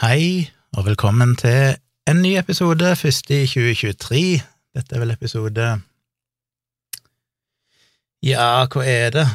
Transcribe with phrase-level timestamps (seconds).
[0.00, 1.74] Hei, og velkommen til
[2.08, 4.38] en ny episode, første i 2023.
[4.72, 5.66] Dette er vel episode
[8.24, 9.26] Ja, hva er det?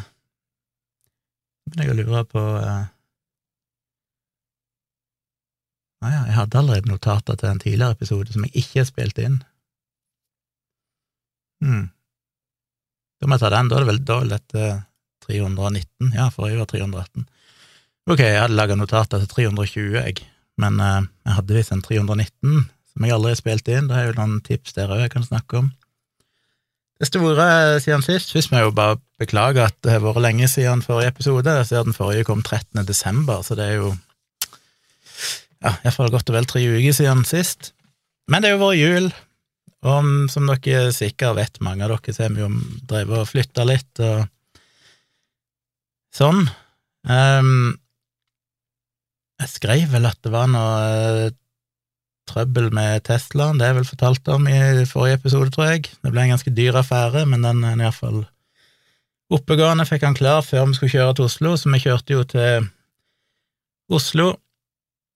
[1.70, 2.90] Begynner jeg å lure på uh...
[6.02, 9.40] ja, jeg hadde allerede notater til en tidligere episode som jeg ikke har spilt inn.
[11.62, 11.90] Hmm.
[13.22, 13.70] Da må jeg ta den.
[13.70, 14.76] Da er det vel, da dette
[15.30, 16.16] 319.
[16.18, 17.34] Ja, forrige var 318.
[18.10, 20.32] Ok, jeg hadde laga notater til 320, jeg,
[20.62, 22.66] men uh, jeg hadde visst en 319
[22.96, 23.90] som jeg aldri har spilt inn.
[23.90, 25.74] Det er jo noen tips der òg jeg kan snakke om.
[26.96, 27.46] Det store
[27.84, 31.12] siden sist Først må jeg jo bare beklage at det har vært lenge siden forrige
[31.12, 31.58] episode.
[31.60, 32.86] Jeg ser den forrige kom 13.
[32.88, 33.90] desember, så det er jo
[35.66, 37.74] ja, iallfall godt og vel tre uker siden sist.
[38.32, 39.10] Men det er jo vært jul,
[39.86, 42.50] og som dere sikkert vet, mange av dere, så har vi jo
[42.90, 44.26] drevet og flytta litt og
[46.16, 46.46] sånn.
[47.06, 47.76] Um,
[49.42, 51.34] jeg skrev vel at det var noe uh,
[52.30, 54.58] trøbbel med Teslaen, det er vel fortalt om i
[54.90, 55.90] forrige episode, tror jeg.
[56.02, 58.24] Det ble en ganske dyr affære, men den er iallfall
[59.34, 59.86] oppegående.
[59.88, 62.68] Fikk han klar før vi skulle kjøre til Oslo, så vi kjørte jo til
[63.94, 64.32] Oslo.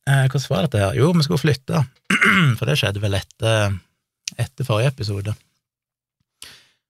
[0.09, 0.97] Eh, hvordan var dette her?
[0.97, 1.83] Jo, vi skulle flytte,
[2.57, 3.75] for det skjedde vel etter,
[4.37, 5.35] etter forrige episode.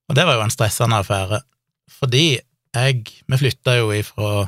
[0.09, 1.43] Og det var jo en stressende affære,
[1.99, 2.39] fordi
[2.69, 4.45] jeg Vi flytta jo ifra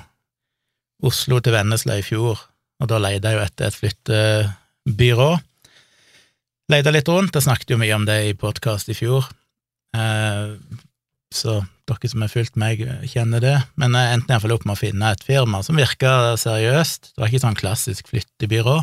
[1.01, 2.37] Oslo til Vennesla i fjor,
[2.81, 5.31] og da leide jeg jo etter et flyttebyrå.
[6.71, 9.27] Leide litt rundt, jeg snakket jo mye om det i podkast i fjor,
[9.97, 10.55] eh,
[11.31, 14.79] så dere som har fulgt meg, kjenner det, men jeg endte iallfall opp med å
[14.79, 18.77] finne et firma som virka seriøst, det var ikke sånn klassisk flyttebyrå,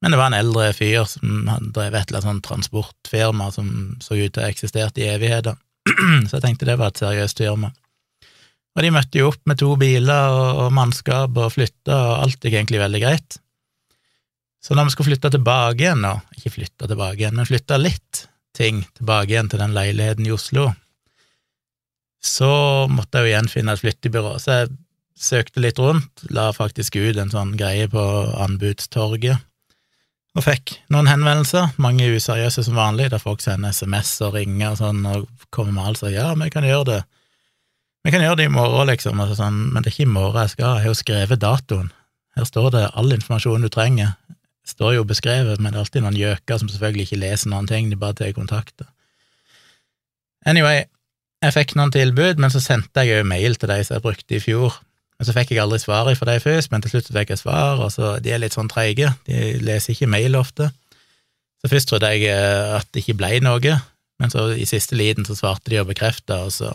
[0.00, 3.70] men det var en eldre fyr som drev et eller annet sånn transportfirma som
[4.04, 5.58] så ut til å ha eksistert i evigheter,
[6.28, 7.72] så jeg tenkte det var et seriøst firma.
[8.76, 12.42] Og de møtte jo opp med to biler og, og mannskap og flytta, og alt
[12.44, 13.38] gikk egentlig veldig greit.
[14.62, 18.26] Så når vi skulle flytte tilbake igjen og ikke flytte tilbake igjen, men flytte litt
[18.58, 20.68] ting tilbake igjen til den leiligheten i Oslo,
[22.24, 22.50] så
[22.90, 24.34] måtte jeg jo igjen finne et flyttebyrå.
[24.42, 24.72] Så jeg
[25.18, 28.02] søkte litt rundt, la faktisk ut en sånn greie på
[28.44, 29.44] anbudstorget,
[30.36, 34.80] og fikk noen henvendelser, mange useriøse som vanlig, der folk sender SMS og ringer og
[34.82, 36.98] sånn, og kommer med alt sånn ja, vi kan gjøre det
[38.08, 40.40] vi kan gjøre det i morgen, liksom, altså sånn, men det er ikke i morgen
[40.40, 41.90] jeg skal, jeg har jo skrevet datoen.
[42.38, 44.14] Her står det all informasjonen du trenger.
[44.64, 47.68] Det står jo beskrevet, men det er alltid noen gjøker som selvfølgelig ikke leser noen
[47.68, 48.80] ting, de bare tar kontakt.
[50.48, 50.86] Anyway,
[51.44, 54.38] jeg fikk noen tilbud, men så sendte jeg jo mail til de som jeg brukte
[54.38, 54.80] i fjor.
[55.20, 57.84] Men så fikk jeg aldri svar fra de først, men til slutt fikk jeg svar,
[57.84, 60.72] og så de er litt sånn treige, de leser ikke mail ofte.
[61.60, 63.78] Så først trodde jeg eh, at det ikke ble noe,
[64.16, 66.72] men så i siste liten så svarte de og bekrefta, og så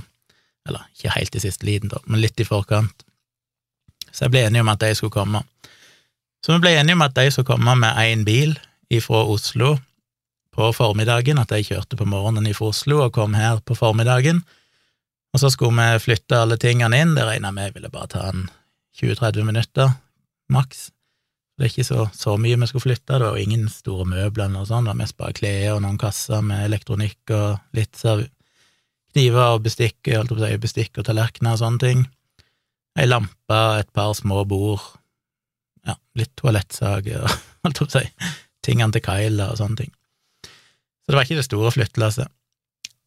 [0.67, 3.05] eller ikke helt i siste liten, da, men litt i forkant.
[4.11, 5.43] Så jeg ble enig om at de skulle komme.
[6.43, 8.55] Så vi ble enige om at de skulle komme med én bil
[9.01, 9.77] fra Oslo
[10.53, 14.43] på formiddagen, at de kjørte på morgenen fra Oslo og kom her på formiddagen.
[15.33, 18.27] Og så skulle vi flytte alle tingene inn, det regna jeg med ville bare ta
[18.29, 18.43] en
[19.01, 19.95] 20-30 minutter,
[20.53, 20.91] maks.
[21.57, 24.59] Det er ikke så, så, mye vi skulle flytte, det var ingen store møbler eller
[24.59, 27.97] noe sånt, det var mest bare klær og noen kasser med elektronikk og litt
[29.13, 30.09] kniver og bestikk,
[30.61, 32.05] bestikk og tallerkener og sånne ting.
[32.99, 34.83] Ei lampe, et par små bord,
[35.87, 37.35] ja, litt toalettsager og
[37.65, 38.05] holdt på å si
[38.63, 39.91] tingene til Kyla og sånne ting.
[41.03, 42.31] Så det var ikke det store flyttelasset.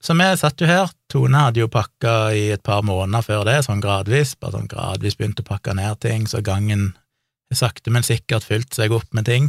[0.05, 3.63] Så vi satt jo her, Tone hadde jo pakka i et par måneder før det,
[3.65, 6.91] sånn gradvis, bare sånn gradvis begynte å pakke ned ting, så gangen
[7.55, 9.49] sakte, men sikkert fylte seg opp med ting.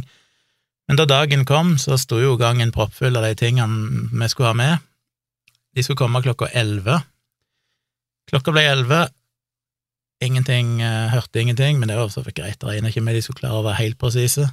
[0.88, 4.56] Men da dagen kom, så sto jo gangen proppfull av de tingene vi skulle ha
[4.56, 4.87] med,
[5.78, 6.98] de skulle komme klokka elleve.
[8.28, 9.04] Klokka ble elleve.
[10.24, 13.44] Ingenting, uh, hørte ingenting, men det var så greit, å regne ikke med de skulle
[13.44, 14.48] klare å være helt presise.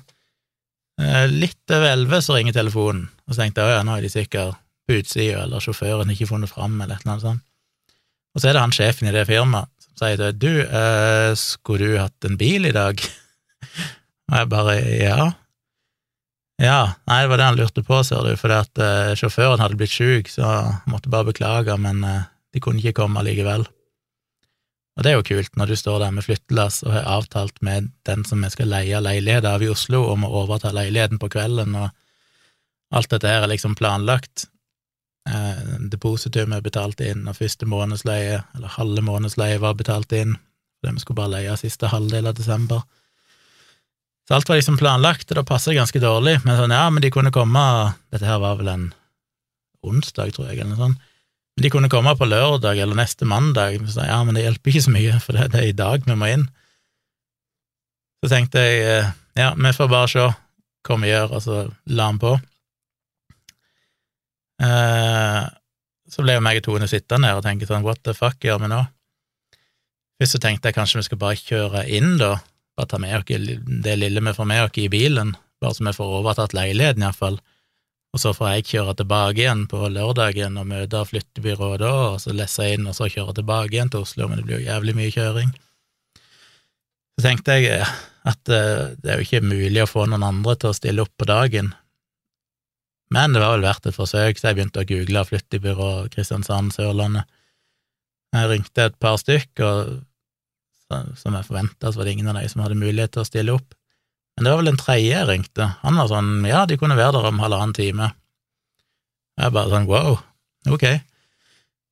[1.01, 4.11] Uh, litt over elleve så ringer telefonen, og så tenkte jeg ja, nå er de
[4.13, 7.45] sikkert på utsida, eller sjåføren ikke funnet fram, eller et eller annet sånt.
[8.35, 11.89] Og så er det han sjefen i det firmaet som sier til du, uh, skulle
[11.89, 13.01] du hatt en bil i dag?
[14.29, 15.31] og jeg bare ja.
[16.61, 19.75] Ja, nei, det var det han lurte på, ser du, fordi at uh, sjåføren hadde
[19.79, 23.65] blitt sjuk, så han måtte bare beklage, men uh, de kunne ikke komme likevel.
[24.95, 27.91] Og det er jo kult når du står der med flyttelass og har avtalt med
[28.07, 31.75] den som vi skal leie leilighet av i Oslo, om å overta leiligheten på kvelden,
[31.75, 34.47] og alt dette her er liksom planlagt.
[35.27, 40.37] Eh, depositumet er betalt inn, og første månedsleie, eller halve månedsleie, var betalt inn,
[40.83, 42.85] det vi skulle bare leie siste halvdel av desember.
[44.25, 46.39] Så alt var liksom planlagt, og det passa ganske dårlig.
[46.45, 47.65] Men sånn, ja, men de kunne komme
[48.13, 48.85] Dette her var vel en
[49.85, 51.11] onsdag, tror jeg, eller noe sånt.
[51.55, 53.77] Men de kunne komme på lørdag eller neste mandag.
[53.91, 56.17] Så ja, men det hjelper ikke så mye, for det, det er i dag vi
[56.17, 56.47] må inn.
[58.25, 60.25] Så tenkte jeg, eh, ja, vi får bare se
[60.85, 61.61] hva vi gjør, og så
[61.93, 62.33] la han på.
[64.65, 65.45] Eh,
[66.09, 68.63] så ble jo meg og Tone sittende her og tenke sånn, what the fuck gjør
[68.63, 68.81] vi nå?
[70.15, 72.37] Først så tenkte jeg kanskje vi skal bare kjøre inn, da,
[72.75, 73.49] bare ta med oss
[73.83, 77.39] det lille vi får med oss i bilen, bare så vi får overtatt leiligheten, iallfall.
[78.15, 82.35] Og så får jeg kjøre tilbake igjen på lørdagen og møte flyttebyrået da, og så
[82.35, 85.15] lesse inn, og så kjøre tilbake igjen til Oslo, men det blir jo jævlig mye
[85.15, 85.55] kjøring.
[87.15, 87.81] Så tenkte jeg
[88.25, 91.11] at eh, det er jo ikke mulig å få noen andre til å stille opp
[91.19, 91.73] på dagen,
[93.13, 97.29] men det var vel verdt et forsøk, så jeg begynte å google flyttebyrå Kristiansand, Sørlandet.
[98.35, 99.91] Jeg ringte et par stykk, og
[101.17, 103.55] som jeg forventa, så var det ingen av de som hadde mulighet til å stille
[103.55, 103.73] opp.
[104.35, 105.69] Men det var vel den tredje jeg ringte.
[105.81, 108.11] Han var sånn ja, de kunne være der om halvannen time.
[109.39, 110.19] Jeg bare sånn wow,
[110.71, 110.85] ok.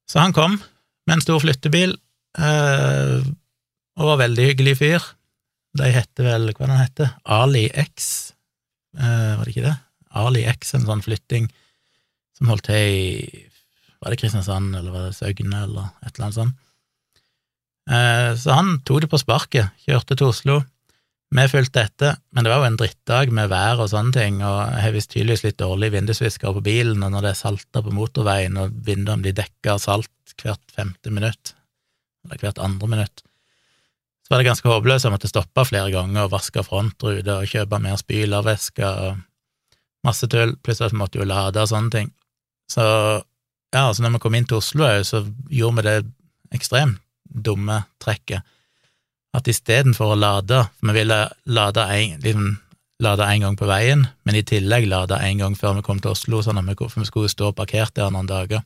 [0.10, 0.60] Så han kom
[1.08, 1.96] med en stor flyttebil,
[2.40, 3.26] øh,
[4.00, 5.08] og var veldig hyggelig fyr.
[5.80, 8.34] De heter vel, hva den heter, Ali X,
[9.00, 9.78] eh, var det ikke det?
[10.24, 11.50] Ali X, en sånn flytting
[12.38, 13.50] som holdt til i
[14.04, 16.63] Var det Kristiansand, eller var det Søgne, eller et eller annet sånt?
[17.90, 20.62] Eh, så han tok det på sparket, kjørte til Oslo.
[21.34, 24.58] Vi fulgte etter, men det var jo en drittdag med vær og sånne ting, og
[24.70, 27.94] jeg har visst tydeligvis litt dårlig vindusvisker på bilen, og når det er salta på
[27.96, 31.56] motorveien og vinduene blir dekka av salt hvert femte minutt,
[32.24, 33.26] eller hvert andre minutt,
[34.24, 35.08] så var det ganske håpløst.
[35.08, 39.24] Jeg måtte stoppe flere ganger og vaske frontruter og kjøpe mer spylervæske og
[40.06, 42.14] masse tull, vi måtte jo lade og sånne ting.
[42.70, 45.98] Så ja, altså når vi kom inn til Oslo òg, så gjorde vi det
[46.54, 47.02] ekstremt
[47.34, 48.44] dumme trekket
[49.34, 51.18] at istedenfor å lade, vi ville
[51.50, 52.52] lade en, liksom,
[53.02, 56.14] lade en gang på veien, men i tillegg lade en gang før vi kom til
[56.14, 58.62] Oslo, sånn at vi, for vi skulle stå parkert der noen dager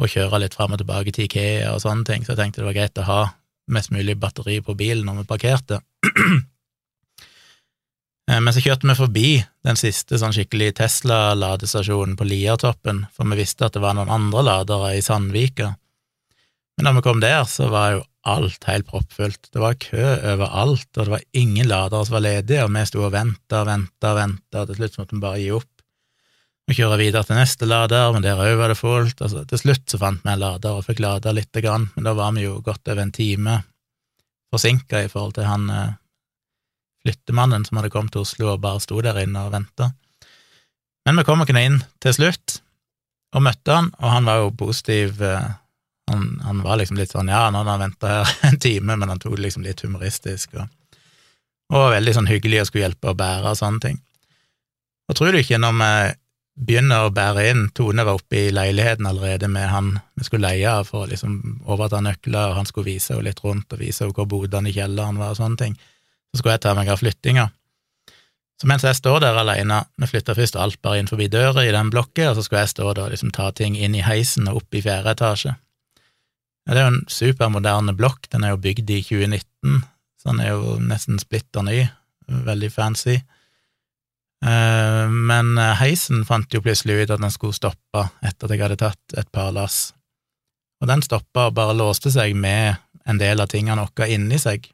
[0.00, 2.70] og kjøre litt fram og tilbake til Ikea og sånne ting, så jeg tenkte det
[2.70, 3.20] var greit å ha
[3.70, 5.82] mest mulig batteri på bilen når vi parkerte.
[8.30, 9.28] Eh, men så kjørte vi forbi
[9.66, 14.44] den siste sånn skikkelig Tesla-ladestasjonen på Liertoppen, for vi visste at det var noen andre
[14.46, 15.72] ladere i Sandvika.
[16.80, 19.50] Men da vi kom der, så var jo alt helt proppfullt.
[19.52, 20.00] Det var kø
[20.32, 23.68] overalt, og det var ingen ladere som var ledige, og vi sto og venta og
[23.68, 25.68] venta og venta, til slutt måtte vi bare gi opp
[26.70, 29.20] og kjøre videre til neste lader, men der òg var det fullt.
[29.20, 32.16] Altså, til slutt så fant vi en lader og fikk lada lite grann, men da
[32.16, 33.60] var vi jo godt over en time
[34.54, 35.96] forsinka i forhold til han eh,
[37.04, 39.92] flyttemannen som hadde kommet til Oslo og bare sto der inne og venta.
[41.04, 42.62] Men vi kom oss inn til slutt,
[43.36, 45.20] og møtte han, og han var jo positiv.
[45.20, 45.50] Eh,
[46.10, 49.12] han, han var liksom litt sånn ja, nå hadde han venta her en time, men
[49.12, 50.96] han tok det liksom litt humoristisk, og,
[51.74, 54.00] og veldig sånn hyggelig og skulle hjelpe å bære og sånne ting.
[55.10, 55.92] Og tror du ikke, når vi
[56.60, 60.68] begynner å bære inn Tone var oppe i leiligheten allerede med han vi skulle leie
[60.68, 64.04] av for å liksom overta nøkler, og han skulle vise henne litt rundt og vise
[64.04, 65.78] henne hvor bodene i kjelleren var og sånne ting
[66.30, 67.48] så skulle jeg ta meg av flyttinga.
[68.60, 71.72] Så mens jeg står der alene, vi flytta først alt bare inn forbi døra i
[71.72, 74.50] den blokka, og så skulle jeg stå der og liksom ta ting inn i heisen
[74.50, 75.54] og opp i fjerde etasje.
[76.70, 79.80] Ja, det er jo en supermoderne blokk, den er jo bygd i 2019,
[80.22, 81.80] så den er jo nesten splitter ny,
[82.46, 83.16] veldig fancy.
[84.46, 88.78] Eh, men heisen fant jo plutselig ut at den skulle stoppe etter at jeg hadde
[88.84, 89.88] tatt et par lass,
[90.78, 94.70] og den stoppa og bare låste seg med en del av tingene våre inni seg.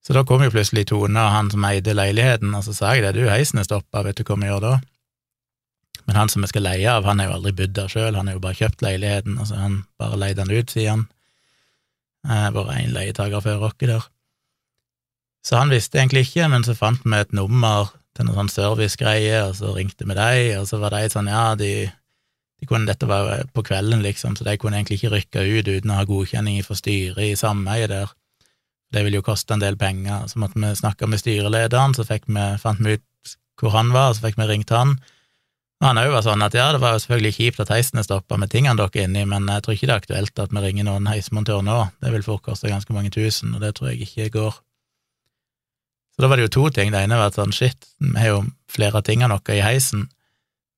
[0.00, 3.04] Så da kom jo plutselig Tone og han som eide leiligheten, og så sa jeg
[3.04, 4.76] det, du, heisen er stoppa, vet du hva vi gjør da?
[6.06, 8.30] Men han som vi skal leie av, han har jo aldri bodd der sjøl, han
[8.30, 11.06] har jo bare kjøpt leiligheten, altså han bare leide den ut, sier han.
[12.28, 14.08] Eh, bare én leietaker før oss der.
[15.44, 19.44] Så han visste egentlig ikke, men så fant vi et nummer til noen sånn servicegreie,
[19.46, 21.72] og så ringte vi dem, og så var de sånn, ja, de,
[22.58, 25.92] de kunne, dette var på kvelden, liksom, så de kunne egentlig ikke rykke ut uten
[25.94, 28.16] å ha godkjenning fra styret i sameiet der.
[28.92, 30.24] Det ville jo koste en del penger.
[30.30, 32.18] Så måtte vi snakke med styrelederen, så vi,
[32.60, 34.96] fant vi ut hvor han var, og så fikk vi ringt han.
[35.78, 38.06] Og han òg var sånn at ja, det var jo selvfølgelig kjipt at heisen er
[38.06, 40.62] stoppa med tingene dere er inni, men jeg tror ikke det er aktuelt at vi
[40.64, 41.76] ringer noen heismontør nå.
[42.02, 44.58] Det vil fort koste ganske mange tusen, og det tror jeg ikke går.
[46.16, 46.90] Så da var det jo to ting.
[46.90, 48.40] Det ene var at sånn shit, vi har jo
[48.74, 50.08] flere av tingene våre i heisen.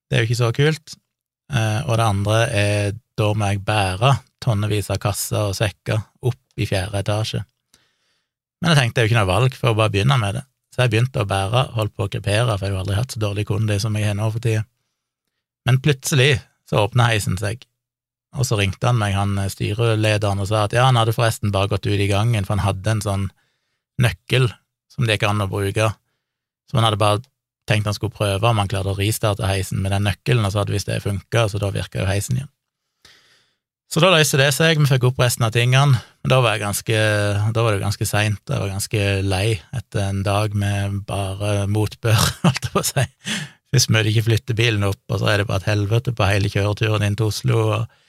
[0.05, 0.93] Det er jo ikke så kult.
[1.51, 5.97] Eh, og det andre er da må jeg bære tonnevis av kasser og sekker
[6.29, 7.41] opp i fjerde etasje.
[8.61, 10.43] Men jeg tenkte det er jo ikke noe valg for å bare begynne med det,
[10.73, 13.15] så jeg begynte å bære, holdt på å krepere, for jeg har jo aldri hatt
[13.15, 14.63] så dårlig kunde som jeg har nå for tida.
[15.67, 16.39] Men plutselig
[16.69, 17.65] så åpna heisen seg,
[18.37, 21.71] og så ringte han meg, han styrelederen, og sa at ja, han hadde forresten bare
[21.73, 23.27] gått ut i gangen, for han hadde en sånn
[24.01, 24.47] nøkkel
[24.91, 25.91] som det gikk an å bruke,
[26.69, 27.21] så han hadde bare
[27.69, 30.63] tenkt han skulle prøve om han klarte å ristarte heisen med den nøkkelen, og så
[30.63, 32.51] hadde visst det funka, så da virka jo heisen igjen.
[33.91, 36.63] Så da løste det seg, vi fikk opp resten av tingene, men da var, jeg
[36.63, 36.99] ganske,
[37.51, 42.15] da var det ganske seint, jeg var ganske lei etter en dag med bare motbør,
[42.45, 43.03] holdt jeg på å si.
[43.71, 47.05] Først vi ikke flyttebilen opp, og så er det bare et helvete på hele kjøreturen
[47.07, 47.99] inn til Oslo, og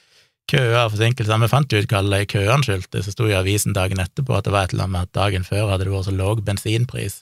[0.51, 1.39] køer og forsinkelser.
[1.39, 4.55] Vi fant ut hva alle køene skyldtes, så sto i avisen dagen etterpå at det
[4.55, 7.21] var et eller annet med at dagen før hadde det vært så lav bensinpris,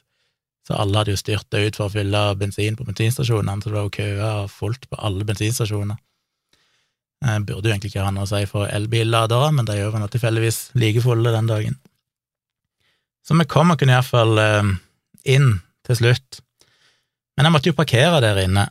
[0.67, 3.87] så alle hadde jo styrta ut for å fylle bensin på bensinstasjonene, så det var
[3.87, 6.01] jo køer og fullt på alle bensinstasjoner.
[7.21, 10.07] Jeg burde jo egentlig ikke ha noe å si for elbilladere, men de er jo
[10.09, 11.75] tilfeldigvis like fulle den dagen.
[13.21, 14.71] Så vi kom oss iallfall eh,
[15.29, 15.51] inn
[15.85, 16.41] til slutt.
[17.41, 18.67] Men jeg måtte jo parkere der inne,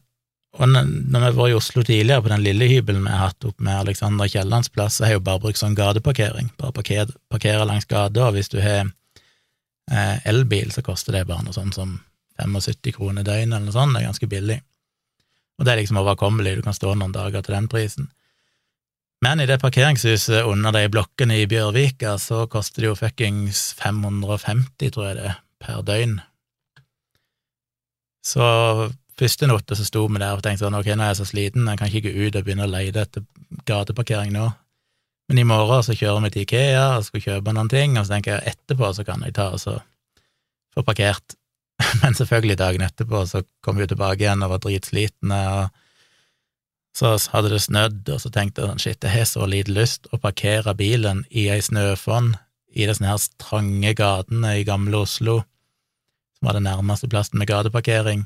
[0.55, 3.59] og når vi var i Oslo tidligere, på den lille hybelen vi har hatt opp
[3.59, 7.67] med Alexander Kiellands plass, så har jeg jo bare brukt sånn gateparkering, bare parkere, parkere
[7.67, 11.99] langs gata, og hvis du har eh, elbil, så koster det bare noe sånn som
[12.39, 14.61] 75 kroner døgnet eller noe sånt, det er ganske billig.
[15.59, 18.13] Og det er liksom overkommelig, du kan stå noen dager til den prisen.
[19.27, 24.95] Men i det parkeringshuset under de blokkene i Bjørvika, så koster det jo fuckings 550,
[24.95, 26.21] tror jeg det, per døgn.
[28.25, 28.45] Så
[29.21, 31.69] første natta så sto vi der og tenkte sånn, ok, nå er jeg så sliten,
[31.69, 33.27] jeg kan ikke gå ut og begynne å lete etter
[33.69, 34.49] gateparkering nå.
[35.31, 38.17] Men i morgen så kjører vi til Ikea og skal kjøpe noen ting, og så
[38.17, 39.77] tenker jeg etterpå så kan jeg ta og så
[40.75, 41.37] få parkert.
[42.03, 47.53] Men selvfølgelig dagen etterpå så kom vi tilbake igjen og var dritslitne, og så hadde
[47.53, 50.75] det snødd, og så tenkte jeg sånn, shit, jeg har så lite lyst å parkere
[50.75, 52.35] bilen i ei snøfonn
[52.75, 55.41] i disse her trange gatene i gamle Oslo,
[56.41, 58.25] som var det nærmeste plassen med gateparkering,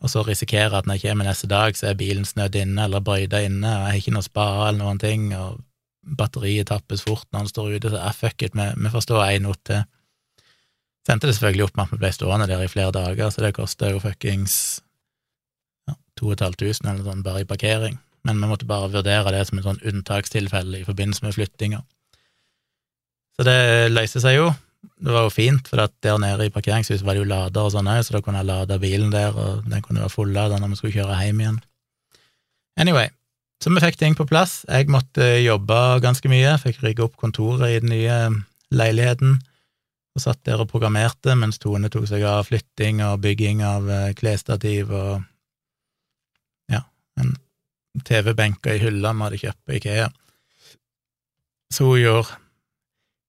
[0.00, 3.04] og så risikere at når jeg kommer neste dag, så er bilen snødd inne eller
[3.04, 5.60] brøyta inne, og jeg har ikke noe spade eller noen ting, og
[6.16, 9.20] batteriet tappes fort når den står ute, så jeg fuck it, vi, vi får stå
[9.26, 9.82] én not til.
[11.06, 13.52] Sendte det selvfølgelig opp med at vi ble stående der i flere dager, så det
[13.56, 14.54] kosta jo fuckings
[16.20, 19.68] 2500 eller noe sånt bare i parkering, men vi måtte bare vurdere det som et
[19.68, 21.84] sånn unntakstilfelle i forbindelse med flyttinga.
[23.36, 23.60] Så det
[23.92, 24.50] løser seg jo.
[24.80, 27.88] Det var jo fint, for der nede i parkeringshuset var det jo lader og sånn
[27.88, 30.78] òg, så da kunne jeg lade bilen der, og den kunne være fullada når vi
[30.80, 31.58] skulle kjøre hjem igjen.
[32.80, 33.10] Anyway,
[33.60, 34.62] så vi fikk ting på plass.
[34.68, 38.18] Jeg måtte jobbe ganske mye, fikk rigge opp kontoret i den nye
[38.72, 39.36] leiligheten,
[40.16, 44.12] og satt der og programmerte mens Tone tok seg av flytting og bygging av eh,
[44.18, 45.20] klesstativ og
[46.72, 46.80] ja,
[47.20, 47.36] en
[48.06, 50.08] TV-benk i hylla vi hadde kjøpt på Ikea.
[51.70, 52.40] Så hun gjorde,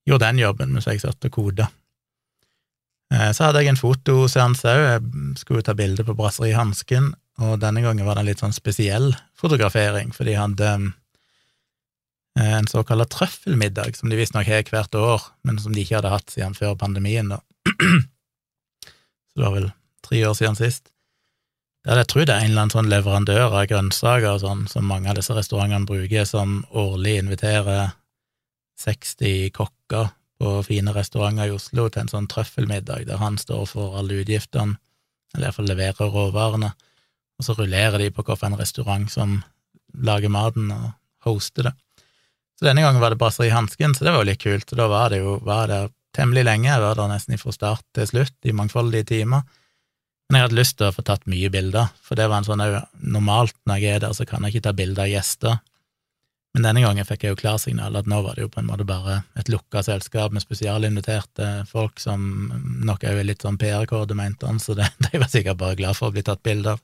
[0.07, 1.67] gjorde den jobben mens jeg satt og koda.
[3.11, 7.59] Eh, så hadde jeg en fotoseanse òg, jeg skulle ta bilde på Brasseri Hansken, og
[7.63, 10.69] denne gangen var det en litt sånn spesiell fotografering, for de hadde
[12.39, 16.13] eh, en såkalt trøffelmiddag, som de visstnok har hvert år, men som de ikke hadde
[16.13, 17.41] hatt siden før pandemien, da.
[19.31, 19.69] Så det var vel
[20.03, 20.89] tre år siden sist.
[21.87, 24.85] Der jeg tror det er en eller annen sånn leverandør av grønnsaker og sånn, som
[24.85, 27.95] mange av disse restaurantene bruker, som årlig inviterer
[28.81, 30.09] 60 kokker
[30.41, 34.79] på fine restauranter i Oslo til en sånn trøffelmiddag, der han står for alle utgiftene,
[35.35, 36.71] eller iallfall leverer råvarene,
[37.37, 39.39] og så rullerer de på hvilken restaurant som
[40.07, 40.91] lager maten og
[41.27, 41.73] hoster det.
[42.57, 44.87] Så denne gangen var det Brasseri Hansken, så det var jo litt kult, og da
[44.89, 45.81] var det jo var det
[46.15, 49.45] temmelig lenge, jeg var der nesten fra start til slutt, i mangfoldige timer.
[50.29, 52.61] Men jeg hadde lyst til å få tatt mye bilder, for det var en sånn
[53.01, 55.57] Normalt når jeg er der, så kan jeg ikke ta bilder av gjester,
[56.51, 58.83] men denne gangen fikk jeg jo klarsignal at nå var det jo på en måte
[58.87, 62.25] bare et lukka selskap med spesialinviterte folk som
[62.83, 65.95] nok er jo litt sånn PR-kode, mente han, så det, de var sikkert bare glad
[65.95, 66.81] for å bli tatt bilde av.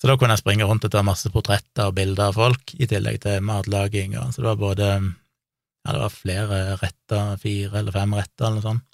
[0.00, 2.88] Så da kunne jeg springe rundt og ta masse portretter og bilder av folk, i
[2.88, 7.92] tillegg til matlaging, og så det var både ja, det var flere retter, fire eller
[7.92, 8.86] fem retter eller noe sånt.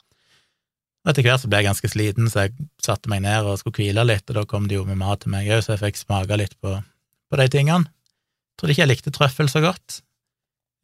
[1.06, 3.78] Og etter hvert så ble jeg ganske sliten, så jeg satte meg ned og skulle
[3.78, 6.02] hvile litt, og da kom de jo med mat til meg òg, så jeg fikk
[6.02, 6.72] smake litt på,
[7.30, 7.86] på de tingene.
[8.56, 10.00] Trodde ikke jeg likte trøffel så godt.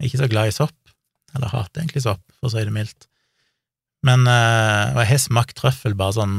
[0.03, 0.77] Ikke så glad i sopp,
[1.37, 3.09] eller hater egentlig sopp, for å si det mildt.
[4.07, 6.37] Men øh, Og jeg har smakt trøffel bare sånn,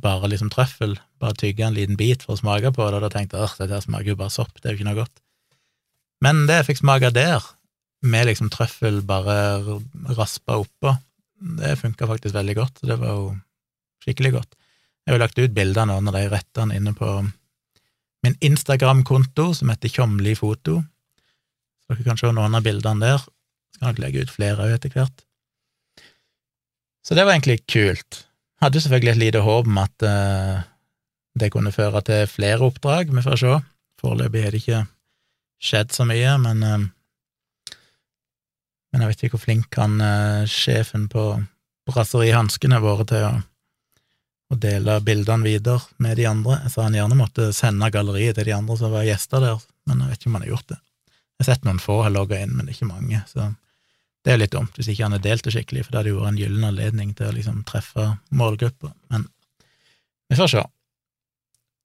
[0.00, 3.12] bare liksom trøffel, bare tygge en liten bit for å smake på det, og da
[3.12, 5.20] tenkte jeg at dette smaker jo bare sopp, det er jo ikke noe godt.
[6.24, 7.44] Men det jeg fikk smake der,
[8.00, 9.36] med liksom trøffel bare
[10.16, 10.94] raspa oppå,
[11.60, 13.26] det funka faktisk veldig godt, det var jo
[14.04, 14.56] skikkelig godt.
[15.04, 17.08] Jeg har jo lagt ut bilder nå av de rettene inne på
[18.24, 20.80] min Instagram-konto, som heter Tjomli foto.
[21.80, 23.24] Så dere kan se noen av bildene der.
[23.74, 25.24] Så kan dere legge ut flere òg etter hvert.
[27.00, 28.24] Så det var egentlig kult.
[28.60, 30.60] Hadde selvfølgelig et lite håp om at uh,
[31.40, 33.58] det kunne føre til flere oppdrag, vi får se.
[34.00, 34.82] Foreløpig har det ikke
[35.60, 36.88] skjedd så mye, men uh,
[38.90, 41.24] men jeg vet ikke hvor flink han eh, sjefen på
[41.88, 42.30] Brasseri
[42.82, 43.32] våre til å,
[44.50, 46.60] å, dele bildene videre med de andre.
[46.64, 50.02] Jeg sa han gjerne måtte sende galleriet til de andre som var gjester der, men
[50.02, 50.80] jeg vet ikke om han har gjort det.
[51.10, 53.52] Jeg har sett noen få har logga inn, men ikke mange, så
[54.20, 56.12] det er jo litt dumt hvis ikke han har delt det skikkelig, for det hadde
[56.12, 59.24] jo vært en gyllen anledning til å liksom treffe målgruppa, men
[60.30, 60.64] vi får se.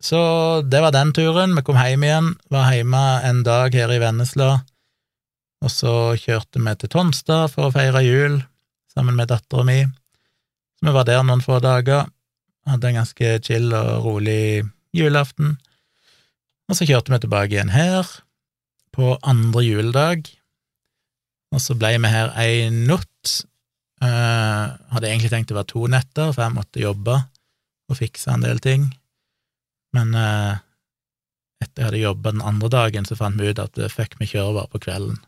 [0.04, 0.20] Så
[0.62, 1.56] det var den turen.
[1.58, 4.50] Vi kom hjem igjen, var hjemme en dag her i Vennesla,
[5.64, 8.42] og så kjørte vi til Tonstad for å feire jul
[8.94, 9.80] sammen med dattera mi.
[10.78, 12.06] Så vi var der noen få dager,
[12.70, 15.56] hadde en ganske chill og rolig julaften.
[16.70, 18.08] Og så kjørte vi tilbake igjen her
[18.96, 20.30] på andre juledag,
[21.54, 23.42] og så ble vi her ei natt.
[24.04, 27.16] Uh, hadde egentlig tenkt å være to netter, for jeg måtte jobbe
[27.90, 28.90] og fikse en del ting.
[29.96, 30.58] Men uh,
[31.64, 34.58] etter jeg hadde jobba den andre dagen, så fant vi ut at fuck, vi kjøre
[34.58, 35.20] bare på kvelden.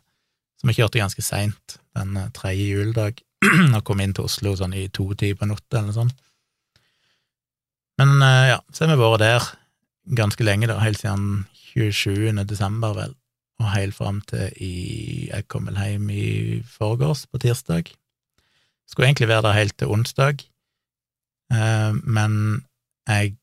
[0.58, 3.22] Så vi kjørte ganske seint den tredje juledag,
[3.76, 6.27] og kom inn til Oslo sånn i to timer på natta eller noe sånt.
[7.98, 9.46] Men ja, så har vi vært der
[10.18, 12.30] ganske lenge, da, helt siden 27.
[12.48, 13.16] desember, vel
[13.58, 14.74] og helt fram til i
[15.28, 16.28] Jeg kom vel hjem i
[16.62, 17.90] forgårs, på tirsdag.
[18.88, 20.44] Skulle egentlig være der helt til onsdag,
[21.52, 22.64] eh, men
[23.08, 23.36] jeg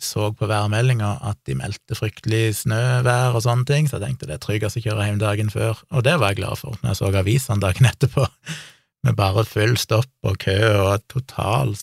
[0.00, 4.38] så på værmeldinga at de meldte fryktelig snøvær og sånne ting, så jeg tenkte det
[4.38, 7.00] er tryggest å kjøre hjem dagen før, og det var jeg glad for når jeg
[7.02, 8.24] så avisene dagen etterpå,
[9.04, 10.56] med bare full stopp og kø
[10.86, 11.74] og total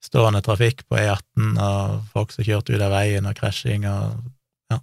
[0.00, 4.16] stillestående trafikk på E18 og folk som kjørte ut av veien og krasjing og
[4.72, 4.78] ja.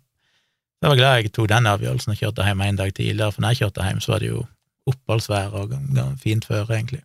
[0.82, 3.56] jeg var glad jeg tok den avgjørelsen og kjørte hjem en dag tidligere, for når
[3.56, 4.44] jeg kjørte hjem, så var det jo
[4.88, 5.74] oppholdsvær og
[6.22, 7.02] fint føre, egentlig.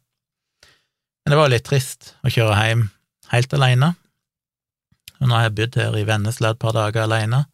[1.25, 2.85] Men det var litt trist å kjøre hjem
[3.33, 3.95] helt alene.
[5.23, 7.45] Og nå har jeg bodd her i Vennesla et par dager alene.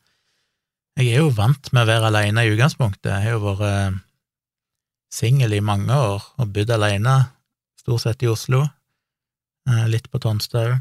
[0.99, 3.13] Jeg er jo vant med å være alene i utgangspunktet.
[3.13, 3.99] Jeg har jo vært eh,
[5.15, 7.21] singel i mange år og bodd alene,
[7.79, 8.67] stort sett i Oslo.
[9.69, 10.77] Eh, litt på Tonstad òg.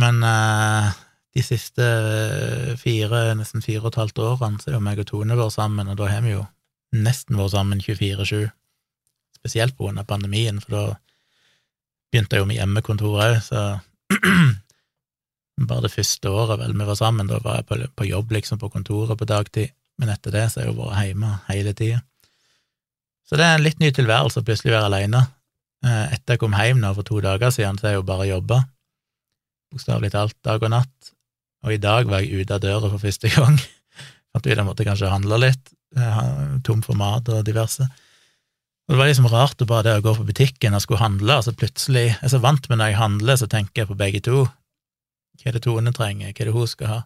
[0.00, 0.90] Men eh,
[1.34, 1.86] de siste
[2.78, 5.88] fire, nesten fire og et halvt årene så er jo meg og Tone vært sammen,
[5.88, 6.44] og da har vi jo
[6.94, 8.50] nesten vært sammen 24-7,
[9.40, 10.84] spesielt på grunn av pandemien, for da
[12.10, 13.64] begynte jeg jo med hjemmekontor òg, så
[15.70, 18.60] bare det første året vel vi var sammen, da var jeg på, på jobb liksom
[18.60, 22.04] på kontoret på dagtid, men etter det så har jeg jo vært hjemme hele tida.
[23.28, 25.28] Så det er en litt ny tilværelse å plutselig være aleine.
[25.80, 28.28] Eh, etter jeg kom hjem nå for to dager siden, så har jeg jo bare
[28.28, 28.60] jobba,
[29.72, 31.12] bokstavelig talt dag og natt,
[31.64, 33.56] og i dag var jeg ute av døra for første gang.
[34.30, 35.72] Fant ut jeg måtte kanskje handle litt,
[36.66, 37.82] tom for mat og diverse.
[38.90, 41.38] Og Det var liksom rart å bare det å gå på butikken og skulle handle,
[41.38, 43.98] og så plutselig Jeg er så vant med når jeg handler, så tenker jeg på
[43.98, 44.44] begge to.
[45.40, 46.98] Hva er det Tone trenger, hva er det hun skal ha?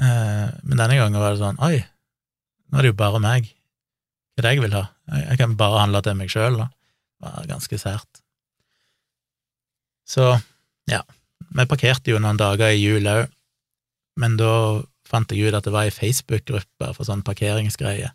[0.00, 1.76] Eh, men denne gangen var det sånn Oi,
[2.70, 3.50] nå er det jo bare meg.
[4.34, 4.84] Hva er det jeg vil ha?
[5.20, 6.70] Jeg kan bare handle til meg sjøl, da.
[7.20, 8.20] Det var ganske sært.
[10.08, 10.34] Så,
[10.90, 11.02] ja.
[11.54, 13.30] Vi parkerte jo noen dager i jul òg,
[14.20, 18.10] men da fant jeg ut at det var ei Facebook-gruppe for sånn parkeringsgreie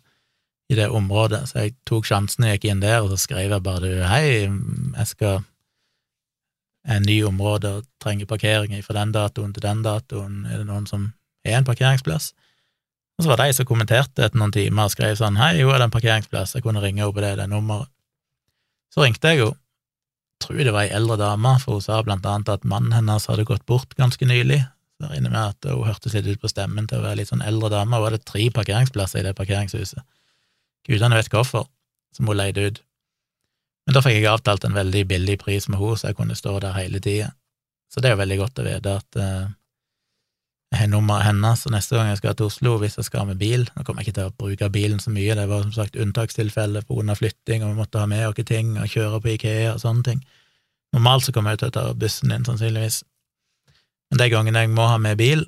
[0.70, 3.64] i det området, så jeg tok sjansen og gikk inn der, og så skrev jeg
[3.64, 5.40] bare du, hei, jeg skal
[6.90, 10.86] en ny område og trenger parkering fra den datoen til den datoen, er det noen
[10.88, 11.10] som
[11.44, 12.30] er en parkeringsplass?
[13.18, 15.72] Og så var det de som kommenterte etter noen timer og skrev sånn, hei, jo,
[15.74, 17.90] er det en parkeringsplass, jeg kunne ringe opp på det, det nummeret.
[18.90, 19.56] Så ringte jeg henne,
[20.40, 23.44] tror det var ei eldre dame, for hun sa blant annet at mannen hennes hadde
[23.48, 24.62] gått bort ganske nylig.
[24.96, 27.30] Så jeg regner med at hun hørtes litt ut på stemmen til å være litt
[27.30, 27.98] sånn eldre dame.
[27.98, 30.00] Hun hadde tre parkeringsplasser i det parkeringshuset.
[30.88, 31.68] Gudene vet hvorfor,
[32.16, 32.80] som hun leide ut.
[33.86, 36.56] Men da fikk jeg avtalt en veldig billig pris med henne, så jeg kunne stå
[36.64, 37.30] der hele tida.
[37.90, 39.48] Så det er jo veldig godt å vite at jeg
[40.78, 43.64] har nummeret hennes, og neste gang jeg skal til Oslo, hvis jeg skal med bil
[43.74, 46.84] Nå kommer jeg ikke til å bruke bilen så mye, det var som sagt unntakstilfelle
[46.86, 50.06] av flytting, og vi måtte ha med oss ting og kjøre på Ikea og sånne
[50.06, 50.20] ting.
[50.94, 53.02] Normalt så kommer jeg til å ta bussen inn, sannsynligvis.
[54.10, 55.44] Men de gangene jeg må ha med bil,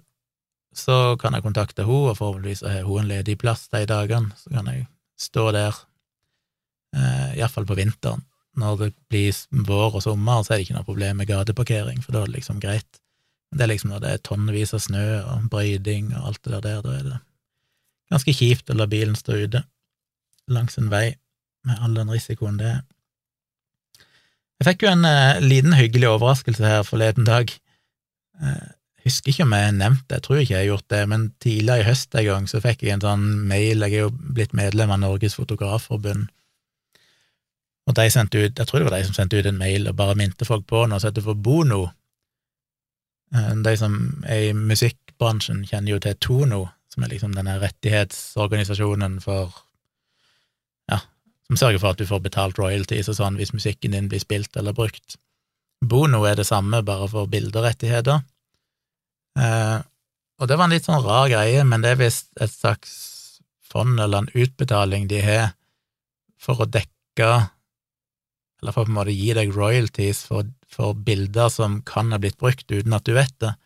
[0.75, 4.55] så kan jeg kontakte henne, og forhåpentligvis har hun en ledig plass de dagene, så
[4.55, 4.87] kan jeg
[5.19, 5.79] stå der,
[6.97, 8.25] eh, iallfall på vinteren.
[8.59, 12.13] Når det blir vår og sommer, så er det ikke noe problem med gateparkering, for
[12.13, 13.02] da er det liksom greit.
[13.53, 16.81] Det er liksom når det er tonnevis av snø og brøyding og alt det der,
[16.85, 17.19] da er det
[18.13, 19.63] ganske kjipt å la bilen stå ute
[20.53, 21.15] langs en vei
[21.69, 22.81] med all den risikoen det er.
[24.61, 27.51] Jeg fikk jo en eh, liten hyggelig overraskelse her forleden dag.
[28.43, 28.67] Eh,
[29.07, 31.25] husker ikke om jeg har nevnt det, jeg tror ikke jeg har gjort det, men
[31.43, 34.55] tidligere i høst en gang så fikk jeg en sånn mail, jeg er jo blitt
[34.57, 36.29] medlem av Norges Fotografforbund,
[37.91, 39.99] og de sendte ut, jeg tror det var de som sendte ut en mail og
[39.99, 42.02] bare minte folk på noe som heter for Bono, Eh,
[43.33, 43.95] de som
[44.29, 49.55] er i musikkbransjen, kjenner jo til Tono, som er liksom denne rettighetsorganisasjonen for
[50.91, 50.99] Ja,
[51.47, 54.57] som sørger for at du får betalt royalties og sånn hvis musikken din blir spilt
[54.59, 55.17] eller brukt.
[55.83, 58.21] Bono er det samme, bare for bilderettigheter.
[59.39, 59.79] Eh,
[60.43, 62.93] og det var en litt sånn rar greie, men det er visst et slags
[63.73, 65.53] fond eller en utbetaling de har
[66.43, 67.29] for å dekke,
[68.63, 72.21] eller for å på en måte gi deg royalties for, for bilder som kan ha
[72.23, 73.57] blitt brukt uten at du vet det.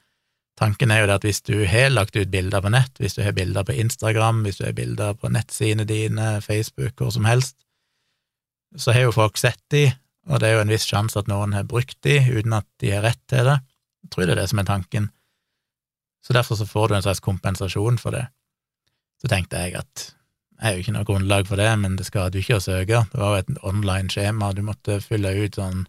[0.57, 3.21] Tanken er jo det at hvis du har lagt ut bilder på nett, hvis du
[3.27, 7.59] har bilder på Instagram, hvis du har bilder på nettsidene dine, Facebook, hvor som helst,
[8.77, 9.91] så har jo folk sett de,
[10.27, 12.95] og det er jo en viss sjanse at noen har brukt de uten at de
[12.97, 13.61] har rett til det.
[14.07, 15.11] Jeg tror det er det som er tanken.
[16.25, 18.25] Så derfor så får du en slags kompensasjon for det.
[19.21, 20.09] Så tenkte jeg at
[20.63, 23.03] er jo ikke noe grunnlag for det, men det skader jo ikke å søke.
[23.13, 25.85] Det var jo et online skjema, du måtte fylle ut sånn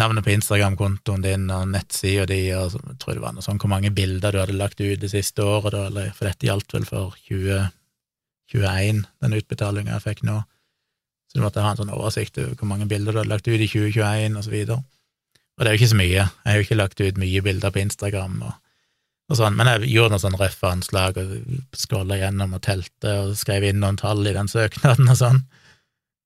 [0.00, 3.70] navnet på Instagram-kontoen din og nettsida di, og jeg tror det var noe sånn hvor
[3.70, 7.14] mange bilder du hadde lagt ut det siste året, eller, for dette gjaldt vel for
[7.28, 10.40] 2021, den utbetalinga jeg fikk nå.
[11.30, 13.58] Så du måtte ha en sånn oversikt over hvor mange bilder du hadde lagt ut
[13.58, 14.82] i 2021, og så videre.
[15.54, 17.74] Og det er jo ikke så mye, jeg har jo ikke lagt ut mye bilder
[17.74, 18.54] på Instagram og
[19.32, 21.30] sånn, men jeg gjorde noen sånn røffe anslag og
[21.80, 25.40] scrolla gjennom og telte og skrev inn noen tall i den søknaden og sånn.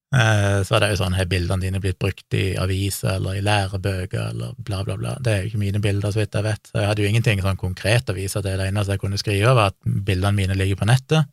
[0.09, 3.43] Eh, så er det jo sånn, har bildene dine blitt brukt i aviser eller i
[3.45, 5.15] lærebøker eller bla, bla, bla.
[5.21, 6.71] Det er jo ikke mine bilder, så vidt jeg vet.
[6.75, 8.57] Jeg hadde jo ingenting sånn konkret å vise til.
[8.59, 11.29] Det eneste jeg kunne skrive, var at bildene mine ligger på nettet.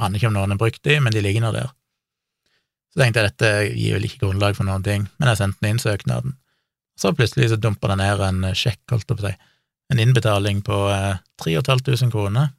[0.00, 1.70] Aner ikke om noen har brukt de, men de ligger nå der.
[2.90, 5.76] Så tenkte jeg dette gir vel ikke grunnlag for noen ting, men jeg sendte den
[5.76, 6.34] inn søknaden.
[6.98, 9.36] Så plutselig så dumpa det ned en sjekk, holdt jeg på å si,
[9.90, 12.50] en innbetaling på eh, 3500 kroner.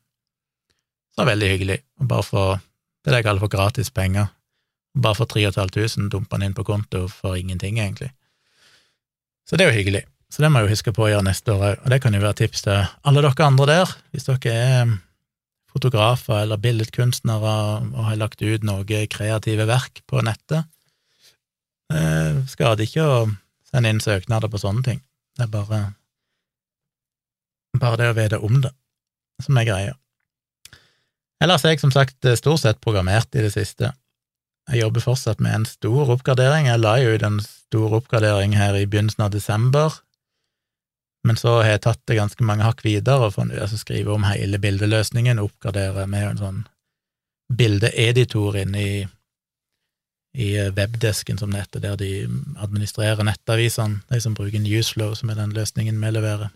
[1.11, 2.61] Så det var veldig hyggelig, og bare for
[3.05, 4.31] det jeg kaller for gratis penger.
[5.01, 8.11] Bare for 3500 dumpa han inn på konto for ingenting, egentlig.
[9.47, 10.03] Så det er jo hyggelig.
[10.31, 12.15] Så det må jeg jo huske på å gjøre neste år òg, og det kan
[12.15, 14.93] jo være tips til alle dere andre der, hvis dere er
[15.71, 17.55] fotografer eller billedkunstnere
[17.91, 20.67] og har lagt ut noe kreative verk på nettet.
[21.91, 23.17] Eh, skader ikke å
[23.67, 25.01] sende inn søknader på sånne ting.
[25.35, 25.81] Det er bare,
[27.79, 28.73] bare det å vite om det
[29.41, 29.97] som er greia.
[31.41, 33.93] Ellers er jeg som sagt stort sett programmert i det siste.
[34.69, 36.67] Jeg jobber fortsatt med en stor oppgradering.
[36.69, 39.97] Jeg la jo ut en stor oppgradering her i begynnelsen av desember,
[41.23, 44.13] men så har jeg tatt det ganske mange hakk videre og funnet ut å skrive
[44.13, 46.61] om hele bildeløsningen, oppgradere med en sånn
[47.51, 48.95] bildeeditor inne i,
[50.33, 52.11] i webdesken, som det heter, der de
[52.63, 56.49] administrerer nettavisene, de som bruker Newsflow, som er den løsningen vi leverer.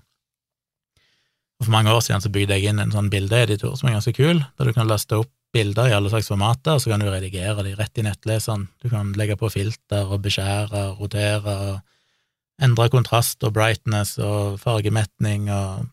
[1.59, 4.15] Og For mange år siden så bygde jeg inn en sånn bildeeditor som er ganske
[4.17, 7.07] kul, der du kan laste opp bilder i alle slags formater, og så kan du
[7.07, 8.67] redigere de rett i nettleseren.
[8.83, 15.47] Du kan legge på filter og beskjære, rotere og endre kontrast og brightness og fargemetning
[15.51, 15.87] og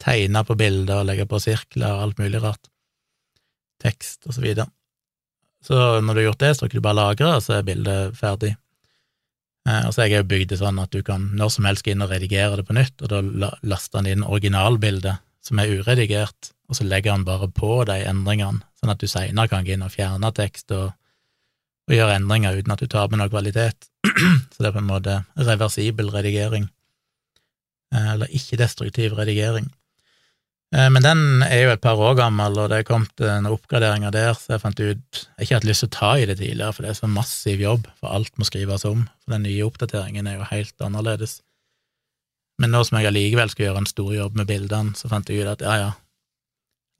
[0.00, 2.72] tegne på bilder og legge på sirkler og alt mulig rart.
[3.84, 4.68] Tekst og så videre.
[5.64, 8.16] Så når du har gjort det, så kan du bare lagre, og så er bildet
[8.18, 8.54] ferdig.
[9.68, 11.86] Eh, og så har jeg jo bygd det sånn at du kan når som helst
[11.86, 15.72] gå inn og redigere det på nytt, og da laster han inn originalbildet, som er
[15.78, 19.74] uredigert, og så legger han bare på de endringene, sånn at du seinere kan gå
[19.74, 20.92] inn og fjerne tekst og,
[21.88, 23.88] og, gjøre endringer uten at du taper noe kvalitet.
[24.52, 26.68] så det er på en måte reversibel redigering,
[27.94, 29.72] eh, eller ikke-destruktiv redigering.
[30.74, 34.14] Eh, men den er jo et par år gammel, og det er kommet noen oppgraderinger
[34.14, 36.38] der, så jeg fant ut Jeg har ikke hatt lyst til å ta i det
[36.40, 39.06] tidligere, for det er så massiv jobb, for alt må skrives om.
[39.22, 41.38] For den nye oppdateringen er jo helt annerledes.
[42.62, 45.42] Men nå som jeg allikevel skulle gjøre en stor jobb med bildene, så fant jeg
[45.42, 45.92] ut at ja, ja,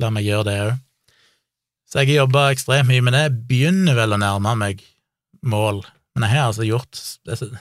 [0.02, 0.78] La meg gjøre det òg.
[1.86, 3.28] Så jeg har jobba ekstremt mye med det.
[3.46, 4.80] Begynner vel å nærme meg
[5.46, 5.84] mål,
[6.16, 7.52] men jeg har altså gjort Som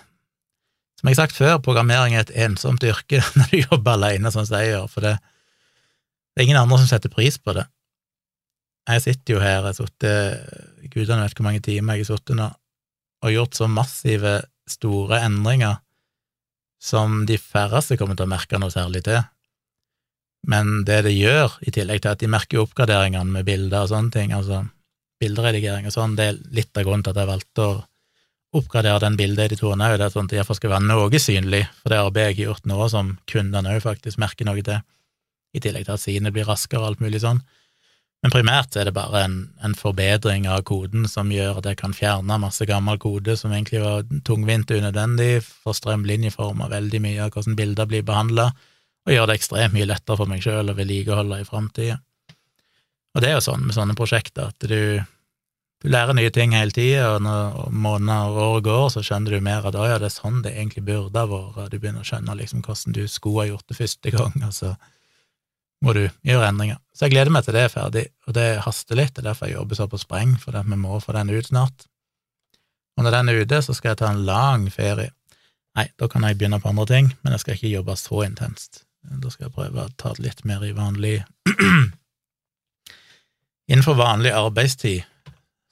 [1.04, 4.58] jeg har sagt før, programmering er et ensomt yrke når du jobber alene, sånn som
[4.62, 5.14] jeg gjør, for det,
[6.34, 7.68] det er ingen andre som setter pris på det.
[8.90, 12.40] Jeg sitter jo her, jeg har sittet Gudene vet hvor mange timer jeg har sittet
[12.40, 12.50] nå,
[13.24, 15.82] og gjort så massive, store endringer
[16.84, 19.20] som de færreste kommer til å merke noe særlig til.
[20.48, 24.12] Men det det gjør, i tillegg til at de merker oppgraderingene med bilder og sånne
[24.16, 24.62] ting, altså
[25.24, 27.76] bilderedigering og sånn, det er litt av grunnen til at jeg valgte å
[28.60, 31.94] oppgradere den bildeeditoren òg, det er sånn at det iallfall skal være noe synlig for
[31.94, 34.84] det arbeidet jeg har gjort nå, som kundene òg faktisk merker noe til,
[35.54, 37.42] i tillegg til at sine blir raskere og alt mulig sånn.
[38.24, 39.34] Men primært er det bare en,
[39.68, 43.82] en, forbedring av koden som gjør at jeg kan fjerne masse gammel kode som egentlig
[43.84, 48.54] var tungvint og unødvendig, for strømlinjeforma veldig mye av hvordan bilder blir behandla,
[49.04, 52.00] og gjør det ekstremt mye lettere for meg sjøl å vedlikeholde i framtida.
[53.14, 55.04] Og det er jo sånn med sånne prosjekter at du,
[55.84, 59.44] du lærer nye ting hele tida, og når måneder og år går, så skjønner du
[59.44, 62.08] mer at å ja, det er sånn det egentlig burde ha vært, du begynner å
[62.08, 64.78] skjønne liksom hvordan du skulle ha gjort det første gang, og så
[65.84, 66.80] må du gjøre endringer.
[66.96, 69.50] Så jeg gleder meg til det er ferdig, og det haster litt, det er derfor
[69.50, 71.88] jeg jobber så på spreng, for vi må få den ut snart.
[72.98, 75.12] Og når den er ute, så skal jeg ta en lang ferie.
[75.74, 78.84] Nei, da kan jeg begynne på andre ting, men jeg skal ikke jobbe så intenst.
[79.04, 81.18] Da skal jeg prøve å ta det litt mer i vanlig
[83.72, 85.04] innenfor vanlig arbeidstid,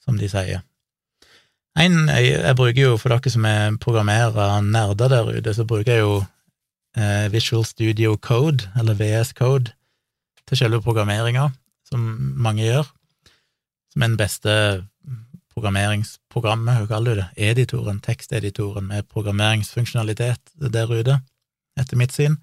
[0.02, 0.64] som de sier.
[1.78, 5.94] En, jeg, jeg, bruker jo, for dere som er programmerer nerder der ute, så bruker
[5.94, 6.18] jeg jo
[6.98, 9.72] eh, Visual Studio Code, eller VS Code,
[10.48, 11.48] til selve programmeringa,
[11.88, 12.06] som
[12.42, 12.88] mange gjør,
[13.92, 14.54] som er den beste
[15.52, 21.18] programmeringsprogrammet, hva kaller du det, editoren, teksteditoren med programmeringsfunksjonalitet der ute,
[21.78, 22.38] etter mitt syn.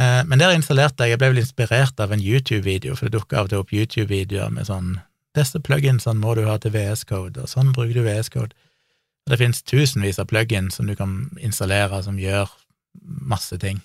[0.00, 3.40] Eh, men der installerte jeg, jeg ble vel inspirert av en YouTube-video, for det dukker
[3.40, 4.98] av og til opp YouTube-videoer med sånn
[5.36, 8.52] disse pluginsene må du ha til VS Code, og sånn bruker du VS Code.
[9.30, 12.50] Det finnes tusenvis av plugins som du kan installere som gjør
[13.00, 13.80] masse ting,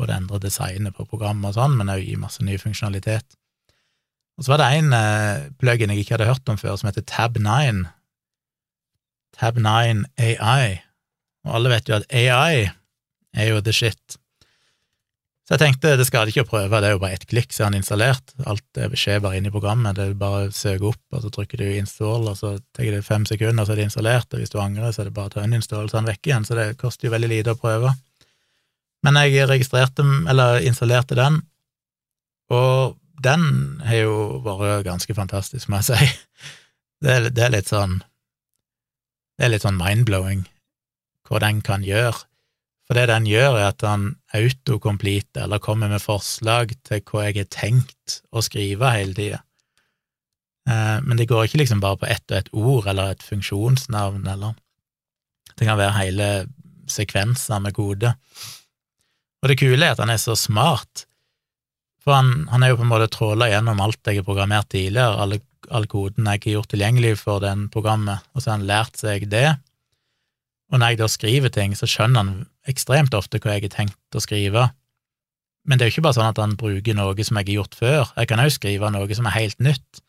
[0.00, 3.36] både endre designet på programmet og sånn, men òg gi masse ny funksjonalitet.
[4.40, 7.04] Og så var det en uh, plugin jeg ikke hadde hørt om før, som heter
[7.04, 7.82] Tab9.
[9.36, 10.80] Tab9 AI.
[11.44, 12.70] Og alle vet jo at AI
[13.36, 14.16] er jo the shit.
[15.50, 17.64] Så jeg tenkte det skader ikke å prøve, det er jo bare ett klikk, så
[17.64, 18.36] er den installert.
[18.46, 21.58] Alt skjer bare inn i programmet, det er bare å søke opp, og så trykker
[21.58, 24.60] du install, og så tar det fem sekunder, så er det installert, og hvis du
[24.62, 27.08] angrer, så er det bare å uninstall, så er den vekk igjen, så det koster
[27.08, 27.90] jo veldig lite å prøve.
[29.06, 31.40] Men jeg registrerte, eller installerte den,
[32.52, 33.44] og den
[33.86, 36.10] har jo vært ganske fantastisk, må jeg si.
[37.00, 37.94] Det er, det er litt sånn
[39.38, 40.42] Det er litt sånn mind-blowing
[41.24, 42.26] hva den kan gjøre
[42.90, 47.36] for det den gjør, er at den autocomplete, eller kommer med forslag til hva jeg
[47.36, 49.38] har tenkt å skrive hele tida.
[50.66, 54.26] Eh, men det går ikke liksom bare på ett og ett ord eller et funksjonsnavn,
[54.26, 54.58] eller
[55.54, 56.26] Det kan være hele
[56.88, 58.14] sekvenser med kode.
[59.40, 61.06] Og det kule er at han er så smart,
[62.00, 65.20] for han, han er jo på en måte tråla gjennom alt jeg har programmert tidligere,
[65.20, 69.00] alle, all koden jeg har gjort tilgjengelig for den programmet, og så har han lært
[69.00, 69.48] seg det.
[70.70, 72.34] Og når jeg da skriver ting, så skjønner han
[72.70, 74.68] ekstremt ofte hva jeg har tenkt å skrive.
[75.68, 77.76] Men det er jo ikke bare sånn at han bruker noe som jeg har gjort
[77.76, 80.04] før, jeg kan også skrive noe som er helt nytt.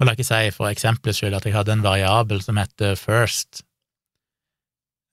[0.00, 3.60] Og la ikke si for eksempelets skyld at jeg hadde en variabel som heter first.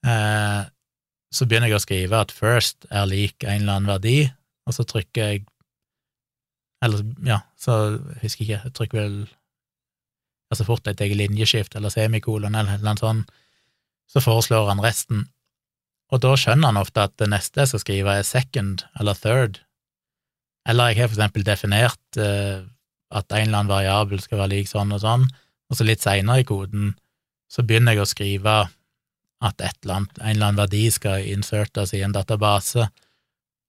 [0.08, 0.64] Eh,
[1.34, 4.18] så begynner jeg å skrive at first er lik en eller annen verdi,
[4.68, 5.46] og så trykker jeg
[6.86, 9.16] Eller, ja, så jeg husker ikke, jeg trykker vel
[10.54, 13.32] altså fort et eget linjeskift eller semikolon eller noe sånt,
[14.06, 15.26] så foreslår han resten,
[16.14, 19.58] og da skjønner han ofte at det neste jeg skal skrive, er second eller third,
[20.70, 22.62] eller jeg har for eksempel definert uh,
[23.10, 25.26] at en eller annen variabel skal være lik sånn og sånn,
[25.68, 26.94] og så litt seinere i koden
[27.52, 28.56] så begynner jeg å skrive
[29.44, 32.88] at eller annet, en eller annen verdi skal insertes i en database,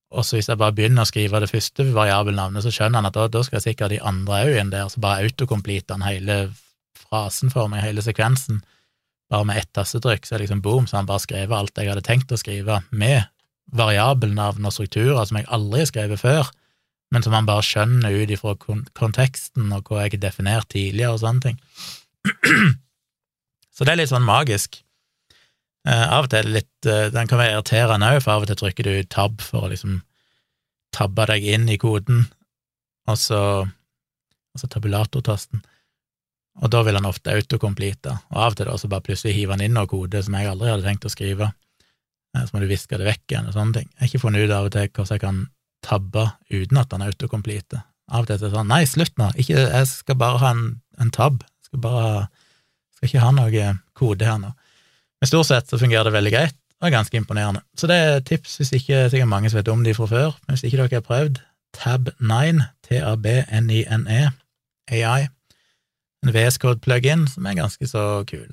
[0.09, 3.17] og så hvis jeg bare begynner å skrive det første variabelnavnet, så skjønner han at
[3.17, 6.39] da, da skal sikkert de andre òg inn der, så bare autocomplete han hele
[6.97, 8.63] frasen for meg, hele sekvensen,
[9.29, 11.93] bare med ett tastetrykk, så er det liksom boom, så han bare skrevet alt jeg
[11.93, 13.29] hadde tenkt å skrive, med
[13.77, 16.49] variabelnavn og strukturer som jeg aldri har skrevet før,
[17.13, 18.55] men som han bare skjønner ut ifra
[18.97, 21.61] konteksten og hva jeg har definert tidligere og sånne ting.
[23.77, 24.81] Så det er litt sånn magisk.
[25.87, 28.45] Eh, av og til er det litt eh, Den kan være irriterende òg, for av
[28.45, 30.01] og til trykker du tab for å liksom
[30.97, 32.25] tabbe deg inn i koden,
[33.09, 33.41] og så
[34.57, 35.61] altså tabulatortasten
[36.59, 39.55] og da vil han ofte autocomplete, og av og til da så bare plutselig hiver
[39.55, 41.53] han inn noe kode som jeg aldri hadde tenkt å skrive,
[42.35, 43.93] eh, så må du viske det vekk igjen og sånne ting.
[43.93, 45.41] Jeg har ikke funnet ut av og til hvordan jeg kan
[45.87, 47.83] tabbe uten at han autocomplete.
[48.09, 50.65] Av og til er det sånn, nei, slutt nå, ikke, jeg skal bare ha en,
[50.99, 52.09] en tab, jeg skal bare
[52.97, 54.51] skal ikke ha noe kode her nå.
[55.19, 57.63] Men stort sett så fungerer det veldig greit, og er ganske imponerende.
[57.79, 60.55] Så det er tips hvis ikke sikkert mange som vet om de fra før, men
[60.55, 61.41] hvis ikke dere har prøvd,
[61.77, 64.21] Tab9, T-A-B-N-I-N-E,
[64.89, 65.29] AI,
[66.25, 68.49] en VS Code-plugin som er ganske så kul.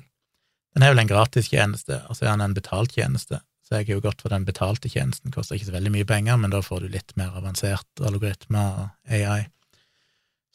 [0.76, 3.88] Den er vel en gratis tjeneste, og så er den en betalt tjeneste, så jeg
[3.88, 6.60] er jo godt for den betalte tjenesten, koster ikke så veldig mye penger, men da
[6.62, 9.46] får du litt mer avansert algoritmer og AI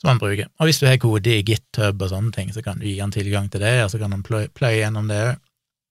[0.01, 0.49] som man bruker.
[0.57, 3.13] Og hvis du har kode i GitHub og sånne ting, så kan du gi han
[3.13, 5.41] tilgang til det, og så kan han pløye gjennom det òg.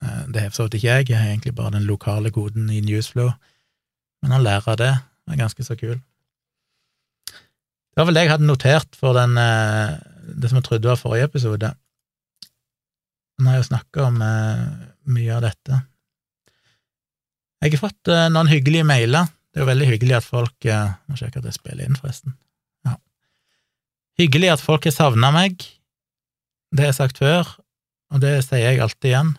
[0.04, 2.70] Eh, det har for så vidt ikke jeg, jeg har egentlig bare den lokale koden
[2.72, 3.32] i Newsflow,
[4.22, 4.94] men han lærer av det,
[5.26, 5.98] det er ganske så kul.
[7.90, 9.98] Det var vel det jeg hadde notert for den eh,
[10.40, 11.72] det som jeg trodde var forrige episode.
[13.40, 14.66] Nå har jeg jo snakka om eh,
[15.10, 15.82] mye av dette.
[17.60, 19.26] Jeg har fått noen hyggelige mailer.
[19.50, 20.66] Det er jo veldig hyggelig at folk
[21.10, 22.32] Må sjekke at jeg spiller inn, forresten.
[22.88, 22.94] Ja.
[24.16, 25.60] Hyggelig at folk har savna meg.
[26.72, 27.50] Det har jeg sagt før,
[28.14, 29.34] og det sier jeg alltid igjen.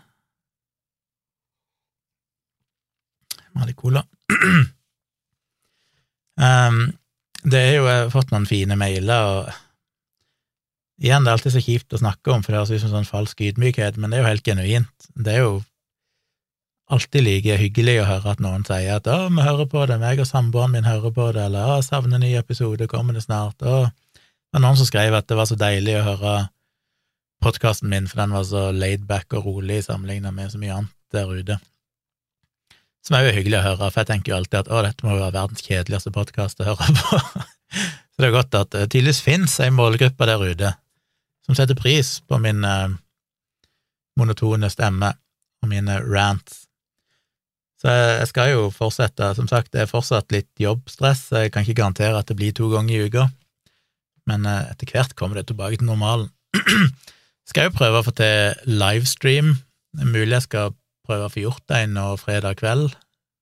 [3.56, 4.04] Jeg litt cola.
[6.40, 6.80] um,
[7.42, 9.52] det er jo Jeg har fått noen fine mailer, og
[11.02, 13.08] Igjen, det er alltid så kjipt å snakke om, for det høres ut som sånn
[13.10, 15.08] falsk ydmykhet, men det er jo helt genuint.
[15.18, 15.56] Det er jo
[16.94, 20.22] alltid like hyggelig å høre at noen sier at 'å, vi hører på det, meg
[20.22, 23.90] og samboeren min hører på det', eller 'å, savner ny episode, kommer det snart', Og
[24.52, 26.50] Det var noen som skrev at det var så deilig å høre
[27.42, 30.92] podkasten min, for den var så laid back og rolig sammenlignet med så mye annet
[31.12, 31.60] der ute.
[33.02, 35.16] Som er jo hyggelig å høre, for jeg tenker jo alltid at å, dette må
[35.16, 37.22] jo være verdens kjedeligste podkast å høre på.
[38.14, 40.76] så det er godt at det tydeligvis fins ei målgruppe der ute
[41.46, 42.94] som setter pris på min eh,
[44.20, 45.14] monotone stemme
[45.62, 46.66] og mine rants.
[47.82, 51.80] Så jeg skal jo fortsette, som sagt, det er fortsatt litt jobbstress, jeg kan ikke
[51.80, 53.26] garantere at det blir to ganger i uka,
[54.30, 56.30] men eh, etter hvert kommer det tilbake til normalen.
[57.50, 59.56] skal jo prøve å få til livestream,
[59.98, 60.76] det er mulig jeg skal
[61.08, 62.96] prøve å få gjort det nå fredag kveld.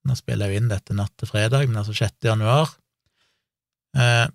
[0.07, 2.17] Nå spiller jeg jo inn dette natt til fredag, men altså 6.
[2.29, 2.71] januar.
[3.97, 4.27] Eh,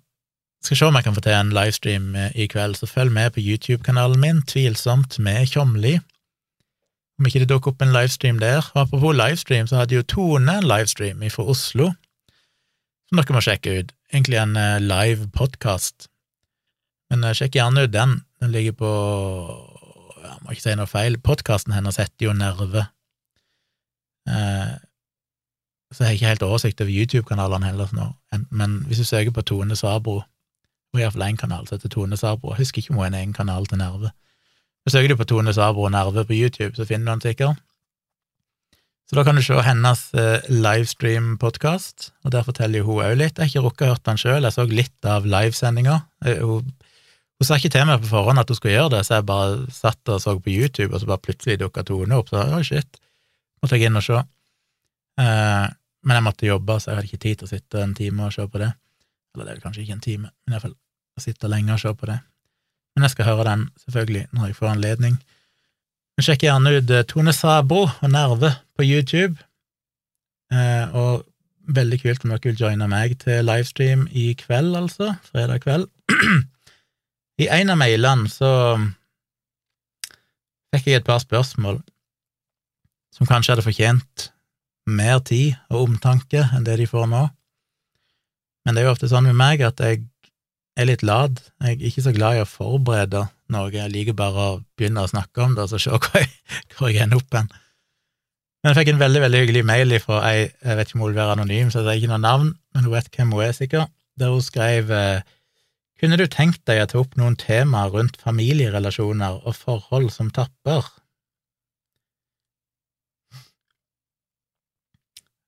[0.65, 3.33] skal se om jeg kan få til en livestream eh, i kveld, så følg med
[3.35, 5.99] på YouTube-kanalen min, Tvilsomt med Tjomli.
[7.19, 8.65] Om ikke det dukker opp en livestream der.
[8.73, 11.91] Og apropos livestream, så hadde jo Tone en livestream fra Oslo,
[13.07, 13.93] som dere må sjekke ut.
[14.11, 16.09] Egentlig en uh, live podkast.
[17.13, 18.19] Men uh, sjekk gjerne ut den.
[18.41, 18.91] Den ligger på
[20.25, 21.17] Jeg må ikke si noe feil.
[21.21, 22.87] Podkasten hennes heter jo Nerve.
[24.29, 24.75] Uh,
[25.93, 28.07] så jeg har ikke helt oversikt over YouTube-kanalene heller nå,
[28.49, 30.23] men hvis du søker på Tone Sabro,
[30.91, 33.13] hun har iallfall én kanal som heter Tone Sabro, jeg husker ikke om hun har
[33.13, 34.11] en egen kanal til Nerve.
[34.85, 37.61] Så søker du på Tone Sabro Nerve på YouTube, så finner du den sikkert.
[39.05, 43.37] Så da kan du se hennes eh, livestream-podkast, og der forteller hun òg litt.
[43.37, 45.99] Jeg har ikke rukket å høre den sjøl, jeg så litt av livesendinga.
[46.25, 46.71] Eh, hun,
[47.37, 49.59] hun sa ikke til meg på forhånd at hun skulle gjøre det, så jeg bare
[49.75, 52.97] satt og så på YouTube, og så bare plutselig dukka Tone opp, så oi, shit,
[53.65, 54.21] måtte jeg inn og se.
[55.21, 55.67] Eh,
[56.05, 58.33] men jeg måtte jobbe, så jeg hadde ikke tid til å sitte en time og
[58.35, 58.71] se på det.
[59.35, 60.75] Eller det er kanskje ikke en time, men iallfall
[61.15, 62.17] å sitte lenge og se på det.
[62.95, 65.15] Men jeg skal høre den, selvfølgelig, når jeg får anledning.
[66.15, 69.35] Men sjekk gjerne ut eh, Tone Sabro og Nerve på YouTube,
[70.53, 71.25] eh, og
[71.75, 75.89] veldig kult om dere vil joine meg til livestream i kveld, altså, fredag kveld.
[77.43, 78.51] I en av mailene så
[80.75, 81.81] fikk jeg et par spørsmål
[83.15, 84.29] som kanskje hadde fortjent
[84.85, 87.23] mer tid og omtanke enn det de får nå.
[88.65, 90.03] Men det er jo ofte sånn med meg at jeg
[90.75, 91.39] er litt lat.
[91.63, 93.69] Jeg er ikke så glad i å forberede noe.
[93.73, 96.31] Jeg liker bare å begynne å snakke om det, og se hvor jeg,
[96.75, 97.47] hvor jeg ender opp hen.
[98.61, 101.11] Men jeg fikk en veldig veldig hyggelig mail fra ei, jeg vet ikke om hun
[101.11, 103.53] vil være anonym, så jeg sier ikke noe navn, men hun vet hvem hun er,
[103.53, 104.93] sikkert, der hun skrev
[106.01, 110.89] kunne du tenkt deg å ta opp noen temaer rundt familierelasjoner og forhold som tapper?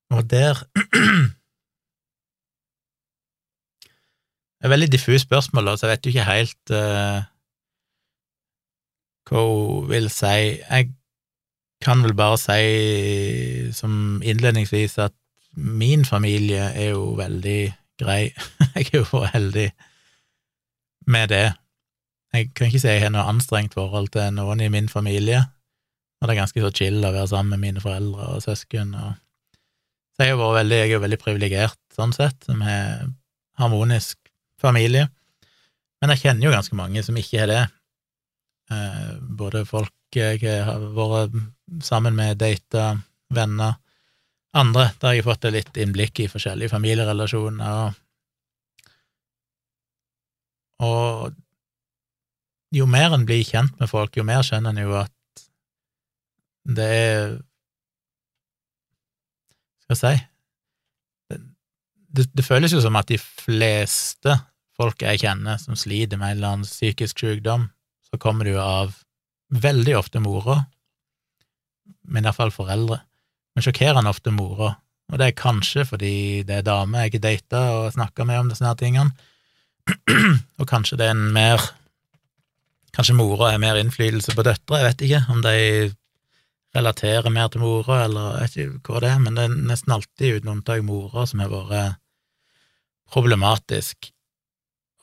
[0.09, 0.55] Og der
[4.59, 7.19] er et veldig diffust spørsmål, så jeg vet jo ikke helt uh,
[9.27, 10.25] hva hun vil si.
[10.63, 10.93] Jeg
[11.83, 15.13] kan vel bare si som innledningsvis at
[15.57, 18.31] min familie er jo veldig grei.
[18.75, 19.71] jeg er jo for heldig
[21.07, 21.53] med det.
[22.33, 25.39] Jeg kan ikke si jeg har noe anstrengt forhold til noen i min familie,
[26.21, 28.95] og det er ganske så chill å være sammen med mine foreldre og søsken.
[28.95, 29.26] og
[30.17, 33.11] så jeg, er veldig, jeg er jo veldig privilegert sånn sett, med
[33.61, 34.17] harmonisk
[34.61, 35.05] familie.
[36.01, 37.63] Men jeg kjenner jo ganske mange som ikke har det.
[38.73, 41.37] Eh, både folk jeg har vært
[41.85, 42.95] sammen med, data,
[43.33, 43.77] venner,
[44.57, 47.93] andre, der jeg har fått litt innblikk i forskjellige familierelasjoner.
[50.87, 51.37] Og
[52.73, 55.45] jo mer en blir kjent med folk, jo mer skjønner en jo at
[56.67, 57.37] det er
[59.95, 60.23] skal jeg?
[60.23, 60.25] Si
[62.17, 64.37] det, det, føles jo som at de fleste
[64.77, 67.67] folk jeg kjenner som sliter med en eller annen psykisk sykdom,
[68.07, 68.95] så kommer det jo av
[69.53, 70.61] veldig ofte mora,
[72.07, 72.99] men iallfall foreldre,
[73.55, 74.75] men sjokkerende ofte mora,
[75.07, 76.13] og det er kanskje fordi
[76.47, 79.11] det er dame jeg ikke dater og snakker med om disse her tingene,
[80.59, 81.73] og kanskje det er en mer
[82.95, 85.57] Kanskje mora har mer innflytelse på døtre, jeg vet ikke om de
[86.77, 89.95] relaterer mer til mora, eller jeg vet ikke hva det er, men det er nesten
[89.95, 91.97] alltid uten unntak mora som har vært
[93.11, 94.11] problematisk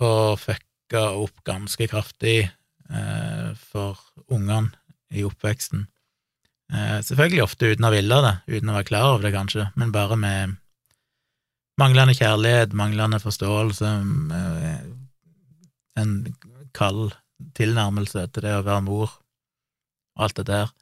[0.04, 4.74] og fucka opp ganske kraftig eh, for ungene
[5.14, 5.86] i oppveksten.
[6.72, 9.94] Eh, selvfølgelig ofte uten å ville det, uten å være klar over det, kanskje, men
[9.94, 10.56] bare med
[11.80, 13.92] manglende kjærlighet, manglende forståelse,
[14.38, 14.80] eh,
[16.02, 16.14] en
[16.74, 17.14] kald
[17.54, 19.14] tilnærmelse til det å være mor,
[20.14, 20.72] og alt det der.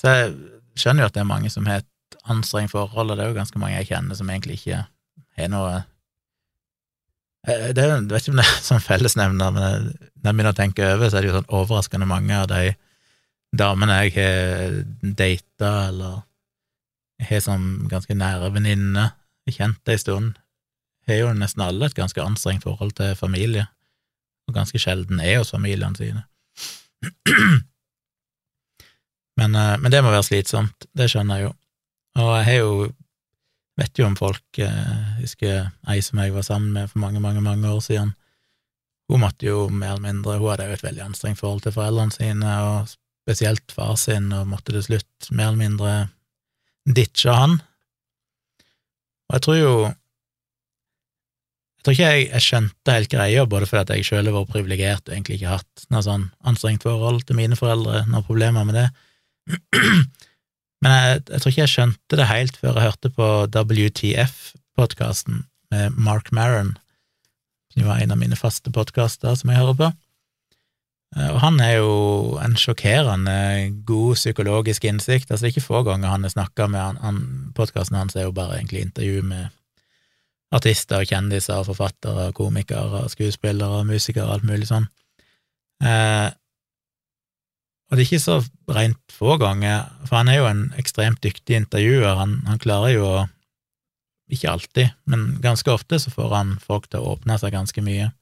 [0.00, 0.34] Så jeg
[0.80, 3.38] skjønner jo at det er mange som har et anstrengt forhold, og det er jo
[3.38, 4.84] ganske mange jeg kjenner som egentlig ikke
[5.38, 5.72] har noe
[7.46, 10.54] eh, det er, Jeg vet ikke om det er sånn fellesnevner, men når jeg begynner
[10.54, 12.74] å tenke over, så er det jo sånn overraskende mange av de
[13.60, 16.20] damene jeg har data, eller
[17.30, 19.16] har som ganske nære venninner,
[19.50, 20.36] kjent ei stund,
[21.10, 23.66] har jo nesten alle et ganske anstrengt forhold til familie,
[24.46, 26.22] og ganske sjelden er hos familiene sine.
[29.40, 31.52] Men, eh, men, det må være slitsomt, det skjønner jeg jo.
[32.20, 32.72] Og jeg har jo
[33.80, 37.40] vet jo om folk Jeg husker ei som jeg var sammen med for mange, mange,
[37.40, 38.10] mange år siden.
[39.10, 42.14] Hun måtte jo mer eller mindre Hun hadde jo et veldig anstrengt forhold til foreldrene
[42.14, 42.90] sine, og
[43.24, 45.94] spesielt far sin, og måtte til slutt mer eller mindre
[46.98, 47.58] ditche han.
[49.30, 49.74] Og jeg tror jo
[51.80, 55.06] Jeg tror ikke jeg, jeg skjønte helt greia, både fordi jeg sjøl har vært privilegert
[55.06, 58.90] og egentlig ikke hatt noe sånn anstrengt forhold til mine foreldre, noen problemer med det.
[60.82, 65.98] Men jeg, jeg, tror ikke jeg skjønte det helt før jeg hørte på WTF-podkasten med
[66.00, 66.76] Mark Maron,
[67.74, 69.90] som var en av mine faste podkaster som jeg hører på.
[71.16, 71.94] Eh, og han er jo
[72.42, 73.36] en sjokkerende
[73.86, 75.30] god psykologisk innsikt.
[75.30, 77.22] Altså, det er ikke få ganger han har snakka med han, han
[77.56, 79.48] Podkasten hans er jo bare egentlig intervju med
[80.54, 84.88] artister, og kjendiser, forfattere, komikere, skuespillere, musikere, og alt mulig sånn.
[85.82, 86.28] Eh,
[87.90, 88.36] og det er ikke så
[88.70, 92.14] rent få ganger, for han er jo en ekstremt dyktig intervjuer.
[92.20, 93.28] Han, han, klarer jo å
[94.30, 98.12] Ikke alltid, men ganske ofte så får han folk til å åpne seg ganske mye.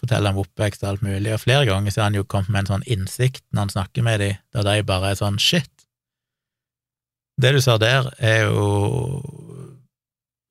[0.00, 2.64] Fortelle om oppvekst og alt mulig, og flere ganger så har han jo kommet med
[2.64, 5.70] en sånn innsikt når han snakker med dem, der de bare er sånn shit.
[7.38, 8.66] Det du sa der, er jo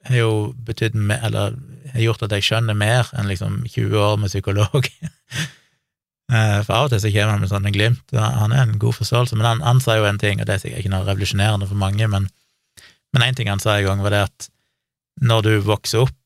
[0.08, 0.32] har jo
[0.66, 1.58] betydd Eller
[1.92, 4.88] har gjort at jeg skjønner mer enn liksom 20 år med psykolog.
[6.32, 8.16] Eh, for av og til så kommer han med sånne glimt.
[8.16, 10.64] Han er en god forståelse, men han, han sa jo en ting, og det er
[10.64, 12.30] sikkert ikke noe revolusjonerende for mange, men
[13.12, 14.50] men én ting han sa en gang, var det at
[15.22, 16.18] når du vokser opp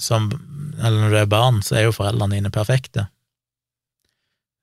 [0.00, 0.30] som
[0.80, 3.02] Eller når du er barn, så er jo foreldrene dine perfekte.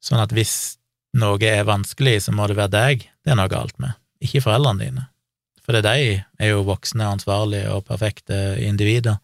[0.02, 0.80] Sånn at hvis
[1.14, 4.82] noe er vanskelig, så må det være deg det er noe galt med, ikke foreldrene
[4.82, 5.04] dine.
[5.62, 9.20] For det er de er jo voksne, ansvarlige og perfekte individer.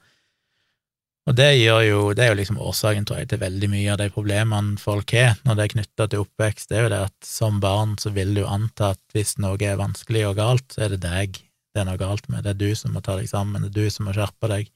[1.24, 4.10] Og det jo, det er jo liksom årsaken, tror jeg, til veldig mye av de
[4.12, 7.62] problemene folk har når det er knytta til oppvekst, det er jo det at som
[7.64, 11.04] barn så vil du anta at hvis noe er vanskelig og galt, så er det
[11.06, 11.40] deg
[11.74, 13.88] det er noe galt med, det er du som må ta deg sammen, det er
[13.88, 14.68] du som må skjerpe deg,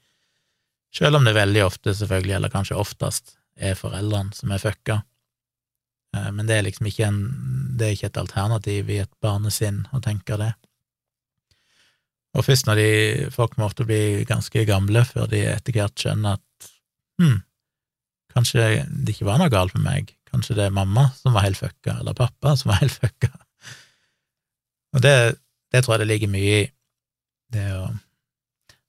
[0.94, 5.02] selv om det veldig ofte, selvfølgelig, eller kanskje oftest, er foreldrene som er fucka.
[6.16, 7.20] Eh, men det er liksom ikke en,
[7.78, 10.52] det er ikke et alternativ i et barnesinn å tenke det.
[12.36, 12.88] Og først når de,
[13.32, 16.70] folk ofte bli ganske gamle, før de etter hvert skjønner at
[17.22, 17.38] hm,
[18.34, 21.60] kanskje det ikke var noe galt med meg, kanskje det er mamma som var helt
[21.60, 23.32] fucka, eller pappa som var helt fucka.
[24.96, 25.14] Og det,
[25.72, 26.68] det tror jeg det ligger mye i,
[27.54, 27.88] det å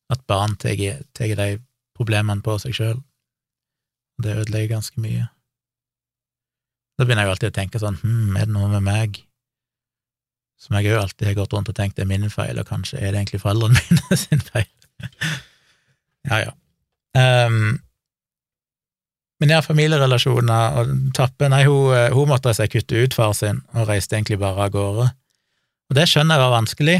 [0.09, 1.49] at barn tar de
[1.97, 3.01] problemene på seg sjøl.
[4.17, 5.27] Det ødelegger ganske mye.
[6.97, 9.19] Da begynner jeg alltid å tenke sånn, hm, er det noe med meg
[10.59, 13.13] som jeg òg alltid har gått rundt og tenkt er min feil, og kanskje er
[13.13, 14.67] det egentlig foreldrene mine sin feil.
[16.27, 16.57] ja, ja.
[17.17, 17.79] Um,
[19.39, 23.63] men ja, familierelasjoner og Tappe Nei, hun, eh, hun måtte seg kutte ut far sin,
[23.71, 25.07] og reiste egentlig bare av gårde.
[25.89, 26.97] Og det skjønner jeg var vanskelig,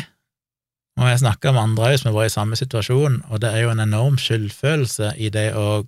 [0.99, 3.84] og jeg snakka med andre som var i samme situasjon, og det er jo en
[3.84, 5.84] enorm skyldfølelse i det å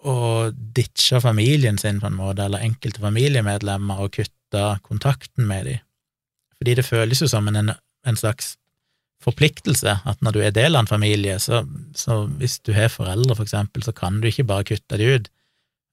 [0.00, 5.64] å ditche familien sin, på en måte, eller enkelte familiemedlemmer, og kutte mista kontakten med
[5.66, 5.78] dem.
[6.58, 7.70] Fordi det føles jo som en,
[8.06, 8.56] en, slags
[9.22, 13.36] forpliktelse at når du er del av en familie, så, så hvis du har foreldre,
[13.36, 15.30] for eksempel, så kan du ikke bare kutte dem ut.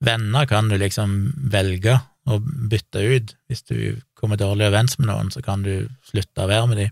[0.04, 3.36] Venner kan du liksom velge å bytte ut.
[3.48, 6.92] Hvis du kommer dårlig overens med noen, så kan du slutte å være med dem.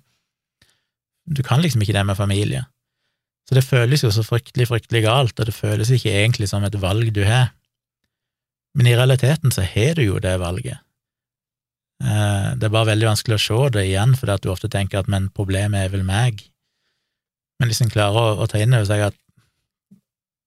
[1.25, 2.65] Du kan liksom ikke det med familie.
[3.45, 6.79] Så det føles jo så fryktelig, fryktelig galt, og det føles ikke egentlig som et
[6.81, 7.51] valg du har.
[8.75, 10.79] Men i realiteten så har du jo det valget.
[12.03, 15.01] Eh, det er bare veldig vanskelig å se det igjen, fordi at du ofte tenker
[15.01, 16.43] at men problemet er vel meg.
[17.59, 19.17] Men hvis en klarer å, å ta inn over seg at,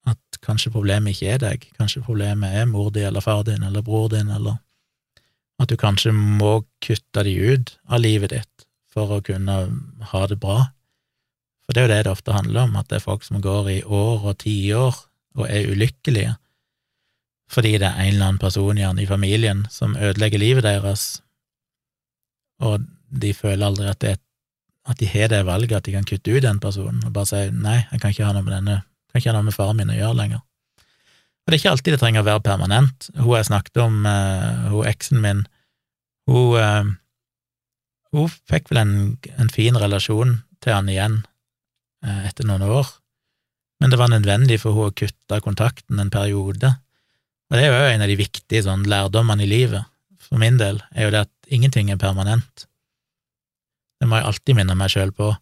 [0.09, 3.85] at kanskje problemet ikke er deg, kanskje problemet er mor di eller far din eller
[3.85, 4.61] bror din, eller
[5.59, 9.57] at du kanskje må kutte de ut av livet ditt for å kunne
[10.13, 10.69] ha det bra.
[11.67, 13.73] For det er jo det det ofte handler om, at det er folk som går
[13.73, 15.01] i år og tiår
[15.39, 16.37] og er ulykkelige
[17.49, 21.23] fordi det er en eller annen person gjerne i familien som ødelegger livet deres,
[22.65, 24.17] og de føler aldri at, det,
[24.89, 27.43] at de har det valget, at de kan kutte ut den personen og bare si
[27.55, 29.95] nei, jeg kan ikke ha noe med denne, kan ikke ha noe med faren min
[29.95, 30.45] å gjøre lenger.
[31.49, 33.07] Og det er ikke alltid det trenger å være permanent.
[33.17, 35.47] Hun jeg snakket om, uh, hun eksen min,
[36.29, 36.91] hun, uh,
[38.13, 38.97] hun fikk vel en,
[39.39, 41.23] en, fin relasjon til han igjen
[42.05, 42.91] uh, etter noen år,
[43.81, 46.75] men det var nødvendig for hun å kutte kontakten en periode.
[47.49, 49.89] Og det er jo en av de viktige sånn, lærdommene i livet,
[50.21, 52.67] for min del, er jo det at ingenting er permanent.
[53.99, 55.33] Det må jeg alltid minne meg sjøl på.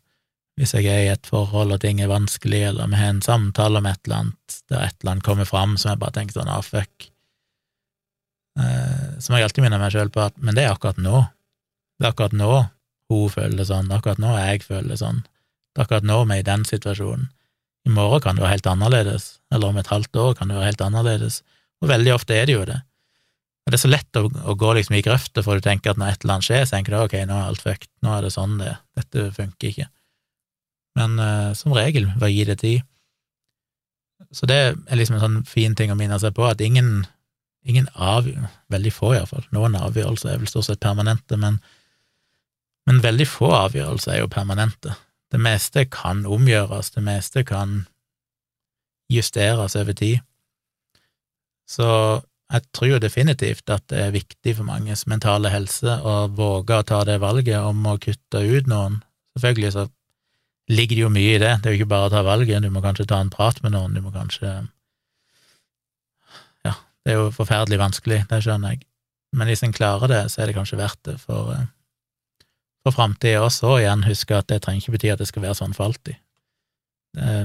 [0.57, 3.82] Hvis jeg er i et forhold og ting er vanskelig, eller vi har en samtale
[3.82, 6.48] om et eller annet der et eller annet kommer fram som jeg bare tenker sånn
[6.48, 7.11] ah, fuck,
[8.57, 11.26] eh, så må jeg alltid minne meg sjøl på at men det er akkurat nå.
[12.00, 12.52] Det er akkurat nå
[13.12, 16.09] hun føler det sånn, det er akkurat nå jeg føler det sånn, det er akkurat
[16.09, 17.28] nå vi er i den situasjonen.
[17.86, 20.72] I morgen kan det være helt annerledes, eller om et halvt år kan det være
[20.72, 21.42] helt annerledes,
[21.84, 22.80] og veldig ofte er det jo det.
[23.66, 25.98] Og Det er så lett å, å gå liksom i grøfta, for du tenker at
[25.98, 28.22] når et eller annet skjer, så tenker du ok, nå er alt fucked, nå er
[28.22, 29.86] det sånn det dette funker ikke.
[30.96, 32.84] Men uh, som regel, bare gi det tid.
[34.30, 37.08] Så det er liksom en sånn fin ting å minne seg på, at ingen,
[37.66, 38.28] ingen av,
[38.72, 41.58] veldig få iallfall, noen avgjørelser er vel stort sett permanente, men,
[42.86, 44.94] men veldig få avgjørelser er jo permanente.
[45.34, 47.80] Det meste kan omgjøres, det meste kan
[49.10, 50.22] justeres over tid.
[51.66, 51.90] Så
[52.47, 56.86] jeg tror jo definitivt at det er viktig for manges mentale helse å våge å
[56.86, 59.01] ta det valget om å kutte ut noen.
[59.34, 59.86] Selvfølgelig så
[60.70, 62.70] ligger det jo mye i det, det er jo ikke bare å ta valget, du
[62.74, 64.53] må kanskje ta en prat med noen, du må kanskje
[66.66, 66.74] Ja,
[67.07, 68.82] det er jo forferdelig vanskelig, det skjønner jeg,
[69.36, 71.68] men hvis en klarer det, så er det kanskje verdt det for, eh,
[72.86, 75.59] for framtida også, og igjen huske at det trenger ikke bety at det skal være
[75.59, 76.18] sånn for alltid.
[77.14, 77.36] Det,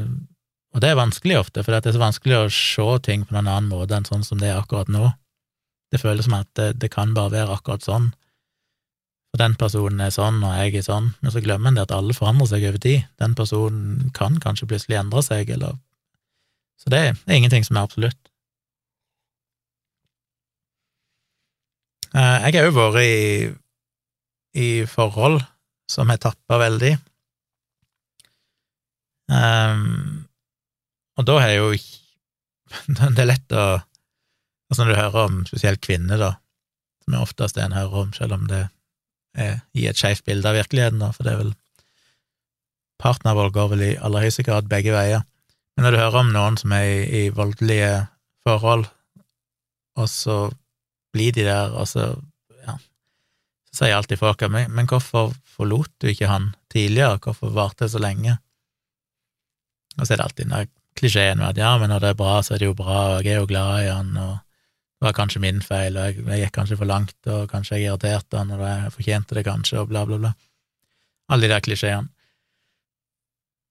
[0.71, 3.43] og det er vanskelig ofte, for det er så vanskelig å se ting på en
[3.43, 5.11] annen måte enn sånn som det er akkurat nå.
[5.91, 8.11] Det føles som at det, det kan bare være akkurat sånn.
[9.31, 11.93] For den personen er sånn, og jeg er sånn, men så glemmer en det at
[11.95, 13.05] alle forandrer seg over tid.
[13.19, 15.79] Den personen kan kanskje plutselig endre seg, eller
[16.81, 18.17] Så det er ingenting som er absolutt.
[22.15, 23.51] Eh, jeg har òg vært i,
[24.57, 25.43] i forhold
[25.91, 26.95] som har tappa veldig.
[29.31, 30.25] Um,
[31.21, 31.71] og da har jeg jo
[32.97, 33.63] Det er lett å
[34.71, 36.29] Altså når du hører om spesielt kvinner, da,
[37.03, 38.61] som er oftest det en hører om, selv om det
[39.35, 41.51] er i et skeivt bilde av virkeligheten, da, for det er vel
[43.01, 45.25] Partnervold går vel i aller høyeste grad begge veier.
[45.75, 48.05] Men når du hører om noen som er i, i voldelige
[48.45, 48.85] forhold,
[49.99, 50.37] og så
[51.11, 52.07] blir de der, og så
[52.63, 52.77] ja,
[53.71, 57.95] så sier alltid folk men, men hvorfor forlot du ikke han tidligere, hvorfor varte det
[57.95, 58.37] så lenge?
[59.97, 62.37] Og så er det alltid den klisjeen med at ja, men når det er bra,
[62.43, 64.33] så er det jo bra, og jeg er jo glad i han, og
[65.01, 67.89] det var kanskje min feil, og jeg, jeg gikk kanskje for langt, og kanskje jeg
[67.89, 70.33] irriterte han, og jeg fortjente det kanskje, og bla, bla, bla.
[71.31, 72.11] Alle de der klisjeene.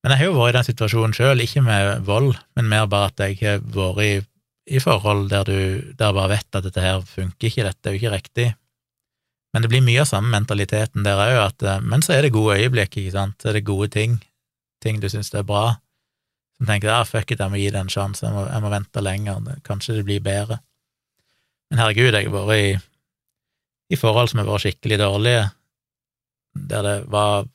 [0.01, 3.11] Men jeg har jo vært i den situasjonen sjøl, ikke med vold, men mer bare
[3.11, 4.12] at jeg har vært i,
[4.77, 8.01] i forhold der du der bare vet at dette her funker ikke, dette er jo
[8.01, 8.49] ikke riktig.
[9.53, 12.35] Men det blir mye av samme mentaliteten der òg, at eh, men så er det
[12.35, 14.16] gode øyeblikk, ikke sant, så er det gode ting,
[14.81, 15.75] ting du syns er bra,
[16.61, 18.69] som tenker ah, fuck it, jeg må gi det en sjanse, jeg må, jeg må
[18.69, 20.59] vente lenger, kanskje det blir bedre.
[21.71, 22.75] Men herregud, jeg har vært i,
[23.97, 25.47] i forhold som har vært skikkelig dårlige,
[26.69, 27.49] der det var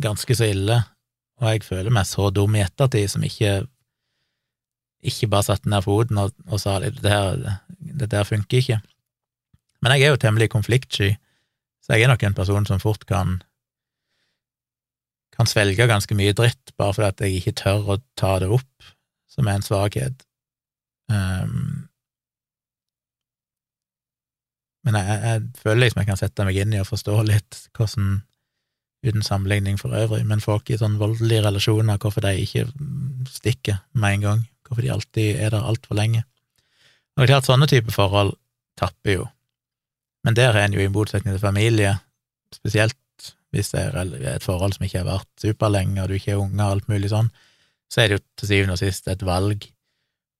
[0.00, 0.80] ganske så ille,
[1.42, 3.58] og jeg føler meg så dum i ettertid som ikke
[5.04, 7.18] ikke bare satte ned foten og, og sa at det
[7.84, 8.78] det der funker ikke.
[9.82, 11.10] Men jeg er jo temmelig konfliktsky,
[11.84, 13.42] så jeg er nok en person som fort kan
[15.34, 18.92] kan svelge ganske mye dritt bare fordi at jeg ikke tør å ta det opp,
[19.30, 20.24] som er en svakhet.
[21.10, 21.88] Um,
[24.84, 28.22] men jeg, jeg, føler liksom jeg kan sette meg inn i og forstå litt hvordan,
[29.04, 32.66] uten sammenligning for øvrig, men folk i sånn voldelige relasjoner, hvorfor de ikke
[33.32, 36.24] stikker med en gang, hvorfor de alltid er der altfor lenge.
[37.18, 38.34] Og klart, sånne type forhold
[38.80, 39.26] tapper jo,
[40.24, 41.98] men der er en jo i motsetning til familie,
[42.54, 42.96] spesielt
[43.54, 46.58] hvis det er et forhold som ikke har vært superlenge, og du ikke er unge
[46.58, 47.30] og alt mulig sånn,
[47.92, 49.68] så er det jo til syvende og sist et valg.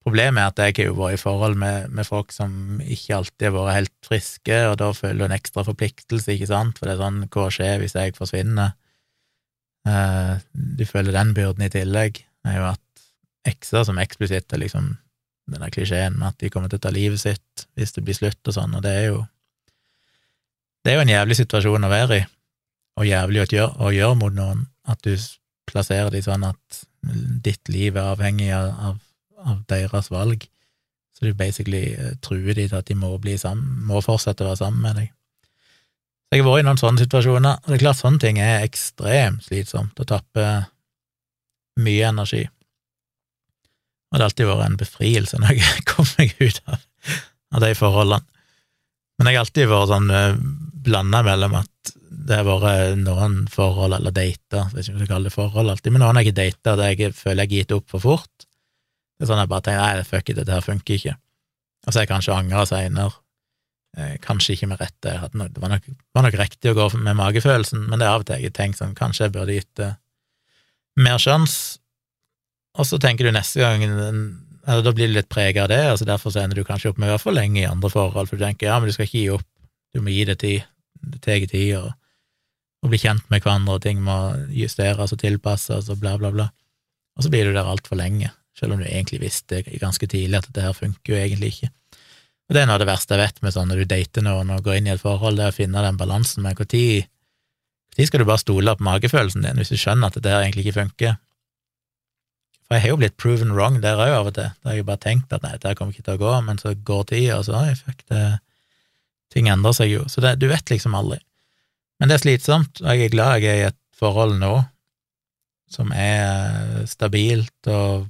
[0.05, 3.47] Problemet er at jeg har jo vært i forhold med, med, folk som ikke alltid
[3.47, 6.95] har vært helt friske, og da føler du en ekstra forpliktelse, ikke sant, for det
[6.95, 8.75] er sånn, hva skjer hvis jeg forsvinner?
[9.85, 12.19] Uh, du føler den byrden i tillegg.
[12.25, 13.07] Det er jo at
[13.45, 14.95] ekser som eksplisitt er liksom
[15.53, 18.49] denne klisjeen med at de kommer til å ta livet sitt hvis det blir slutt
[18.49, 19.19] og sånn, og det er jo
[20.85, 22.25] det er jo en jævlig situasjon å være i
[22.95, 25.15] og jævlig å gjøre, å gjøre mot noen, at du
[25.69, 26.83] plasserer de sånn at
[27.45, 28.99] ditt liv er avhengig av,
[29.45, 30.45] av deres valg,
[31.15, 34.61] så du basically eh, truer de til at de må sammen, må fortsette å være
[34.63, 35.11] sammen med deg.
[36.33, 39.45] Jeg har vært i noen sånne situasjoner, og det er klart sånne ting er ekstremt
[39.45, 40.65] slitsomt og tapper
[41.79, 42.43] mye energi.
[44.09, 46.83] Og det har alltid vært en befrielse når jeg kom meg ut av,
[47.55, 48.27] av de forholdene.
[49.15, 50.41] Men jeg har alltid vært sånn eh,
[50.85, 55.29] blanda mellom at det har vært noen forhold, eller dater, hvis ikke om jeg kaller
[55.29, 57.91] det forhold alltid, men noen har ikke data der jeg føler jeg har gitt opp
[57.91, 58.47] for fort.
[59.15, 61.15] Det er sånn jeg bare tenker nei, fuck it, dette her funker ikke.
[61.85, 63.19] Og så har jeg kanskje angra seinere.
[63.95, 65.85] Eh, kanskje ikke med rette, det var nok,
[66.15, 68.81] var nok, riktig å gå med magefølelsen, men det er av og til jeg tenkt
[68.81, 69.93] sånn, kanskje jeg burde gitt det
[70.99, 71.77] mer sjanse,
[72.75, 76.07] og så tenker du neste gang eller Da blir du litt preget av det, altså
[76.09, 78.35] derfor så ender du kanskje opp med å være for lenge i andre forhold, for
[78.35, 79.45] du tenker ja, men du skal ikke gi opp,
[79.93, 80.65] du må gi det tid,
[81.05, 81.83] det tar tid å,
[82.83, 84.17] å bli kjent med hverandre, og ting må
[84.53, 86.49] justeres og tilpasses og bla, bla, bla,
[87.15, 90.49] og så blir du der altfor lenge, selv om du egentlig visste ganske tidlig at
[90.49, 91.71] dette her funker jo egentlig ikke.
[92.45, 94.51] Og det er noe av det verste jeg vet med sånn når du dater noen
[94.53, 97.07] og går inn i et forhold, det er å finne den balansen med når
[97.95, 100.65] når skal du bare stole på magefølelsen din hvis du skjønner at dette her egentlig
[100.65, 101.13] ikke funker?
[102.65, 104.49] For jeg har jo blitt proven wrong der òg av og til.
[104.59, 106.73] Da har jeg bare tenkt at nei, dette kommer ikke til å gå, men så
[106.75, 108.25] går tida, og så fuck, det
[109.33, 111.17] Ting endrer seg jo, så det, du vet liksom aldri.
[111.99, 114.53] Men det er slitsomt, og jeg er glad jeg er i et forhold nå
[115.71, 118.05] som er stabilt og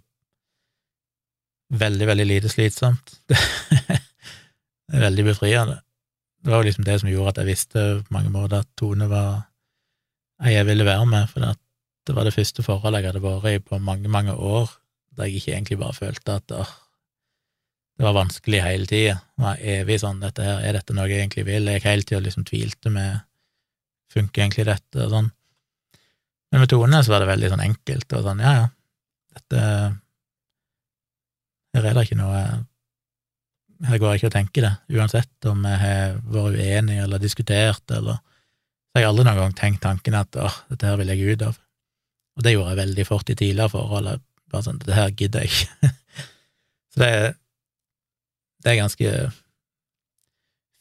[1.74, 3.16] veldig, veldig lite slitsomt.
[4.86, 5.80] Det er veldig befriende.
[6.46, 9.08] Det var jo liksom det som gjorde at jeg visste på mange måter at Tone
[9.10, 9.48] var
[10.46, 13.64] ei jeg ville være med, for det var det første forholdet jeg hadde vært i
[13.66, 14.70] på mange, mange år,
[15.18, 16.74] der jeg ikke egentlig bare følte at åh,
[17.98, 19.16] det var vanskelig hele tida.
[19.34, 21.72] Det var evig sånn dette her, er dette noe jeg egentlig vil?
[21.72, 23.26] Jeg hele tida liksom tvilte med
[24.16, 25.28] funker egentlig dette, og sånn.
[26.52, 28.68] Men med Tone så var det veldig sånn enkelt, og sånn ja, ja,
[29.36, 29.66] dette
[31.76, 32.44] Her er det ikke noe
[33.90, 37.84] Her går jeg ikke og tenker det, uansett om jeg har vært uenig eller diskutert,
[37.92, 41.36] eller Så har jeg aldri noen gang tenkt tanken at åh, dette her vil jeg
[41.36, 41.58] ut av.
[42.36, 44.22] Og det gjorde jeg veldig fort i tidligere forhold.
[44.52, 45.90] Bare sånn, det her gidder jeg ikke.
[46.96, 47.36] Så det, er,
[48.64, 49.12] det er ganske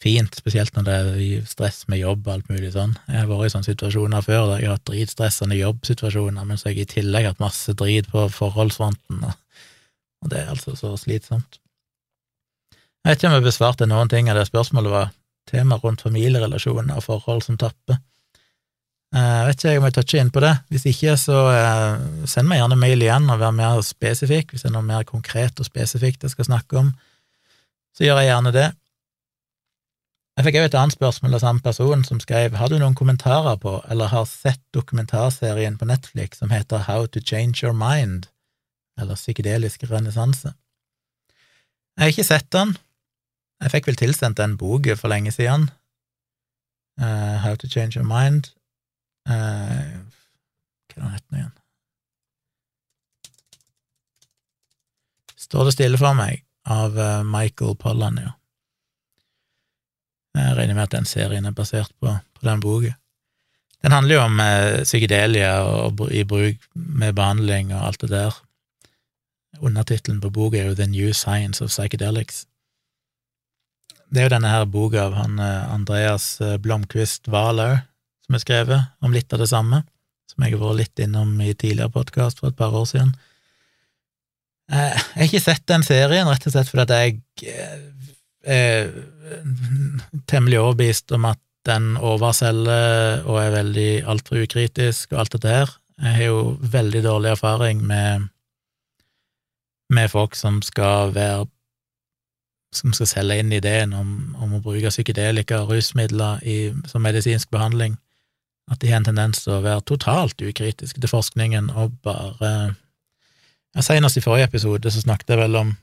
[0.05, 2.95] fint, spesielt når det er stress med jobb og alt mulig sånn.
[3.09, 6.79] Jeg har vært i sånne situasjoner før der jeg har hatt dritstressende jobbsituasjoner, mens jeg
[6.83, 11.61] i tillegg har hatt masse drit på forholdsfronten, og det er altså så slitsomt.
[13.05, 15.13] Jeg vet ikke om jeg besvarte noen ting av det spørsmålet var
[15.51, 17.99] tema rundt familierelasjoner og forhold som tapper.
[19.15, 20.55] Jeg eh, vet ikke om jeg toucher inn på det.
[20.73, 21.99] Hvis ikke, så eh,
[22.31, 24.51] send meg gjerne mail igjen og vær mer spesifikk.
[24.51, 26.89] Hvis det er noe mer konkret og spesifikt jeg skal snakke om,
[27.95, 28.67] så gjør jeg gjerne det.
[30.35, 33.55] Jeg fikk òg et annet spørsmål av samme person, som skrev har du noen kommentarer
[33.63, 38.27] på eller har sett dokumentarserien på Netflix som heter How to Change Your Mind,
[38.99, 40.57] eller Psykedelisk renessanse.
[41.95, 42.75] Jeg har ikke sett den.
[43.63, 45.71] Jeg fikk vel tilsendt den boka for lenge siden,
[46.99, 48.51] uh, How to Change Your Mind,
[49.25, 50.05] Uh,
[50.93, 51.53] hva het den igjen?
[55.41, 58.35] Står det stille for meg, av uh, Michael Pollan, ja.
[60.35, 62.95] Jeg regner med at den serien er basert på, på den boka.
[63.85, 68.41] Den handler jo om eh, psykedelia og, i bruk med behandling og alt det der.
[69.61, 72.47] Undertittelen på boka er jo The New Science of Psychedelics.
[74.11, 77.61] Det er jo denne her boka av han Andreas Blomkvist Wahl
[78.25, 79.83] som er skrevet om litt av det samme,
[80.31, 83.13] som jeg har vært litt innom i tidligere podkast for et par år siden.
[84.73, 87.19] Eh, jeg har ikke sett den serien, rett og slett fordi jeg
[88.47, 88.91] eh,
[90.31, 95.75] temmelig overbevist om at den overselger og er veldig altfor ukritisk og alt dette her.
[96.03, 98.29] Jeg har jo veldig dårlig erfaring med,
[99.91, 101.47] med folk som skal være
[102.75, 104.09] som skal selge inn ideen om,
[104.43, 107.95] om å bruke psykedelika og rusmidler i, som medisinsk behandling
[108.73, 112.53] at de har en tendens til å være totalt ukritiske til forskningen og bare
[113.75, 115.75] ja, Senest i forrige episode så snakket jeg vel om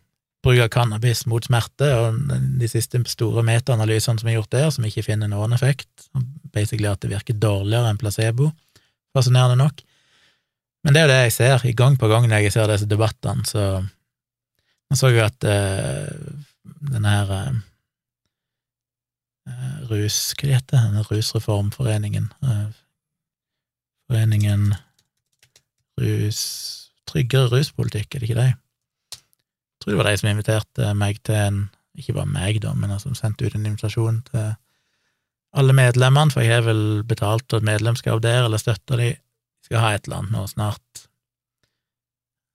[0.41, 2.17] bruk av cannabis mot smerte, og
[2.59, 6.09] de siste store metaanalysene som er gjort der, som ikke finner noen effekt,
[6.53, 8.51] basically at det virker dårligere enn placebo,
[9.15, 9.83] fascinerende nok.
[10.81, 12.89] Men det er jo det jeg ser, i gang på gang når jeg ser disse
[12.89, 13.83] debattene, så
[14.91, 16.11] Man så jo at uh,
[16.91, 17.29] denne her
[19.47, 21.05] uh, rus Hva heter det?
[21.07, 22.27] Rusreformforeningen?
[22.43, 22.67] uh,
[24.11, 24.73] foreningen
[26.01, 26.41] Rus
[27.07, 28.51] Tryggere ruspolitikk, er det ikke det?
[29.81, 31.61] Jeg tror det var de som inviterte meg til en
[31.97, 34.53] Ikke bare meg, da, men som sendte ut en invitasjon til
[35.51, 39.09] alle medlemmene, for jeg har vel betalt et medlemskap der, eller støtta de.
[39.11, 41.01] Jeg skal ha et eller annet nå snart.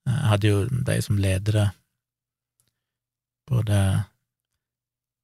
[0.09, 1.67] Jeg hadde jo de som leder det,
[3.51, 3.81] både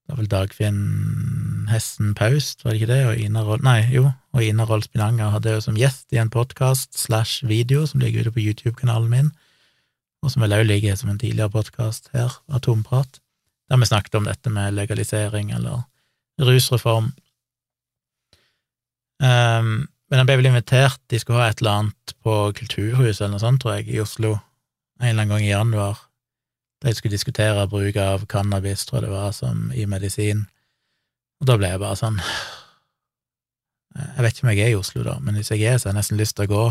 [0.03, 0.81] det var vel Dagfinn
[1.71, 3.63] Hessen Paust, var det ikke det, og Ina Roll...
[3.65, 7.87] Nei, jo, og Ina Roll Spinanger hadde jo som gjest i en podkast slash video
[7.87, 9.31] som ligger ute på YouTube-kanalen min,
[10.23, 13.21] og som vel òg ligger som en tidligere podkast her, Atomprat,
[13.71, 15.83] der vi snakket om dette med legalisering eller
[16.41, 17.11] rusreform.
[19.23, 19.75] Um,
[20.11, 23.43] men han ble vel invitert, de skulle ha et eller annet på Kulturhuset eller noe
[23.43, 24.37] sånt, tror jeg, i Oslo,
[25.01, 26.03] en eller annen gang i januar
[26.83, 30.47] de skulle diskutere bruk av cannabis, tror jeg det var, som i medisin.
[31.43, 32.19] Og da ble jeg bare sånn
[33.93, 35.93] Jeg vet ikke om jeg er i Oslo, da, men hvis jeg er, så har
[35.93, 36.63] jeg nesten lyst til å gå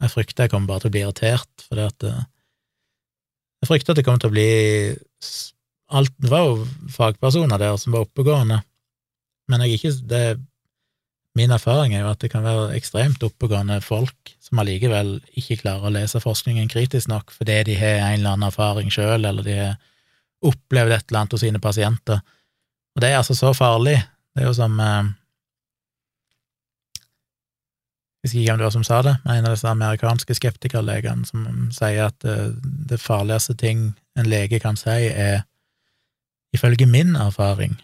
[0.00, 2.22] Jeg frykter jeg kommer bare til å bli irritert, for det at eh,
[3.62, 4.50] Jeg frykter at det kommer til å bli
[5.88, 8.60] alt, Det var jo fagpersoner der som var oppegående,
[9.48, 10.38] men jeg ikke det,
[11.38, 15.86] Min erfaring er jo at det kan være ekstremt oppegående folk som allikevel ikke klarer
[15.86, 19.54] å lese forskningen kritisk nok fordi de har en eller annen erfaring sjøl, eller de
[19.60, 19.76] har
[20.42, 22.18] opplevd et eller annet hos sine pasienter.
[22.96, 24.00] Og det er altså så farlig.
[24.34, 25.12] Det er jo som eh,
[28.18, 31.26] Jeg husker ikke hvem det var som sa det, men en av disse amerikanske skeptikerlegene
[31.28, 31.44] som
[31.74, 35.44] sier at det, eh, det farligste ting en lege kan si, er
[36.52, 37.76] ifølge min erfaring,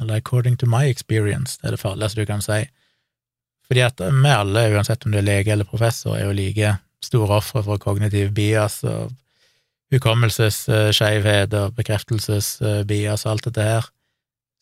[0.00, 2.66] eller according to my experience, det er det farligste du kan si.
[3.64, 7.38] Fordi at vi alle, uansett om du er lege eller professor, er jo like store
[7.38, 9.12] ofre for kognitiv bias og
[9.94, 13.88] hukommelsesskeivhet og bekreftelsesbias og alt dette her,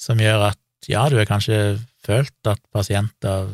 [0.00, 0.60] som gjør at
[0.90, 3.48] ja, du har kanskje følt at pasienter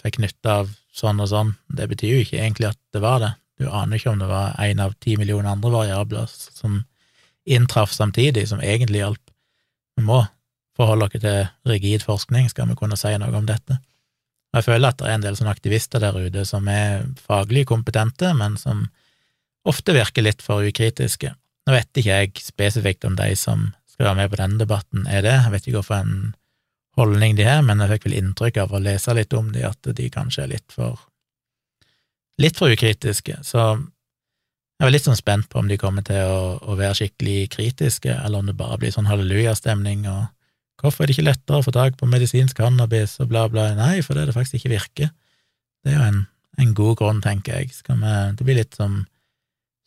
[0.00, 3.32] fikk nytte av sånn og sånn, det betyr jo ikke egentlig at det var det.
[3.60, 6.80] Du aner ikke om det var én av ti millioner andre variabler som
[7.44, 9.32] inntraff samtidig, som egentlig hjalp.
[9.96, 10.22] Vi må
[10.78, 13.80] forholde oss til rigid forskning, skal vi kunne si noe om dette.
[14.56, 18.32] Jeg føler at det er en del sånne aktivister der ute som er faglig kompetente,
[18.34, 18.88] men som
[19.68, 21.34] ofte virker litt for ukritiske.
[21.66, 25.22] Nå vet ikke jeg spesifikt om de som skal være med på denne debatten, er
[25.26, 25.36] det.
[25.36, 26.14] Jeg vet ikke hvorfor en
[27.00, 29.90] holdning de har, men jeg fikk vel inntrykk av å lese litt om de at
[29.96, 31.00] de kanskje er litt for
[32.40, 33.40] litt for ukritiske.
[33.44, 37.50] Så jeg var litt sånn spent på om de kommer til å, å være skikkelig
[37.52, 40.28] kritiske, eller om det bare blir sånn hallelujastemning og
[40.80, 43.66] hvorfor er det ikke lettere å få tak på medisinsk cannabis og bla, bla.
[43.76, 45.10] Nei, for det det faktisk ikke virker.
[45.84, 46.22] Det er jo en,
[46.64, 47.74] en god grunn, tenker jeg.
[47.84, 49.02] Vi, det blir litt som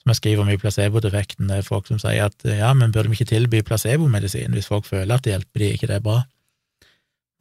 [0.04, 3.08] som jeg skriver om i placebo-defekten, det er folk som sier at ja, men burde
[3.08, 6.18] vi ikke tilby placebomedisin hvis folk føler at det hjelper de, ikke det er bra?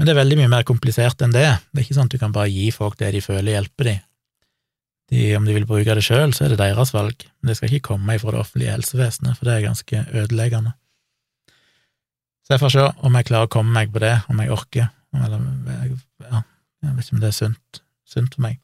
[0.03, 1.45] Men det er veldig mye mer komplisert enn det.
[1.71, 4.01] Det er ikke sånn at du kan bare gi folk det de føler hjelper dem.
[5.13, 7.71] de om de vil bruke det sjøl, så er det deres valg, men det skal
[7.71, 10.73] ikke komme ifra det offentlige helsevesenet, for det er ganske ødeleggende.
[12.43, 14.89] Så jeg får se om jeg klarer å komme meg på det, om jeg orker,
[15.21, 15.47] eller
[16.27, 16.43] ja,
[16.83, 17.83] jeg vet ikke om det er sunt,
[18.17, 18.59] sunt for meg.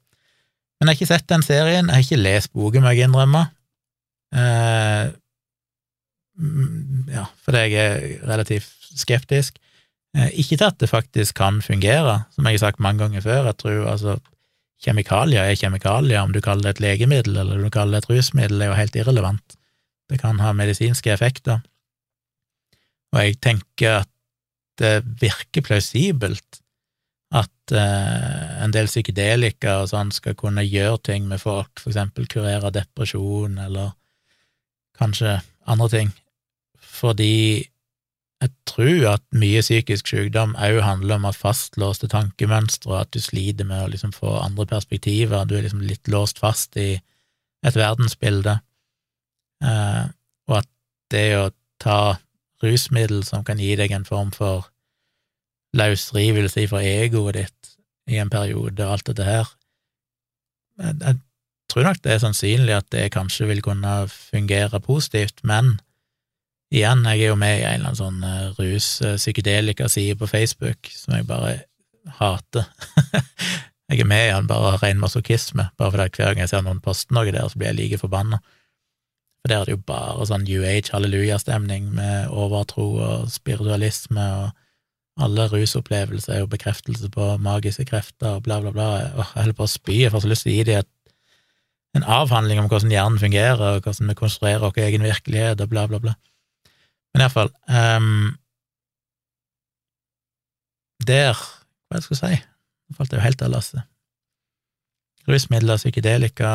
[0.80, 3.45] Men jeg har ikke sett den serien, jeg har ikke lest boken, må jeg innrømme.
[4.34, 5.14] Eh,
[7.14, 9.62] ja, fordi jeg er relativt skeptisk.
[10.16, 13.50] Eh, ikke til at det faktisk kan fungere, som jeg har sagt mange ganger før.
[13.50, 14.18] Jeg tror altså
[14.78, 18.12] Kjemikalier er kjemikalier, om du kaller det et legemiddel eller om du kaller det et
[18.12, 19.56] rusmiddel, er jo helt irrelevant.
[20.09, 21.64] Det kan ha medisinske effekter.
[23.11, 24.11] Og jeg tenker at
[24.78, 26.61] det virker plausibelt
[27.34, 32.28] at eh, en del psykedelika og sånn skal kunne gjøre ting med folk, for eksempel
[32.30, 33.90] kurere depresjon eller
[34.98, 36.14] kanskje andre ting,
[36.78, 37.66] fordi
[38.39, 43.66] jeg tror at mye psykisk sykdom òg handler om at fastlåste tankemønstre, at du sliter
[43.66, 46.93] med å liksom få andre perspektiver, du er liksom litt låst fast i
[47.66, 48.61] et verdensbilde,
[49.66, 50.05] eh,
[50.47, 50.70] og at
[51.11, 51.49] det å
[51.82, 52.18] ta
[52.62, 54.70] rusmiddel som kan gi deg en form for
[55.78, 57.74] løsrivelse fra egoet ditt
[58.09, 59.51] i en periode, og alt dette her
[60.78, 61.18] jeg, jeg
[61.68, 65.76] tror nok det er sannsynlig at det kanskje vil kunne fungere positivt, men
[66.68, 71.14] Igjen, jeg er jo med i en eller annen sånn uh, rus-psykedelika-side på Facebook som
[71.16, 71.54] jeg bare
[72.18, 72.68] hater.
[73.88, 76.66] jeg er med i den bare av ren masochisme, bare fordi hver gang jeg ser
[76.66, 78.42] noen poste noe der, så blir jeg like forbanna.
[79.40, 85.24] For der er det jo bare sånn New Age hallelujastemning med overtro og spiritualisme, og
[85.24, 88.90] alle rusopplevelser er jo bekreftelse på magiske krefter og bla, bla, bla.
[89.06, 90.94] Jeg holder på å spy, jeg får så lyst til å gi dem
[91.96, 95.86] en avhandling om hvordan hjernen fungerer, og hvordan vi konstruerer vår egen virkelighet, og bla,
[95.88, 96.12] bla, bla.
[97.14, 98.26] Men iallfall um, ehm,
[101.09, 102.40] Der Hva er det jeg skulle si?
[102.88, 103.82] Nå falt jeg jo helt av lasset.
[105.28, 106.52] Rusmidler, psykedelika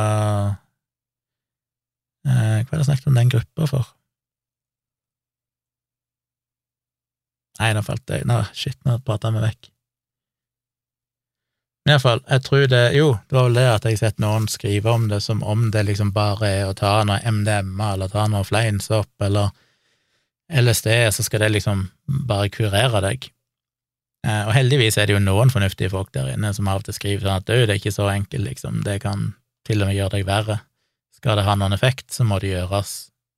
[2.27, 3.91] uh, Hva er det jeg snakket om den gruppa for?
[7.59, 9.69] Nei, nå falt jeg Nå, shit, nå prata meg vekk.
[11.83, 14.47] Men iallfall, jeg tror det Jo, det var vel det at jeg har sett noen
[14.51, 18.25] skrive om det som om det liksom bare er å ta noe MDMA eller ta
[18.31, 19.51] noe fleinsopp eller
[20.53, 21.87] LSD, så skal det liksom
[22.29, 23.29] bare kurere deg.
[24.23, 26.95] Eh, og heldigvis er det jo noen fornuftige folk der inne som av og til
[26.95, 29.33] skriver sånn at det er ikke så enkelt, liksom, det kan
[29.67, 30.59] til og med gjøre deg verre.
[31.15, 32.93] Skal det ha noen effekt, så må det gjøres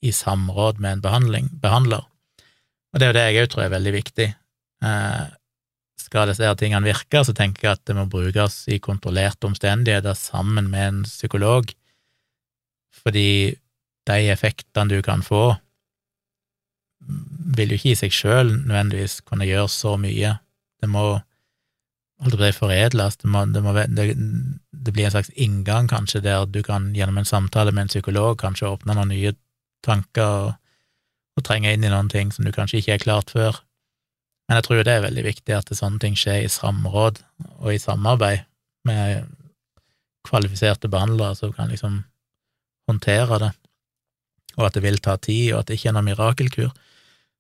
[0.06, 2.06] i samråd med en behandler.
[2.94, 4.30] Og det er jo det jeg òg tror er veldig viktig.
[4.86, 5.26] Eh,
[6.06, 10.70] skal disse tingene virke, så tenker jeg at det må brukes i kontrollerte omstendigheter sammen
[10.70, 11.72] med en psykolog,
[13.02, 13.56] fordi
[14.06, 15.56] de effektene du kan få
[17.56, 20.36] vil jo ikke i seg sjøl nødvendigvis kunne gjøre så mye.
[20.82, 21.06] Det må
[22.24, 26.46] holdt på å det, må, det, må, det, det, blir en slags inngang, kanskje, der
[26.48, 29.34] du kan gjennom en samtale med en psykolog kanskje åpne noen nye
[29.86, 30.52] tanker og,
[31.36, 33.60] og trenge inn i noen ting som du kanskje ikke er klart før.
[34.48, 37.20] Men jeg tror det er veldig viktig at sånne ting skjer i samråd
[37.58, 38.46] og i samarbeid
[38.86, 39.26] med
[40.26, 42.04] kvalifiserte behandlere som kan liksom
[42.90, 43.52] håndtere det,
[44.56, 46.70] og at det vil ta tid, og at det ikke er noen mirakelkur.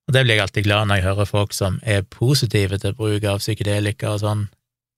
[0.05, 3.25] Og det blir jeg alltid glad når jeg hører folk som er positive til bruk
[3.25, 4.45] av psykedelika og sånn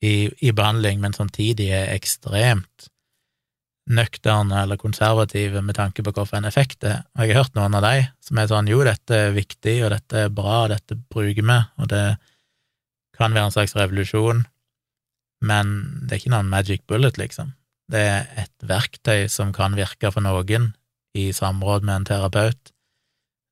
[0.03, 2.89] i, i behandling, men samtidig er ekstremt
[3.87, 7.03] nøkterne eller konservative med tanke på hvilken effekt det er.
[7.15, 9.93] Og jeg har hørt noen av de som er sånn jo, dette er viktig, og
[9.95, 12.05] dette er bra, og dette bruker vi, og det
[13.17, 14.43] kan være en slags revolusjon,
[15.47, 17.53] men det er ikke noen magic bullet, liksom.
[17.87, 20.73] Det er et verktøy som kan virke for noen
[21.17, 22.73] i samråd med en terapeut,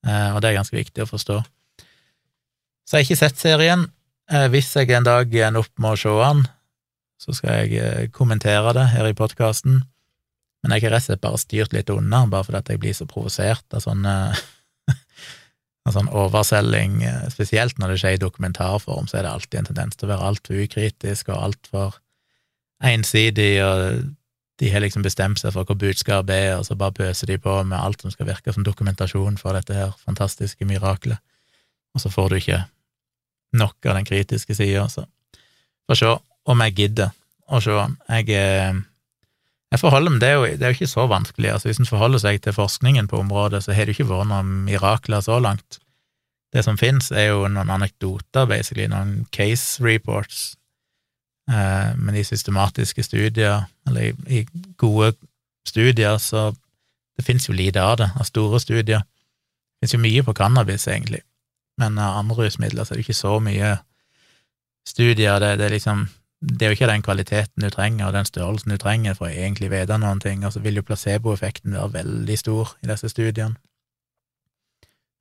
[0.06, 1.39] og det er ganske viktig å forstå.
[2.86, 3.88] Så jeg har ikke sett serien.
[4.32, 6.45] Eh, hvis jeg en dag ender opp med å se den,
[7.22, 9.84] så skal jeg eh, kommentere det her i podkasten.
[10.64, 13.06] Men jeg har rett og slett bare styrt litt unna, bare fordi jeg blir så
[13.10, 14.06] provosert av sånn,
[15.86, 17.03] av sånn overselging,
[17.34, 20.32] spesielt når det skjer i dokumentarform, så er det alltid en tendens til å være
[20.32, 21.99] altfor ukritisk og altfor
[22.86, 24.01] ensidig, og
[24.60, 27.58] de har liksom bestemt seg for hva budskapet er, og så bare pøser de på
[27.68, 31.20] med alt som skal virke som dokumentasjon for dette her fantastiske miraklet,
[31.95, 32.62] og så får du ikke
[33.56, 35.06] nok av den kritiske sida, så
[35.88, 36.12] får se
[36.45, 37.14] om jeg gidder
[37.51, 37.76] å se.
[38.10, 38.82] Jeg, eh,
[39.72, 41.89] jeg forholder meg, det er, jo, det er jo ikke så vanskelig, altså hvis en
[41.89, 45.80] forholder seg til forskningen på området, så har det ikke vært noen mirakler så langt.
[46.56, 50.53] Det som finnes, er jo noen anekdoter, basically, noen case reports
[51.46, 54.48] men i systematiske studier, eller i,
[54.82, 55.12] gode
[55.68, 56.48] studier, så
[57.18, 59.04] det finnes jo lite av det, av store studier.
[59.06, 61.22] Det finnes jo mye på cannabis, egentlig,
[61.78, 63.76] men av andre rusmidler så er det ikke så mye
[64.88, 65.39] studier.
[65.39, 66.08] Det, det, er liksom
[66.41, 69.34] det er jo ikke den kvaliteten du trenger, og den størrelsen du trenger for å
[69.34, 73.56] egentlig vite noen ting, og så vil jo placeboeffekten være veldig stor i disse studiene.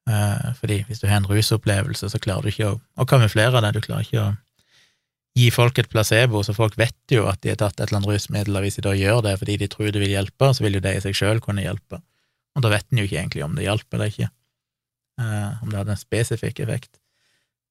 [0.08, 3.72] Eh, fordi hvis du har en rusopplevelse, så klarer du ikke å, å kamuflere det,
[3.76, 4.32] du klarer ikke å
[5.34, 8.12] gi folk et placebo, så folk vet jo at de har tatt et eller annet
[8.12, 10.78] rusmiddel, og hvis de da gjør det fordi de tror det vil hjelpe, så vil
[10.78, 11.98] jo det i seg sjøl kunne hjelpe.
[12.54, 14.28] Og da vet en jo ikke egentlig om det hjalp eller ikke,
[15.20, 16.92] eh, om det hadde en spesifikk effekt.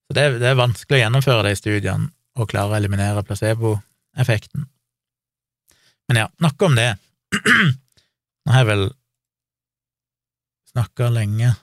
[0.07, 4.67] Så det, det, er vanskelig å gjennomføre de studiene og klare å eliminere placeboeffekten.
[6.11, 6.89] Men ja, nok om det.
[8.43, 8.85] Nå har jeg vel
[10.73, 11.53] snakka lenge,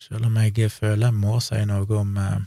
[0.00, 2.38] sjøl om jeg føler jeg må si noe om eh,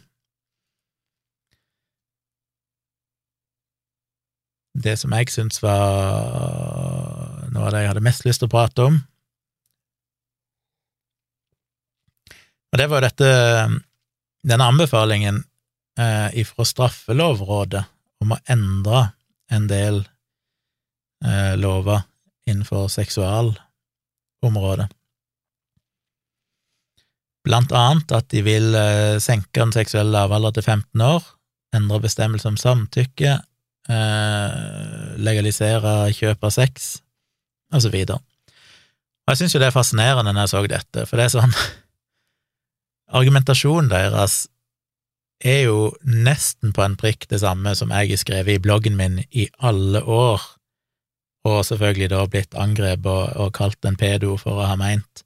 [4.74, 8.88] det som jeg syns var noe av det jeg hadde mest lyst til å prate
[8.90, 9.02] om.
[12.74, 13.28] Og det var dette
[14.44, 15.44] denne anbefalingen
[16.00, 17.84] eh, ifra Straffelovrådet
[18.24, 19.06] om å endre
[19.54, 20.02] en del
[21.24, 22.02] eh, lover
[22.50, 24.90] innenfor seksualområdet.
[27.44, 31.24] Blant annet at de vil eh, senke den seksuelle lavalder til 15 år,
[31.76, 33.38] endre bestemmelse om samtykke,
[33.90, 36.96] eh, legalisere kjøp av sex,
[37.74, 38.22] og så videre.
[39.24, 41.54] Og jeg syns jo det er fascinerende når jeg så dette, for det er sånn
[43.20, 44.48] Argumentasjonen deres
[45.44, 49.20] er jo nesten på en prikk det samme som jeg har skrevet i bloggen min
[49.32, 50.42] i alle år,
[51.44, 55.26] og selvfølgelig da blitt angrepet og, og kalt en pedo for å ha meint.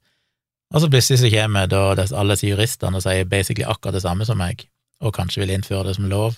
[0.74, 4.40] Og så plutselig så kommer da alle juristene og sier basically akkurat det samme som
[4.40, 4.66] meg,
[5.00, 6.36] og kanskje vil innføre det som lov.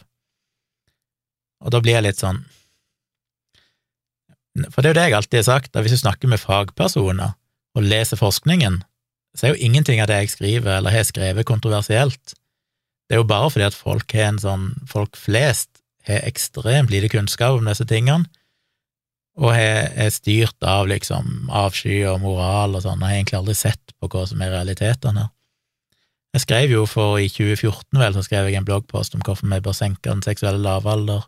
[1.61, 2.41] Og da blir jeg litt sånn
[4.73, 7.37] For det er jo det jeg alltid har sagt, at hvis du snakker med fagpersoner
[7.79, 8.81] og leser forskningen,
[9.39, 12.35] så er jo ingenting av det jeg skriver eller har skrevet, kontroversielt.
[13.07, 17.11] Det er jo bare fordi at folk har en sånn Folk flest har ekstremt lite
[17.13, 18.27] kunnskap om disse tingene,
[19.41, 23.95] og er styrt av liksom avsky og moral og sånn, og har egentlig aldri sett
[24.01, 25.29] på hva som er realitetene.
[26.35, 29.63] Jeg skrev jo for i 2014, vel, så skrev jeg en bloggpost om hvorfor vi
[29.65, 31.25] bør senke den seksuelle lavalder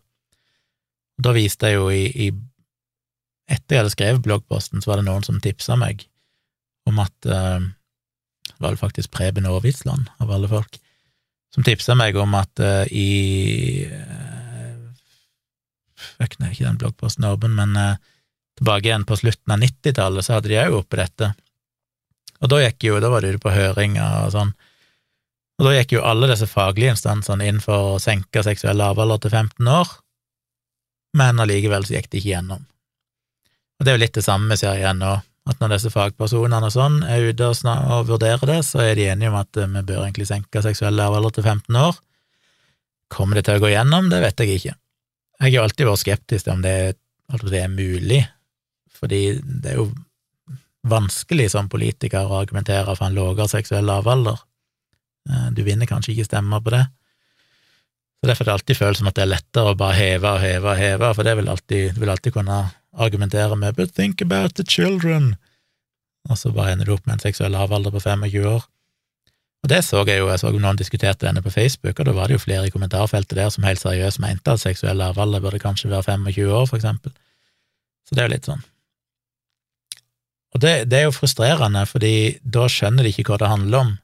[1.21, 2.31] da viste jeg jo i, i
[3.53, 6.05] Etter jeg hadde skrevet bloggposten, så var det noen som tipsa meg
[6.87, 10.79] om at Det var faktisk Preben Aavitsland, av alle folk,
[11.53, 14.89] som tipsa meg om at uh, i uh,
[16.17, 18.01] Fuck, nei, ikke den bloggposten åpen, men uh,
[18.57, 21.29] tilbake igjen på slutten av 90-tallet så hadde de òg oppe dette.
[22.43, 24.53] Og da gikk jo, da var det ute på høringer og sånn,
[25.61, 29.35] og da gikk jo alle disse faglige instansene inn for å senke seksuell lavalder til
[29.37, 29.93] 15 år,
[31.17, 32.63] men allikevel så gikk det ikke gjennom.
[33.77, 35.13] Og det er jo litt det samme vi ser igjen nå,
[35.49, 39.09] at når disse fagpersonene og sånn er ute og, og, vurderer det, så er de
[39.11, 41.99] enige om at eh, vi bør egentlig senke seksuell lavalder til 15 år.
[43.13, 44.07] Kommer det til å gå gjennom?
[44.11, 44.77] Det vet jeg ikke.
[45.41, 46.77] Jeg har jo alltid vært skeptisk til om det,
[47.33, 48.21] at det er mulig,
[48.95, 49.89] fordi det er jo
[50.87, 54.39] vanskelig som politiker å argumentere for en lavere seksuell lavalder.
[55.29, 56.85] Eh, du vinner kanskje ikke stemmer på det.
[58.23, 60.39] Så Derfor er det alltid føles som at det er lettere å bare heve og
[60.39, 62.59] heve og heve, for det vil alltid, vil alltid kunne
[62.95, 65.33] argumentere med 'but think about the children',
[66.29, 68.63] og så bare ender du opp med en seksuell lavalder på 25 år.
[69.63, 72.27] Og det så jeg jo, jeg så noen diskuterte denne på Facebook, og da var
[72.27, 75.89] det jo flere i kommentarfeltet der som helt seriøst mente at seksuell lavalder burde kanskje
[75.89, 77.11] være 25 år, for eksempel.
[78.07, 78.63] Så det er jo litt sånn.
[80.53, 83.97] Og det, det er jo frustrerende, fordi da skjønner de ikke hva det handler om.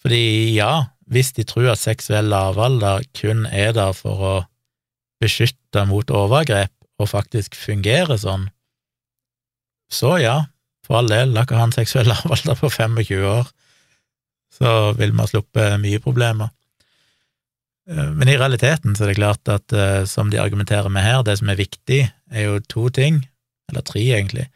[0.00, 4.34] Fordi ja, hvis de tror at seksuell lavalder kun er der for å
[5.20, 8.48] beskytte mot overgrep og faktisk fungere sånn,
[9.90, 10.36] så ja,
[10.86, 13.50] for all del, la ikke ha en seksuell lavalder på 25 år,
[14.54, 16.50] så vil vi ha sluppet mye problemer.
[17.90, 21.22] Eh, men i realiteten så er det klart at eh, som de argumenterer med her,
[21.26, 22.00] det som er viktig,
[22.30, 23.22] er jo to ting,
[23.70, 24.46] eller tre egentlig.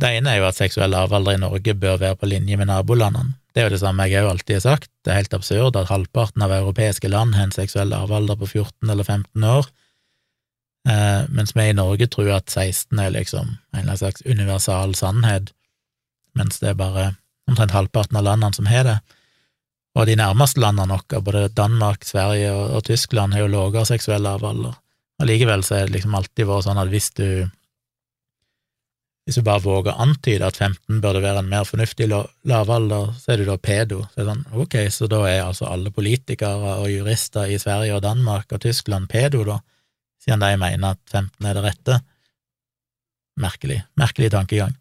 [0.00, 3.34] Det ene er jo at seksuell lavalder i Norge bør være på linje med nabolandene.
[3.52, 5.90] Det er jo det samme jeg òg alltid har sagt, det er helt absurd at
[5.90, 9.66] halvparten av europeiske land har en seksuell lavalder på 14 eller 15 år,
[10.88, 15.50] eh, mens vi i Norge tror at 16 er liksom en slags universal sannhet,
[16.38, 17.08] mens det er bare
[17.50, 18.98] omtrent halvparten av landene som har det.
[19.98, 24.22] Og de nærmeste landene våre, både Danmark, Sverige og, og Tyskland, har jo lavere seksuell
[24.22, 24.78] lavalder.
[25.20, 27.26] Allikevel så er det liksom alltid vært sånn at hvis du
[29.30, 33.30] hvis du bare våger å antyde at 15 burde være en mer fornuftig lavalder, så
[33.30, 34.00] er du da pedo.
[34.10, 38.50] Så sånn, ok, så da er altså alle politikere og jurister i Sverige og Danmark
[38.50, 39.60] og Tyskland pedo, da,
[40.18, 42.00] siden de mener at 15 er det rette.
[43.38, 43.78] Merkelig.
[44.02, 44.74] Merkelig tankegang.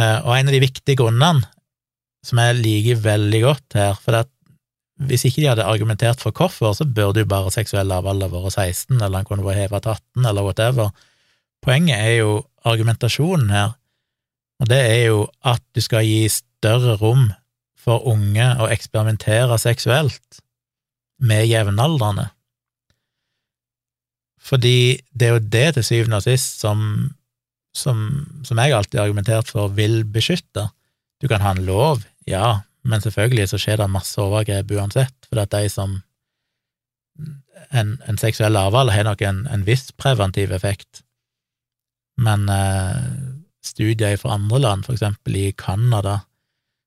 [0.00, 1.44] Eh, og en av de viktige grunnene
[2.24, 4.32] som jeg liker veldig godt her, for at
[5.12, 8.96] hvis ikke de hadde argumentert for hvorfor, så burde jo bare seksuell lavalder vært 16,
[8.96, 10.90] eller han kunne vært hevet til 18, eller whatever.
[11.60, 12.32] Poenget er jo
[12.68, 13.76] argumentasjonen her,
[14.60, 17.30] og det er jo at du skal gi større rom
[17.80, 20.42] for unge å eksperimentere seksuelt
[21.20, 22.28] med jevnaldrende.
[24.40, 26.82] Fordi det er jo det til syvende og sist som,
[27.76, 28.04] som,
[28.44, 30.68] som jeg alltid har argumentert for vil beskytte.
[31.20, 35.42] Du kan ha en lov, ja, men selvfølgelig så skjer det masse overgrep uansett, for
[35.42, 36.00] at de som
[37.76, 41.02] En, en seksuell avhold har nok en, en viss preventiv effekt,
[42.20, 42.98] men eh,
[43.64, 46.20] studier fra andre land, for eksempel i Canada,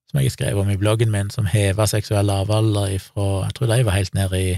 [0.09, 3.86] som jeg skrev om i bloggen min, som heva seksuell lavalder ifra Jeg tror de
[3.88, 4.53] var helt nede i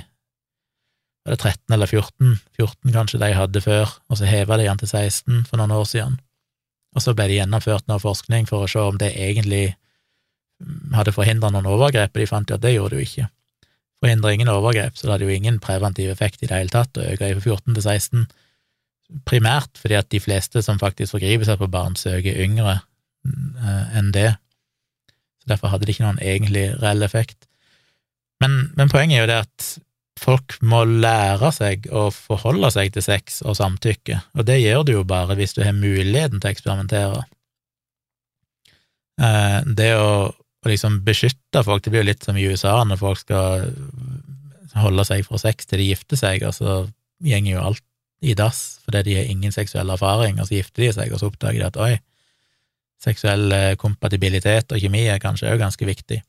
[1.25, 2.35] var det 13 eller 14?
[2.53, 5.87] 14 kanskje de hadde før, og så heva de den til 16 for noen år
[5.89, 6.19] siden.
[6.93, 9.73] Og så ble det gjennomført noe forskning for å se om det egentlig
[10.93, 13.27] hadde forhindra noen overgrep, og de fant jo at det gjorde det jo ikke.
[14.05, 17.07] Forhindra ingen overgrep, så det hadde jo ingen preventiv effekt i det hele tatt å
[17.09, 18.27] øke fra 14 til 16
[19.27, 24.11] primært fordi at de fleste som faktisk forgriper seg på barn, søker yngre eh, enn
[24.15, 24.31] det.
[25.43, 27.47] Så Derfor hadde det ikke noen egentlig reell effekt.
[28.43, 29.67] Men, men, poenget er jo det at
[30.19, 34.91] folk må lære seg å forholde seg til sex og samtykke, og det gjør du
[34.95, 37.23] jo bare hvis du har muligheten til å eksperimentere.
[39.21, 43.01] Eh, det å, å liksom beskytte folk, det blir jo litt som i USA, når
[43.01, 43.69] folk skal
[44.75, 46.79] holde seg fra sex til de gifter seg, og så
[47.23, 47.85] gjenger jo alt
[48.25, 51.29] i dass fordi de har ingen seksuell erfaring, og så gifter de seg, og så
[51.31, 51.93] oppdager de at oi,
[53.01, 56.19] seksuell eh, kompatibilitet og kjemi er kanskje òg ganske viktig.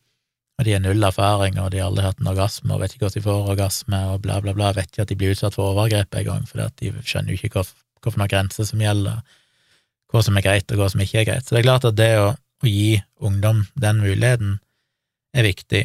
[0.56, 3.04] Og de har null erfaring, og de har aldri hatt en orgasme, og vet ikke
[3.04, 5.74] hvordan de får orgasme, og bla, bla, bla, vet ikke at de blir utsatt for
[5.74, 7.66] overgrep engang, at de skjønner jo ikke
[8.06, 9.20] hvilke grenser som gjelder,
[10.12, 11.44] hva som er greit, og hva som ikke er greit.
[11.44, 14.56] Så det er klart at det å, å gi ungdom den muligheten
[15.36, 15.84] er viktig.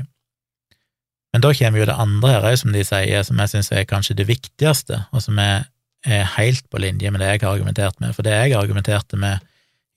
[1.31, 3.87] Men da kommer jo det andre her òg, som de sier, som jeg syns er
[3.89, 5.67] kanskje det viktigste, og som er
[6.05, 9.43] er helt på linje med det jeg har argumentert med, for det jeg argumenterte med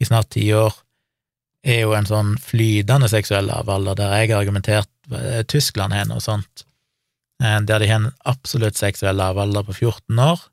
[0.00, 0.74] i snart ti år,
[1.64, 6.20] er jo en sånn flytende seksuell lavalder, der jeg har argumentert eh, Tyskland har noe
[6.20, 6.66] sånt,
[7.42, 10.44] eh, der de har en absolutt seksuell lavalder på 14 år,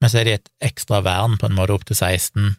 [0.00, 2.54] men så er de et ekstra vern på en måte opp til 16.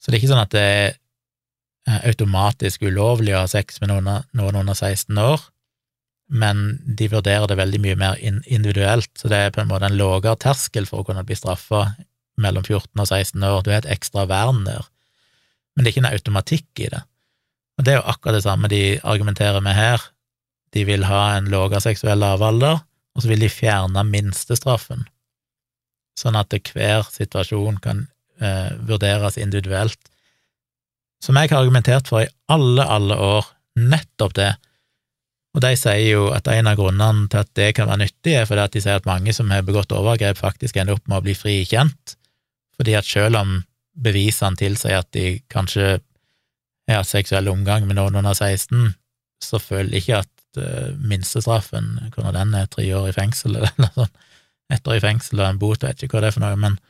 [0.00, 3.92] Så det er ikke sånn at det er eh, automatisk ulovlig å ha sex med
[3.92, 5.44] noen, noen under 16 år,
[6.32, 9.98] men de vurderer det veldig mye mer individuelt, så det er på en måte en
[9.98, 11.86] lavere terskel for å kunne bli straffa
[12.40, 13.60] mellom 14 og 16 år.
[13.62, 14.86] Du har et ekstra vern der,
[15.74, 17.02] men det er ikke noe automatikk i det.
[17.78, 20.02] Og det er jo akkurat det samme de argumenterer med her.
[20.74, 22.80] De vil ha en lavere seksuell lavalder,
[23.14, 25.04] og så vil de fjerne minstestraffen,
[26.18, 28.06] sånn at hver situasjon kan
[28.40, 30.00] eh, vurderes individuelt.
[31.22, 33.46] Som jeg har argumentert for i alle, alle år,
[33.78, 34.50] nettopp det
[35.54, 38.48] Og de sier jo at en av grunnene til at det kan være nyttig, er
[38.48, 41.24] fordi at de sier at mange som har begått overgrep, faktisk ender opp med å
[41.26, 42.16] bli frikjent,
[42.74, 43.60] fordi at selv om
[43.94, 45.98] bevisene tilsier at de kanskje
[46.90, 48.96] har hatt seksuell omgang med noen under 16,
[49.44, 54.10] så føler ikke at uh, minstestraffen, hvordan den er, tre år i fengsel eller sånn,
[54.74, 56.80] ett år i fengsel og en bot, vet ikke hva det er for noe, men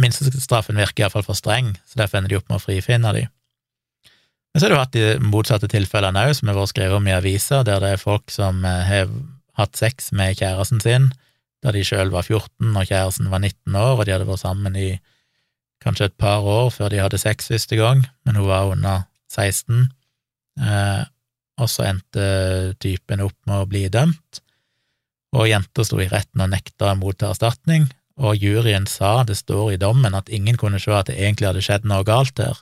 [0.00, 3.26] minstestraffen virker iallfall for streng, så derfor ender de opp med å frifinne de.
[4.50, 7.14] Men så har du hatt de motsatte tilfellene òg, som har vært skrevet om i
[7.14, 9.12] aviser, der det er folk som eh, har
[9.60, 11.10] hatt sex med kjæresten sin
[11.60, 14.76] da de sjøl var 14 og kjæresten var 19 år, og de hadde vært sammen
[14.80, 14.90] i
[15.84, 19.88] kanskje et par år før de hadde sex første gang, men hun var under 16,
[20.60, 21.02] eh,
[21.60, 22.24] og så endte
[22.80, 24.40] typen opp med å bli dømt,
[25.36, 27.90] og jenta sto i retten og nekta å motta erstatning,
[28.20, 31.64] og juryen sa, det står i dommen, at ingen kunne se at det egentlig hadde
[31.64, 32.58] skjedd noe galt der,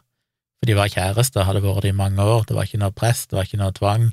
[0.58, 3.26] for de var kjærester, hadde vært det i mange år, det var ikke noe press,
[3.26, 4.08] det var ikke noe tvang,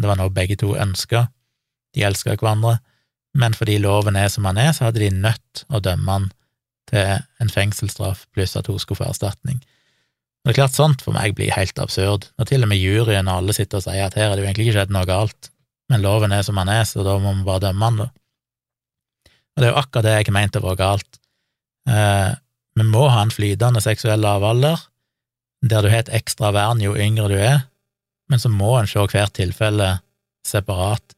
[0.00, 1.28] det var noe begge to ønska,
[1.94, 2.78] de elska hverandre,
[3.38, 6.26] men fordi loven er som den er, så hadde de nødt å dømme han
[6.90, 9.62] til en fengselsstraff pluss at hun skulle få erstatning.
[10.44, 13.30] Og det er klart, sånt for meg blir helt absurd, når til og med juryen
[13.30, 15.50] og alle sitter og sier at her er det jo egentlig ikke skjedd noe galt,
[15.88, 18.08] men loven er som den er, så da må vi bare dømme han, da.
[19.54, 21.20] Og det er jo akkurat det jeg mente var galt.
[21.88, 22.30] Eh,
[22.74, 24.80] vi må ha en flytende seksuell lavalder,
[25.64, 27.64] der du har et ekstra vern jo yngre du er,
[28.28, 29.98] men så må en se hvert tilfelle
[30.44, 31.16] separat.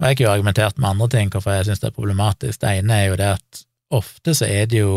[0.00, 2.60] Og jeg har jo argumentert med andre ting hvorfor jeg synes det er problematisk.
[2.60, 4.94] Det ene er jo det at ofte så er det jo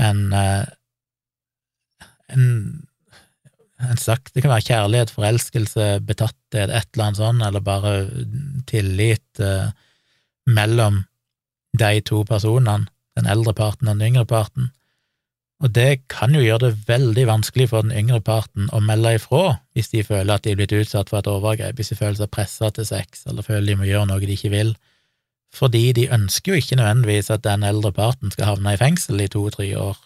[0.00, 0.64] en eh,
[2.32, 2.86] en,
[3.90, 7.94] en slags Det kan være kjærlighet, forelskelse, betatthet, et eller annet sånt, eller bare
[8.70, 9.72] tillit eh,
[10.46, 11.02] mellom
[11.78, 14.70] de to personene, den eldre parten og den yngre parten.
[15.62, 19.60] Og det kan jo gjøre det veldig vanskelig for den yngre parten å melde ifra
[19.76, 22.32] hvis de føler at de er blitt utsatt for et overgrep, hvis de føler seg
[22.34, 24.74] pressa til sex, eller føler de må gjøre noe de ikke vil,
[25.54, 29.28] fordi de ønsker jo ikke nødvendigvis at den eldre parten skal havne i fengsel i
[29.30, 30.00] to–tre år,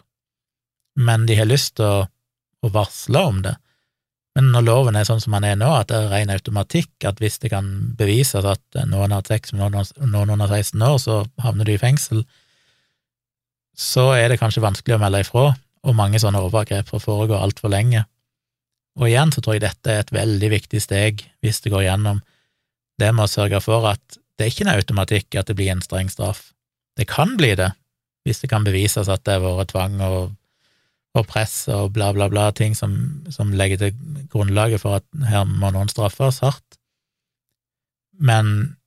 [0.96, 2.04] men de har lyst til å,
[2.66, 3.56] å, varsle om det.
[4.36, 7.20] Men når loven er sånn som den er nå, at det er ren automatikk at
[7.22, 11.22] hvis det kan bevises at noen har hatt sex med noen under 16 år, så
[11.40, 12.26] havner de i fengsel,
[13.76, 15.50] så er det kanskje vanskelig å melde ifra,
[15.86, 18.06] og mange sånne overgrep får foregå altfor lenge.
[18.96, 22.22] Og igjen så tror jeg dette er et veldig viktig steg hvis det går gjennom,
[22.96, 25.84] det med å sørge for at det er ikke en automatikk at det blir en
[25.84, 26.50] streng straff.
[26.96, 27.70] Det kan bli det,
[28.24, 30.32] hvis det kan bevises at det har vært tvang og,
[31.16, 32.96] og press og bla, bla, bla, ting som,
[33.32, 36.80] som legger til grunnlaget for at her må noen straffes hardt.
[38.16, 38.78] Men,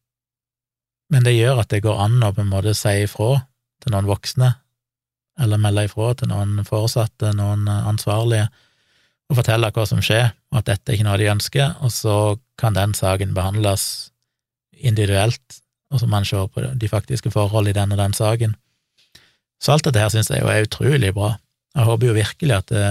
[1.14, 3.36] men det gjør at det går an å på en måte si ifra
[3.80, 4.56] til noen voksne
[5.40, 8.50] eller melde ifra til noen foresatte, noen ansvarlige,
[9.30, 12.16] og fortelle hva som skjer, og at dette er ikke noe de ønsker, og så
[12.60, 13.84] kan den saken behandles
[14.74, 15.60] individuelt,
[15.90, 18.56] og så må man se på de faktiske forhold i den og den saken.
[19.60, 21.34] Så alt dette her syns jeg jo er utrolig bra.
[21.76, 22.90] Jeg håper jo virkelig at det,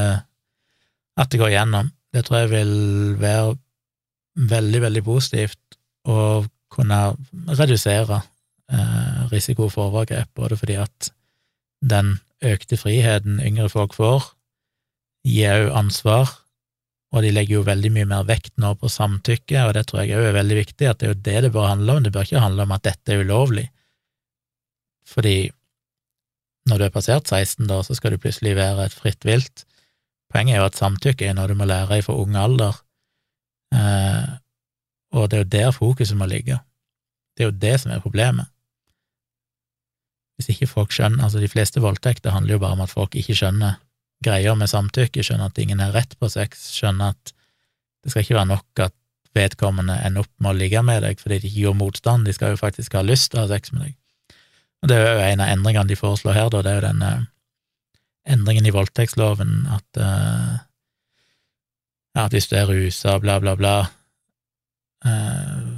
[1.19, 1.91] at det går gjennom.
[2.15, 2.75] Det tror jeg vil
[3.21, 3.57] være
[4.49, 5.79] veldig, veldig positivt
[6.09, 7.01] å kunne
[7.59, 8.21] redusere
[8.71, 11.11] eh, risiko for overgrep, både fordi at
[11.81, 14.33] den økte friheten yngre folk får,
[15.27, 16.31] gir òg ansvar,
[17.15, 20.19] og de legger jo veldig mye mer vekt nå på samtykke, og det tror jeg
[20.19, 22.29] òg er veldig viktig, at det er jo det det bør handle om, det bør
[22.29, 23.67] ikke handle om at dette er ulovlig,
[25.09, 25.39] fordi
[26.69, 29.65] når du er passert 16, da, så skal du plutselig være et fritt vilt.
[30.29, 32.77] Poenget er jo at samtykke er noe du må lære i for ung alder,
[33.73, 34.29] eh,
[35.17, 36.59] og det er jo der fokuset må ligge.
[37.33, 38.51] Det er jo det som er problemet.
[40.39, 43.37] Hvis ikke folk skjønner Altså, de fleste voldtekter handler jo bare om at folk ikke
[43.37, 43.81] skjønner
[44.25, 47.33] greier med samtykke, skjønner at ingen har rett på sex, skjønner at
[48.03, 48.95] det skal ikke være nok at
[49.37, 52.55] vedkommende ender opp med å ligge med deg fordi de ikke gjør motstand, de skal
[52.55, 53.99] jo faktisk ha lyst til å ha sex med deg.
[54.83, 57.13] Og det er jo en av endringene de foreslår her, da, det er jo denne
[58.29, 60.57] endringen i voldtektsloven at uh,
[62.19, 63.75] at hvis du er rusa, bla, bla, bla,
[65.07, 65.69] uh,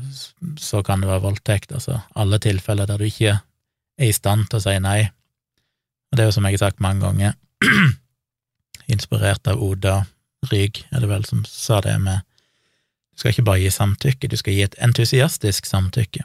[0.56, 3.36] så kan det være voldtekt, altså alle tilfeller der du ikke
[4.00, 5.00] er i stand til å si nei.
[6.10, 7.36] Og det er jo som jeg har sagt mange ganger,
[8.94, 10.00] inspirert av Oda
[10.50, 12.24] Rygg, er det vel, som sa det med
[13.10, 16.22] du skal ikke bare gi samtykke, du skal gi et entusiastisk samtykke.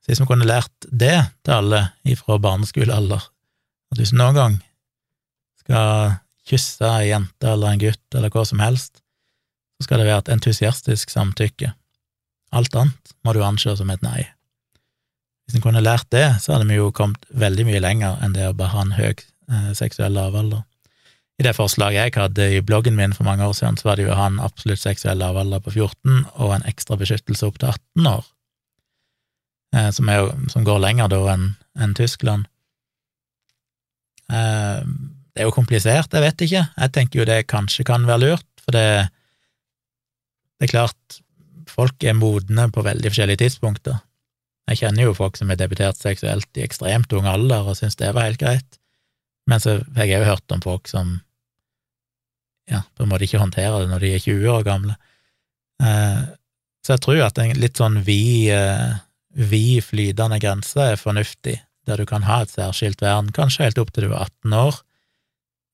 [0.00, 3.26] Så hvis vi kunne lært det til alle ifra barneskolealder,
[3.92, 4.56] at hvis du noen gang
[5.60, 6.16] skal
[6.48, 9.02] kysse ei jente eller en gutt eller hva som helst,
[9.76, 11.74] så skal det være et entusiastisk samtykke.
[12.56, 14.24] Alt annet må du anse som et nei.
[15.52, 18.46] Hvis en kunne lært det, så hadde vi jo kommet veldig mye lenger enn det
[18.48, 20.62] å bare ha en høy eh, seksuell lavalder.
[21.36, 24.06] I det forslaget jeg hadde i bloggen min for mange år siden, så var det
[24.06, 27.68] jo å ha en absolutt seksuell lavalder på 14 og en ekstra beskyttelse opp til
[27.68, 28.30] 18 år,
[29.76, 31.44] eh, som, er, som går lenger da enn
[31.84, 32.48] en Tyskland.
[34.32, 34.80] Eh,
[35.36, 36.62] det er jo komplisert, jeg vet ikke.
[36.78, 38.86] Jeg tenker jo det kanskje kan være lurt, for det,
[40.56, 41.20] det er klart,
[41.68, 44.00] folk er modne på veldig forskjellige tidspunkter.
[44.70, 48.12] Jeg kjenner jo folk som har debutert seksuelt i ekstremt ung alder og syns det
[48.14, 48.78] var helt greit,
[49.50, 51.16] men så har jeg òg hørt om folk som
[52.70, 54.94] ja, på en måte ikke håndterer det når de er 20 år gamle.
[55.82, 56.22] Eh,
[56.82, 59.02] så jeg tror at en litt sånn vid, eh,
[59.34, 63.90] vid flytende grense er fornuftig, der du kan ha et særskilt vern, kanskje helt opp
[63.92, 64.80] til du er 18 år,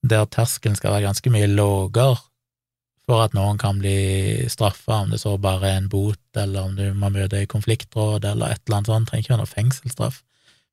[0.08, 2.16] der terskelen skal være ganske mye lavere
[3.08, 6.74] for at noen kan bli straffa, om det så bare er en bot, eller om
[6.76, 9.06] du må møte i konfliktråd, eller et eller annet sånt.
[9.06, 10.18] Det trenger ikke være noe fengselsstraff,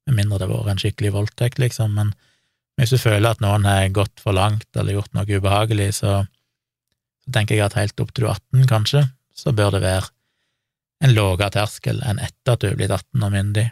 [0.05, 1.95] med mindre det har vært en skikkelig voldtekt, liksom.
[1.95, 2.11] Men
[2.75, 6.17] hvis du føler at noen har gått for langt eller gjort noe ubehagelig, så,
[7.23, 9.05] så tenker jeg at helt opp til du er 18, kanskje,
[9.35, 10.11] så bør det være
[11.03, 13.69] en lavere terskel enn etter at du er blitt 18 og myndig.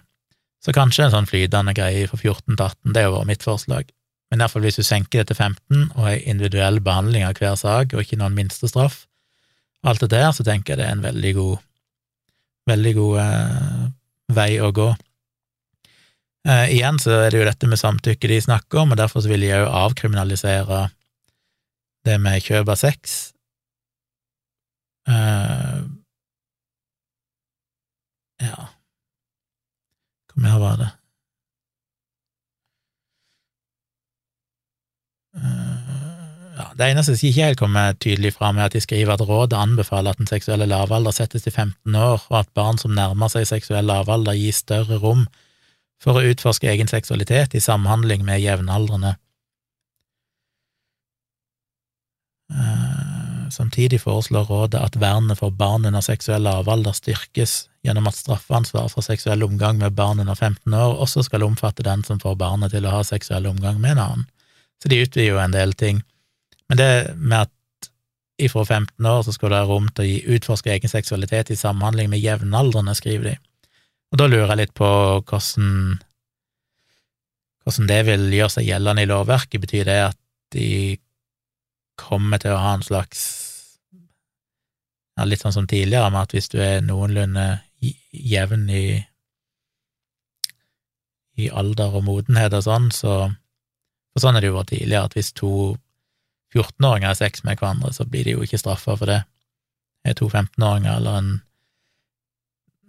[0.64, 3.92] Så kanskje en sånn flytende greie fra 14 til 18, det har vært mitt forslag.
[4.34, 7.92] Men iallfall hvis du senker det til 15 og har individuell behandling av hver sak,
[7.94, 9.04] og ikke noen minstestraff,
[9.86, 11.60] alt det der, så tenker jeg det er en veldig god,
[12.72, 13.84] veldig god eh,
[14.34, 14.88] vei å gå.
[16.50, 19.30] Eh, igjen så er det jo dette med samtykke de snakker om, og derfor så
[19.30, 20.82] vil de òg avkriminalisere
[22.10, 23.14] det med kjøp av sex.
[25.14, 25.78] Eh,
[28.42, 28.68] ja
[30.34, 30.92] Hvor mer var det?
[35.44, 39.58] Ja, det eneste som ikke helt kommer tydelig fram, er at de skriver at rådet
[39.58, 43.48] anbefaler at den seksuelle lavalder settes til 15 år, og at barn som nærmer seg
[43.50, 45.26] seksuell lavalder, gis større rom
[46.04, 49.16] for å utforske egen seksualitet i samhandling med jevnaldrende.
[52.54, 58.92] Eh, samtidig foreslår rådet at vernet for barn under seksuell lavalder styrkes gjennom at straffansvar
[58.92, 62.76] for seksuell omgang med barn under 15 år også skal omfatte den som får barnet
[62.76, 64.28] til å ha seksuell omgang med en annen.
[64.84, 66.02] Så de utvider jo en del ting.
[66.68, 67.90] Men det med at
[68.44, 72.10] ifra 15 år så skal det ha rom til å utforske egen seksualitet i samhandling
[72.12, 73.36] med jevnaldrende, skriver de.
[74.12, 74.90] Og da lurer jeg litt på
[75.30, 75.70] hvordan,
[77.64, 79.64] hvordan det vil gjøre seg gjeldende i lovverket.
[79.64, 80.20] Betyr det at
[80.54, 80.68] de
[81.96, 83.24] kommer til å ha en slags
[85.14, 87.62] ja, Litt sånn som tidligere, med at hvis du er noenlunde
[88.12, 88.98] jevn i,
[91.38, 93.14] i alder og modenhet og sånn, så
[94.14, 95.54] for sånn har det jo vært tidligere, at hvis to
[96.54, 99.24] 14-åringer har sex med hverandre, så blir de jo ikke straffa for det.
[100.06, 101.32] Er to 15-åringer eller en,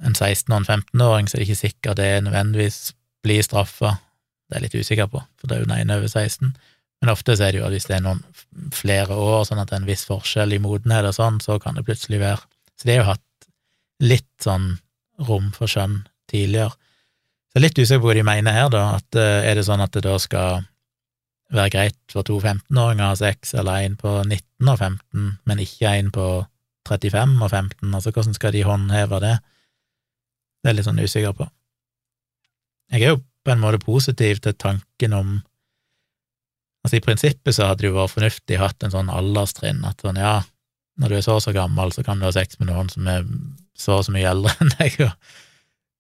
[0.05, 2.79] en 16- og en 15-åring, så er det ikke sikkert det nødvendigvis
[3.25, 3.97] blir straffa.
[4.45, 6.53] Det er jeg litt usikker på, for det er jo den ene over 16.
[7.01, 8.21] Men ofte så er det jo at hvis det er noen
[8.73, 11.79] flere år, sånn at det er en viss forskjell i modenhet og sånn, så kan
[11.79, 12.45] det plutselig være
[12.75, 13.49] Så det har jo hatt
[14.05, 14.71] litt sånn
[15.29, 16.03] rom for skjønn
[16.33, 16.75] tidligere.
[16.75, 18.85] Så jeg er litt usikker på hva de mener her, da.
[18.99, 20.65] At eh, er det sånn at det da skal
[21.59, 25.63] være greit for to 15-åringer å ha sex, eller en på 19 og 15, men
[25.63, 26.29] ikke en på
[26.89, 29.35] 35 og 15, altså hvordan skal de håndheve det?
[30.61, 31.49] Det er jeg litt sånn usikker på.
[32.93, 35.35] Jeg er jo på en måte positiv til tanken om
[36.85, 40.19] Altså, i prinsippet så hadde det jo vært fornuftig hatt en sånn alderstrinn, at sånn,
[40.21, 40.43] ja,
[41.01, 43.09] når du er så og så gammel, så kan du ha sex med noen som
[43.09, 43.25] er
[43.73, 44.99] så og så mye eldre enn deg,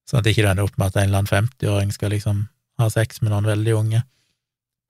[0.04, 2.44] sånn at ikke du ender opp med at en eller annen 50-åring skal liksom
[2.82, 4.02] ha sex med noen veldig unge.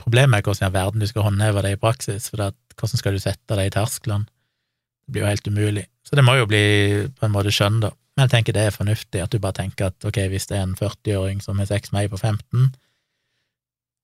[0.02, 3.14] Problemet er hvordan i verden du skal håndheve det i praksis, for at, hvordan skal
[3.14, 4.26] du sette det i tersklene?
[5.04, 5.84] Det blir jo helt umulig.
[6.04, 6.64] Så det må jo bli
[7.12, 7.92] på en måte skjønn, da.
[8.14, 10.64] Men jeg tenker det er fornuftig at du bare tenker at ok, hvis det er
[10.68, 12.70] en 40-åring som har sex med ei på 15,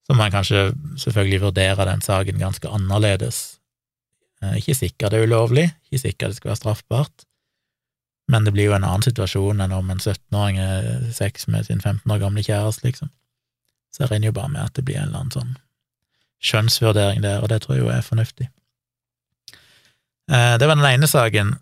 [0.08, 3.60] så må en kanskje selvfølgelig vurdere den saken ganske annerledes.
[4.42, 7.26] Eh, ikke sikkert det er ulovlig, ikke sikkert det skal være straffbart,
[8.30, 11.82] men det blir jo en annen situasjon enn om en 17-åring har sex med sin
[11.82, 13.10] 15 år gamle kjæreste, liksom.
[13.94, 15.56] Så regner jo bare med at det blir en eller annen sånn
[16.40, 18.48] skjønnsvurdering der, og det tror jeg jo er fornuftig.
[20.30, 21.54] Eh, det var den ene saken,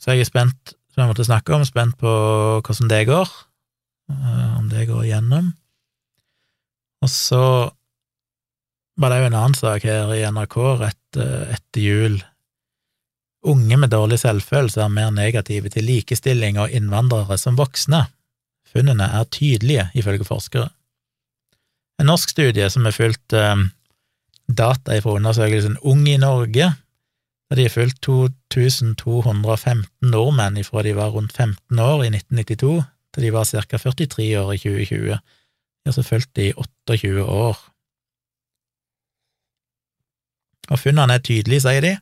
[0.00, 2.12] så jeg er spent, som jeg måtte snakke om, spent på
[2.62, 3.30] hvordan det går,
[4.12, 5.52] eh, om det går igjennom.
[7.02, 7.44] Og så
[9.00, 12.20] var det jo en annen sak her i NRK rett eh, etter jul.
[13.42, 18.04] Unge med dårlig selvfølelse er mer negative til likestilling og innvandrere som voksne.
[18.72, 20.68] Funnene er tydelige, ifølge forskere.
[22.00, 23.34] En norsk studie som er fulgt
[24.48, 26.72] data fra undersøkelsen Ung i Norge,
[27.50, 33.22] der de har fulgt 2215 nordmenn ifra de var rundt 15 år i 1992 til
[33.22, 33.76] de var ca.
[33.76, 35.18] 43 år i 2020.
[35.82, 37.58] De har så fulgt de i 28 år.
[40.70, 41.96] Og funnene er tydelige, sier de.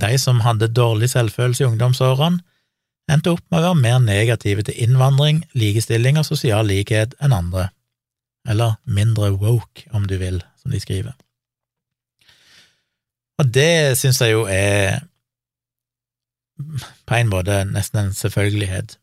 [0.00, 2.40] De som hadde dårlig selvfølelse i ungdomsårene,
[3.10, 7.68] endte opp med å være mer negative til innvandring, likestilling og sosial likhet enn andre,
[8.48, 11.12] eller mindre woke, om du vil, som de skriver.
[13.40, 15.00] Og det syns jeg jo er
[17.08, 18.98] på en måte nesten en selvfølgelighet,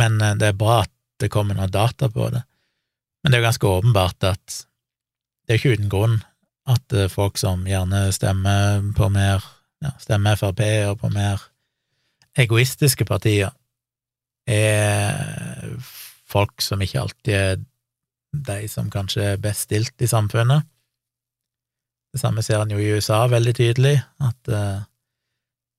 [0.00, 2.42] men eh, det er bra at det kommer noe data på det.
[3.22, 4.56] Men det er jo ganske åpenbart at
[5.44, 6.16] det er ikke uten grunn
[6.68, 9.44] at eh, folk som gjerne stemmer på mer
[9.84, 11.42] ja, stemmer Frp og på mer
[12.40, 13.52] egoistiske partier,
[14.48, 15.76] er
[16.28, 17.60] folk som ikke alltid er
[18.46, 20.66] de som kanskje er best stilt i samfunnet.
[22.14, 24.84] Det samme ser en jo i USA veldig tydelig, at uh,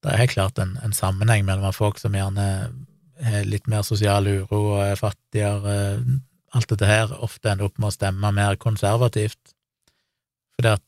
[0.04, 2.48] det er helt klart en, en, sammenheng mellom folk som gjerne
[3.24, 6.18] har litt mer sosial uro og er fattigere, uh,
[6.56, 9.56] alt dette her, ofte ender opp med å stemme mer konservativt,
[10.56, 10.84] fordi at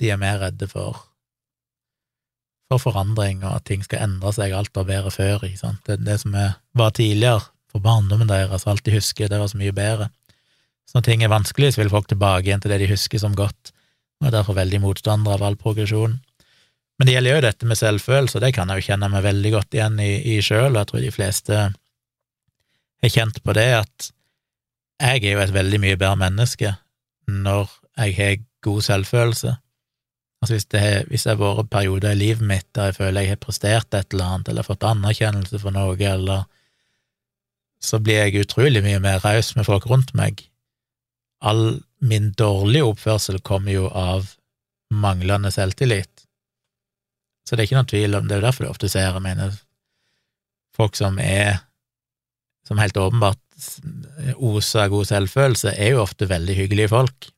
[0.00, 1.08] de er mer redde for
[2.68, 5.80] for forandring, og at ting skal endre seg, alt var bedre før, ikke sant.
[5.88, 9.60] Det, det som er, var tidligere, for barndommen deres, alt de husker, det var så
[9.60, 10.10] mye bedre.
[10.88, 13.36] Så når ting er vanskelig, så vil folk tilbake igjen til det de husker som
[13.36, 13.74] godt,
[14.20, 16.16] og er derfor veldig motstandere av all progresjon.
[16.98, 19.52] Men det gjelder jo dette med selvfølelse, og det kan jeg jo kjenne meg veldig
[19.54, 21.60] godt igjen i, i sjøl, og jeg tror de fleste
[22.98, 24.08] har kjent på det, at
[24.98, 26.74] jeg er jo et veldig mye bedre menneske
[27.28, 27.70] når
[28.00, 29.54] jeg har god selvfølelse.
[30.42, 33.34] Altså hvis det, hvis det har vært perioder i livet mitt der jeg føler jeg
[33.34, 36.46] har prestert et eller annet, eller fått anerkjennelse for noe, eller
[37.82, 40.48] så blir jeg utrolig mye mer raus med folk rundt meg.
[41.40, 44.32] All min dårlige oppførsel kommer jo av
[44.94, 46.24] manglende selvtillit.
[47.46, 49.24] Så det er ikke noen tvil om Det er jo derfor du ofte ser, jeg
[49.24, 49.54] mener,
[50.76, 51.64] folk som er
[52.68, 53.40] som helt åpenbart
[54.36, 57.30] oser god selvfølelse, er jo ofte veldig hyggelige folk.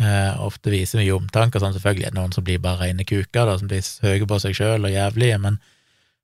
[0.00, 3.44] Eh, ofte viser mye omtanke, sånn selvfølgelig er det noen som blir bare rene kuker,
[3.44, 5.58] da, som blir høye på seg sjøl og jævlige, men,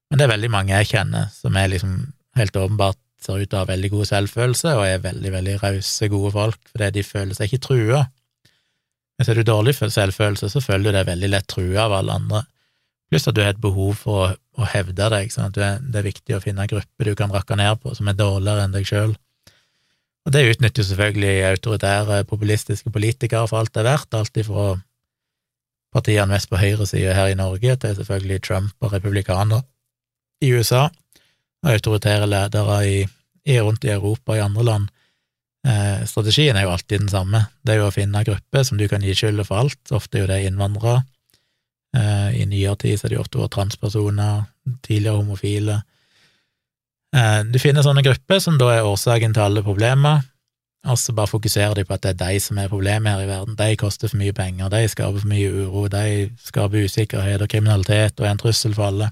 [0.09, 1.99] men, det er veldig mange jeg kjenner som er liksom
[2.41, 6.09] helt åpenbart ser ut til å ha veldig god selvfølelse og er veldig, veldig rause,
[6.13, 8.05] gode folk, fordi de føler seg ikke trua.
[9.17, 12.43] Hvis du har dårlig selvfølelse, så føler du deg veldig lett trua av alle andre,
[13.11, 16.01] pluss at du har et behov for å, å hevde deg, sånn at er, det
[16.01, 18.75] er viktig å finne en gruppe du kan rakke ned på som er dårligere enn
[18.75, 19.15] deg sjøl.
[20.27, 24.73] Og det utnytter selvfølgelig autoritære, populistiske politikere for alt det er verdt, alt ifra
[25.95, 29.63] partiene mest på høyresida her i Norge til selvfølgelig Trump og republikanere
[30.43, 30.89] i USA,
[31.65, 32.97] og autoritære ledere i,
[33.47, 34.89] rundt i Europa og i andre land.
[35.67, 38.87] Eh, strategien er jo alltid den samme, det er jo å finne grupper som du
[38.91, 41.03] kan gi skylda for alt, ofte er jo det innvandrere.
[41.97, 44.47] Eh, I nyere tid så det jo ofte vært transpersoner,
[44.87, 45.81] tidligere homofile,
[47.17, 50.25] Eh, du finner sånne grupper som da er årsaken til alle problemer,
[50.87, 53.31] og så bare fokuserer de på at det er de som er problemet her i
[53.31, 53.57] verden.
[53.59, 58.21] De koster for mye penger, de skaper for mye uro, de skaper usikkerhet og kriminalitet
[58.21, 59.11] og er en trussel for alle.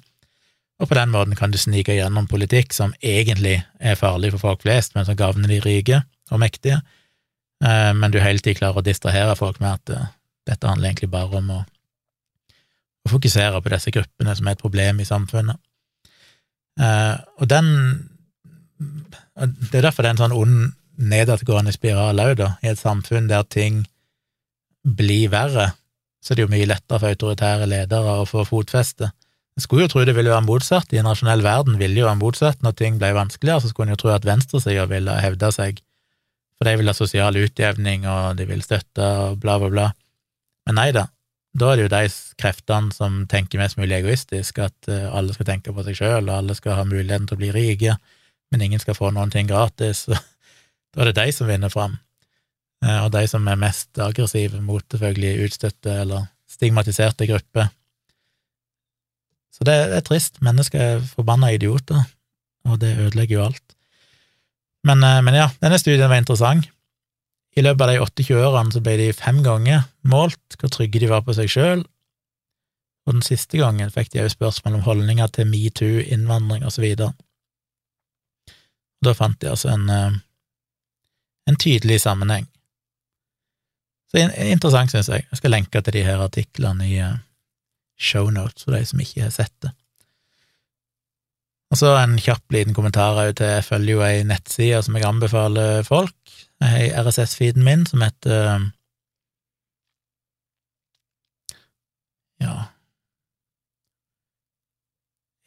[0.82, 4.64] Og på den måten kan du snike gjennom politikk som egentlig er farlig for folk
[4.64, 6.00] flest, men som gagner de rike
[6.32, 6.80] og mektige,
[7.62, 10.10] eh, men du hele tiden klarer å distrahere folk med at eh,
[10.50, 11.60] dette handler egentlig bare om å,
[13.06, 15.60] å fokusere på disse gruppene som er et problem i samfunnet.
[16.74, 17.68] Uh, og den
[19.38, 22.48] Det er derfor det er en sånn ond, nedadgående spiral òg, da.
[22.62, 23.84] I et samfunn der ting
[24.82, 25.72] blir verre,
[26.22, 29.10] så det er jo mye lettere for autoritære ledere å få fotfeste.
[29.54, 30.92] Jeg skulle jo tro det ville være motsatt.
[30.92, 32.62] I en rasjonell verden ville jo være motsatt.
[32.64, 35.78] Når ting ble vanskeligere, så skulle en jo tro at venstresida ville hevde seg,
[36.58, 39.86] for de vil ha sosial utjevning, og de vil støtte, og bla, bla, bla.
[40.66, 41.06] Men nei da,
[41.54, 42.02] da er det jo de
[42.40, 46.34] kreftene som tenker mest mulig egoistisk, at eh, alle skal tenke på seg sjøl, og
[46.34, 47.94] alle skal ha muligheten til å bli rike,
[48.50, 50.08] men ingen skal få noen ting gratis.
[50.94, 51.96] Da er det de som vinner fram.
[52.84, 57.72] Eh, og de som er mest aggressive mot selvfølgelig utstøtte eller stigmatiserte grupper.
[59.54, 60.40] Så det er trist.
[60.42, 62.02] Mennesker er forbanna idioter,
[62.66, 63.76] og det ødelegger jo alt.
[64.84, 66.68] Men, eh, men ja, denne studien var interessant.
[67.56, 71.10] I løpet av de 28 årene så ble de fem ganger målt hvor trygge de
[71.10, 71.84] var på seg sjøl,
[73.04, 76.86] og den siste gangen fikk de òg spørsmål om holdninger til metoo, innvandring osv.
[79.04, 80.16] Da fant de altså en, eh,
[81.46, 82.48] en tydelig sammenheng.
[84.08, 85.26] Så interessant, synes jeg.
[85.30, 87.20] Jeg skal lenke til de her artiklene i eh,
[87.96, 89.72] shownotes for de som ikke har sett det.
[91.74, 95.08] Og så en kjapp liten kommentar òg til Jeg følger jo ei nettside som jeg
[95.08, 96.14] anbefaler folk.
[96.62, 98.70] Jeg har RSS-feeden min som heter
[102.44, 102.54] Ja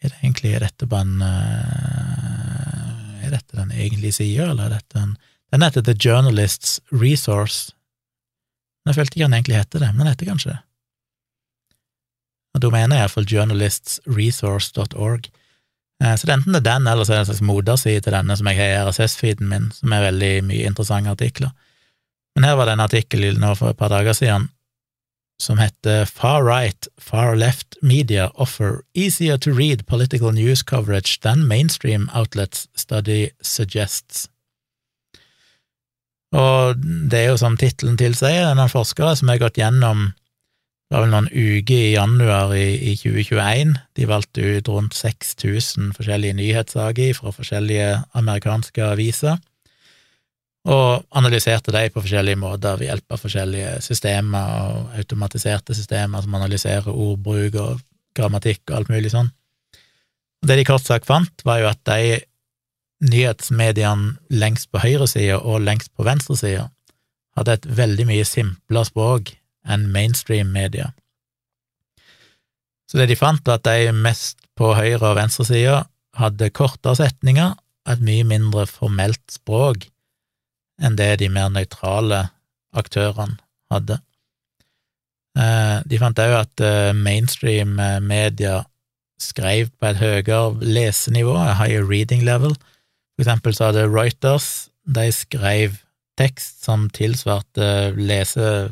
[0.03, 4.77] Er det egentlig Er dette bare en eh, Er dette den egentlige sida, eller er
[4.81, 5.17] dette en
[5.53, 7.71] Den heter The Journalists Resource.
[8.83, 10.59] Jeg følte ikke han egentlig heter det, men den heter kanskje det.
[12.55, 15.29] Domenet er iallfall journalistsresource.org.
[16.03, 18.03] Eh, så det er enten det er den, eller så er det en slags moderside
[18.05, 21.53] til denne som jeg har i RSS-feeden min, som er veldig mye interessante artikler.
[22.37, 24.49] Men her var det en artikkel nå for et par dager siden
[25.41, 31.47] som heter Far Right, Far Left Media Offer Easier to Read Political News Coverage Than
[31.47, 34.29] Mainstream Outlets Study Suggests.
[36.35, 40.09] Og det er jo som tittelen tilsier, er noen forskere som har gått gjennom
[40.87, 43.73] det var vel noen uker i januar i, i 2021.
[43.99, 49.35] De valgte ut rundt 6000 forskjellige nyhetssaker fra forskjellige amerikanske aviser,
[50.67, 56.39] og analyserte dem på forskjellige måter ved hjelp av forskjellige systemer og automatiserte systemer som
[56.39, 57.83] analyserer ordbruk og
[58.15, 59.29] grammatikk og alt mulig sånn.
[60.47, 62.19] Det de kort sagt fant, var jo at de
[63.07, 66.69] nyhetsmediene lengst på høyresida og lengst på venstresida
[67.37, 69.35] hadde et veldig mye simplere språk
[69.67, 70.91] enn mainstream media.
[72.87, 75.83] Så det de fant, var at de mest på høyre- og venstresida
[76.17, 79.89] hadde kortere setninger og et mye mindre formelt språk
[80.81, 82.27] enn det de mer nøytrale
[82.77, 83.39] aktørene
[83.73, 83.99] hadde.
[85.37, 88.61] Eh, de fant òg at eh, mainstream eh, media
[89.21, 92.53] skrev på et høyere lesenivå, a higher reading level.
[93.17, 95.79] For eksempel så hadde Reuters de skrev
[96.17, 98.71] tekst som tilsvarte lese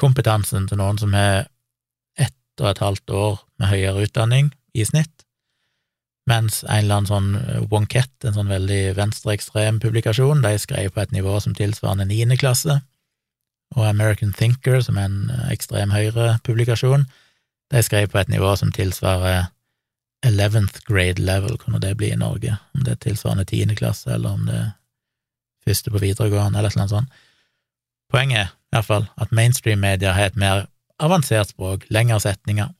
[0.00, 1.48] kompetansen til noen som har
[2.18, 5.24] ett og et halvt år med høyere utdanning i snitt,
[6.30, 11.02] mens en eller annen sånn eh, Wonkett, en sånn veldig venstreekstrem publikasjon, de skrev på
[11.02, 12.80] et nivå som tilsvarende niende klasse,
[13.76, 17.08] og American Thinker, som er en eh, ekstrem høyre-publikasjon,
[17.70, 19.48] de skrev på et nivå som tilsvarer
[20.26, 24.36] eleventh grade level, kunne det bli i Norge, om det er tilsvarende tiende klasse, eller
[24.36, 24.70] om det er
[25.66, 27.20] første på videregående, eller annet sånt.
[28.10, 30.66] Poenget er fall at mainstream-media har et mer
[31.00, 32.70] avansert språk, lengre setninger.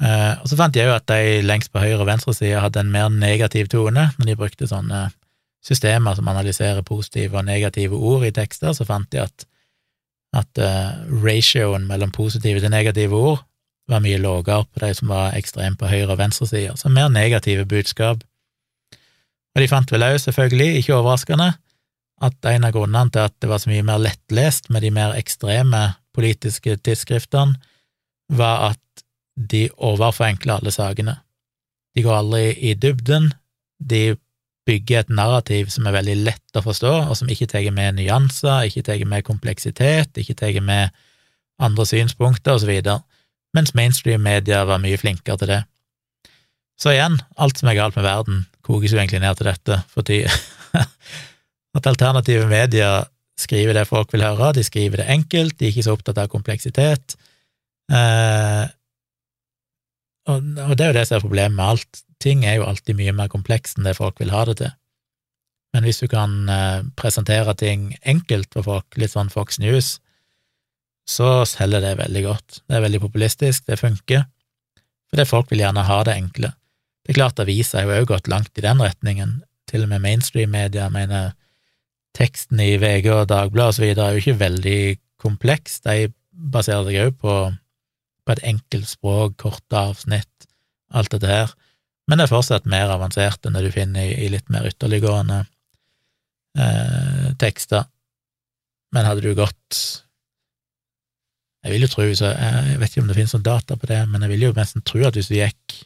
[0.00, 2.92] Eh, og så fant jeg jo at de lengst på høyre- og venstresida hadde en
[2.92, 5.10] mer negativ tone når de brukte sånne
[5.64, 9.44] systemer som analyserer positive og negative ord i tekster, så fant de at,
[10.32, 13.42] at uh, ratioen mellom positive til negative ord
[13.90, 17.66] var mye lavere på de som var ekstremt på høyre- og venstresida, så mer negative
[17.68, 18.24] budskap.
[19.54, 21.52] Og de fant vel òg, selvfølgelig, ikke overraskende,
[22.20, 25.16] at en av grunnene til at det var så mye mer lettlest med de mer
[25.16, 25.82] ekstreme
[26.16, 27.56] politiske tidsskriftene,
[28.30, 31.16] var at de overforenkler alle sakene.
[31.96, 33.30] De går aldri i dybden,
[33.80, 34.16] de
[34.68, 38.68] bygger et narrativ som er veldig lett å forstå, og som ikke tar med nyanser,
[38.68, 40.94] ikke tar med kompleksitet, ikke tar med
[41.60, 43.00] andre synspunkter, videre,
[43.56, 45.60] mens mainstream-media var mye flinkere til det.
[46.80, 50.22] Så igjen, alt som er galt med verden, kokes jo egentlig ned til dette, fordi
[51.76, 53.06] At alternative medier
[53.40, 56.28] skriver det folk vil høre, de skriver det enkelt, de er ikke så opptatt av
[56.32, 57.16] kompleksitet.
[57.90, 58.66] Eh,
[60.30, 62.02] og, og, det er jo det som er problemet med alt.
[62.20, 64.74] Ting er jo alltid mye mer komplekst enn det folk vil ha det til.
[65.74, 69.98] Men hvis du kan eh, presentere ting enkelt for folk, litt sånn Fox News,
[71.08, 72.62] så selger det veldig godt.
[72.66, 74.26] Det er veldig populistisk, det funker,
[75.10, 76.52] fordi folk vil gjerne ha det enkle.
[77.02, 79.40] Det er klart aviser har jo òg gått langt i den retningen,
[79.70, 81.32] til og med mainstream-media mener
[82.16, 84.80] teksten i VG og Dagbladet videre er jo ikke veldig
[85.20, 87.36] kompleks, de baserer seg òg på,
[88.24, 90.48] på, et enkelt språk, korte avsnitt,
[90.90, 91.52] alt dette her,
[92.10, 95.44] men det er fortsatt mer avansert enn det du finner i, litt mer ytterliggående
[96.58, 97.86] eh, tekster.
[98.90, 99.76] Men hadde du gått
[101.62, 104.00] Jeg vil jo tro, så jeg vet ikke om det finnes noen data på det,
[104.10, 105.76] men jeg vil jo nesten tro at hvis du gikk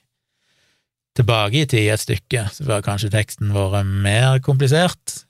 [1.19, 5.25] tilbake i tid et stykke, så var kanskje teksten vært mer komplisert,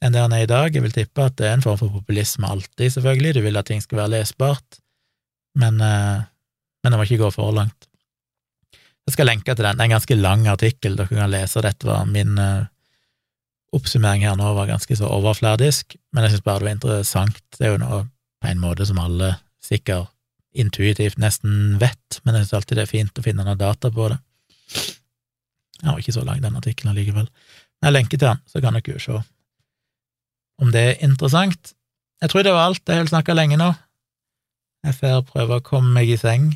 [0.00, 0.74] enn det han er i dag.
[0.74, 3.68] Jeg vil tippe at det er en form for populisme alltid, selvfølgelig, du vil at
[3.68, 4.80] ting skal være lesbart,
[5.60, 6.26] men, eh,
[6.82, 7.88] men det må ikke gå for langt.
[9.08, 11.88] Jeg skal lenke til den, det er en ganske lang artikkel, dere kan lese, dette
[11.88, 12.68] var min uh,
[13.74, 17.66] oppsummering her nå var ganske så overfladisk, men jeg synes bare det var interessant, det
[17.66, 18.00] er jo noe
[18.40, 19.32] på en måte som alle
[19.64, 20.12] sikkert
[20.54, 24.08] intuitivt nesten vet, men jeg synes alltid det er fint å finne noen data på
[24.12, 24.20] det.
[25.80, 27.28] Jeg har ikke så lang, den artikkelen allikevel.
[27.80, 29.20] Jeg lenker til den, så kan dere jo se
[30.74, 31.74] det er interessant.
[32.20, 32.82] Jeg tror det var alt.
[32.86, 33.70] Jeg har snakka lenge nå.
[34.86, 36.54] Jeg får prøve å komme meg i seng,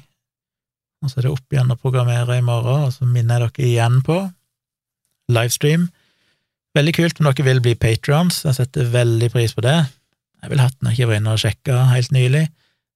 [1.05, 3.69] og så er det opp igjen å programmere i morgen, og så minner jeg dere
[3.69, 4.17] igjen på
[5.35, 5.91] livestream.
[6.75, 9.77] Veldig kult om dere vil bli patrons, jeg setter veldig pris på det.
[10.41, 12.47] Jeg ville hatt den, jeg ikke var inne og sjekka helt nylig.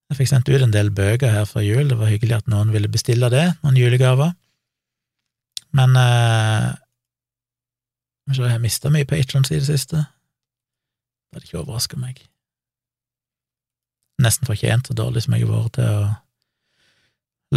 [0.09, 2.73] Jeg fikk sendt ut en del bøker her før jul, det var hyggelig at noen
[2.73, 4.33] ville bestille det, noen julegaver.
[5.77, 6.69] Men eh,
[8.33, 10.07] Jeg har mista mye patrons i det siste.
[11.29, 12.21] Det hadde ikke overraska meg.
[14.23, 16.09] Nesten fortjent så dårlig som jeg har vært til å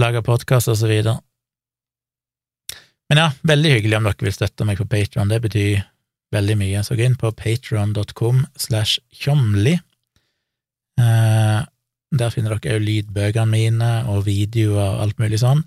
[0.01, 1.17] lage podkast og så videre.
[3.11, 5.81] Men ja, veldig hyggelig om dere vil støtte meg på Patron, det betyr
[6.31, 6.83] veldig mye.
[6.83, 9.73] Så gå inn på patron.com slash tjomli.
[11.01, 11.59] Eh,
[12.11, 15.63] der finner dere òg lydbøkene mine og videoer og alt mulig sånn.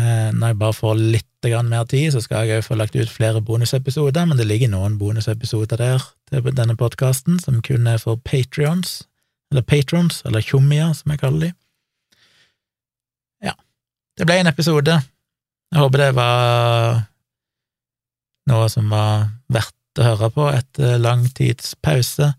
[0.00, 1.26] Eh, når jeg bare får litt
[1.64, 4.98] mer tid, så skal jeg òg få lagt ut flere bonusepisoder, men det ligger noen
[5.00, 9.02] bonusepisoder der til denne podkasten som kun er for patrions,
[9.50, 11.50] eller patrons, eller tjommier, som jeg kaller de.
[13.50, 13.54] Ja,
[14.18, 15.00] det ble en episode.
[15.70, 17.02] Jeg håper det var
[18.50, 22.32] noe som var verdt å høre på etter lang tids pause.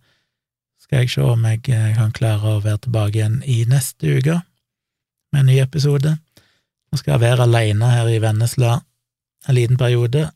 [0.81, 4.41] Skal jeg se om jeg kan klare å være tilbake igjen i neste uke
[5.31, 6.15] med en ny episode.
[6.91, 8.81] Nå skal jeg være aleine her i Vennesla
[9.47, 10.29] en liten periode.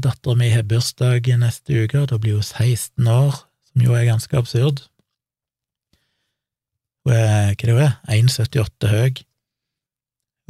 [0.00, 4.38] Dattera mi har bursdag neste uke, da blir hun 16 år, som jo er ganske
[4.38, 4.84] absurd.
[7.06, 9.22] Hun er, hva det er, 1,78 høy.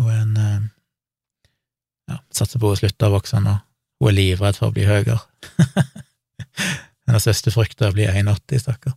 [0.01, 0.68] Hun er en eh,
[2.10, 3.56] ja, satser på å slutte å vokse nå.
[4.01, 5.20] Hun er livredd for å bli høyere.
[7.06, 8.97] Hennes største frykt er å bli 1,80, stakkar.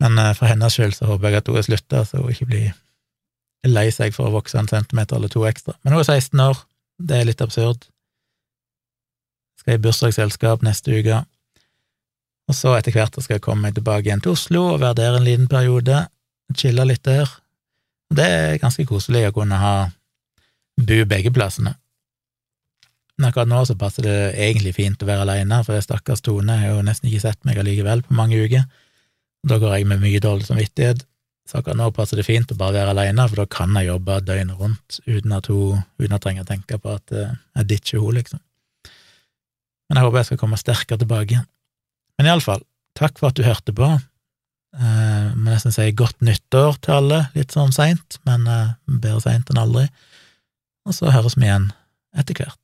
[0.00, 2.48] Men uh, for hennes skyld så håper jeg at hun har slutta, så hun ikke
[2.48, 2.70] blir
[3.68, 5.74] lei seg for å vokse en centimeter eller to ekstra.
[5.84, 6.62] Men hun er 16 år,
[7.04, 7.84] det er litt absurd.
[9.60, 11.20] Skal i bursdagsselskap neste uke.
[12.50, 15.18] Og så etter hvert skal jeg komme meg tilbake igjen til Oslo og være der
[15.18, 16.06] en liten periode,
[16.56, 17.28] chille litt der.
[18.10, 19.74] Det er ganske koselig å kunne ha
[20.80, 21.76] bo begge plassene.
[23.20, 26.72] Men akkurat nå så passer det egentlig fint å være alene, for stakkars Tone har
[26.72, 28.64] jo nesten ikke sett meg allikevel på mange uker.
[29.46, 31.04] Da går jeg med mye dårlig samvittighet,
[31.48, 34.20] så akkurat nå passer det fint å bare være alene, for da kan jeg jobbe
[34.24, 37.68] døgnet rundt uten at hun uten at jeg trenger å tenke på at eh, jeg
[37.74, 38.42] ditcher henne, liksom.
[39.90, 41.48] Men jeg håper jeg skal komme sterkere tilbake igjen.
[42.20, 42.62] Men iallfall,
[42.94, 43.88] takk for at du hørte på.
[44.78, 49.50] Eh, må nesten si godt nyttår til alle, litt sånn seint, men eh, bedre seint
[49.50, 49.88] enn aldri.
[50.86, 51.72] Og så høres vi igjen
[52.14, 52.59] etter hvert.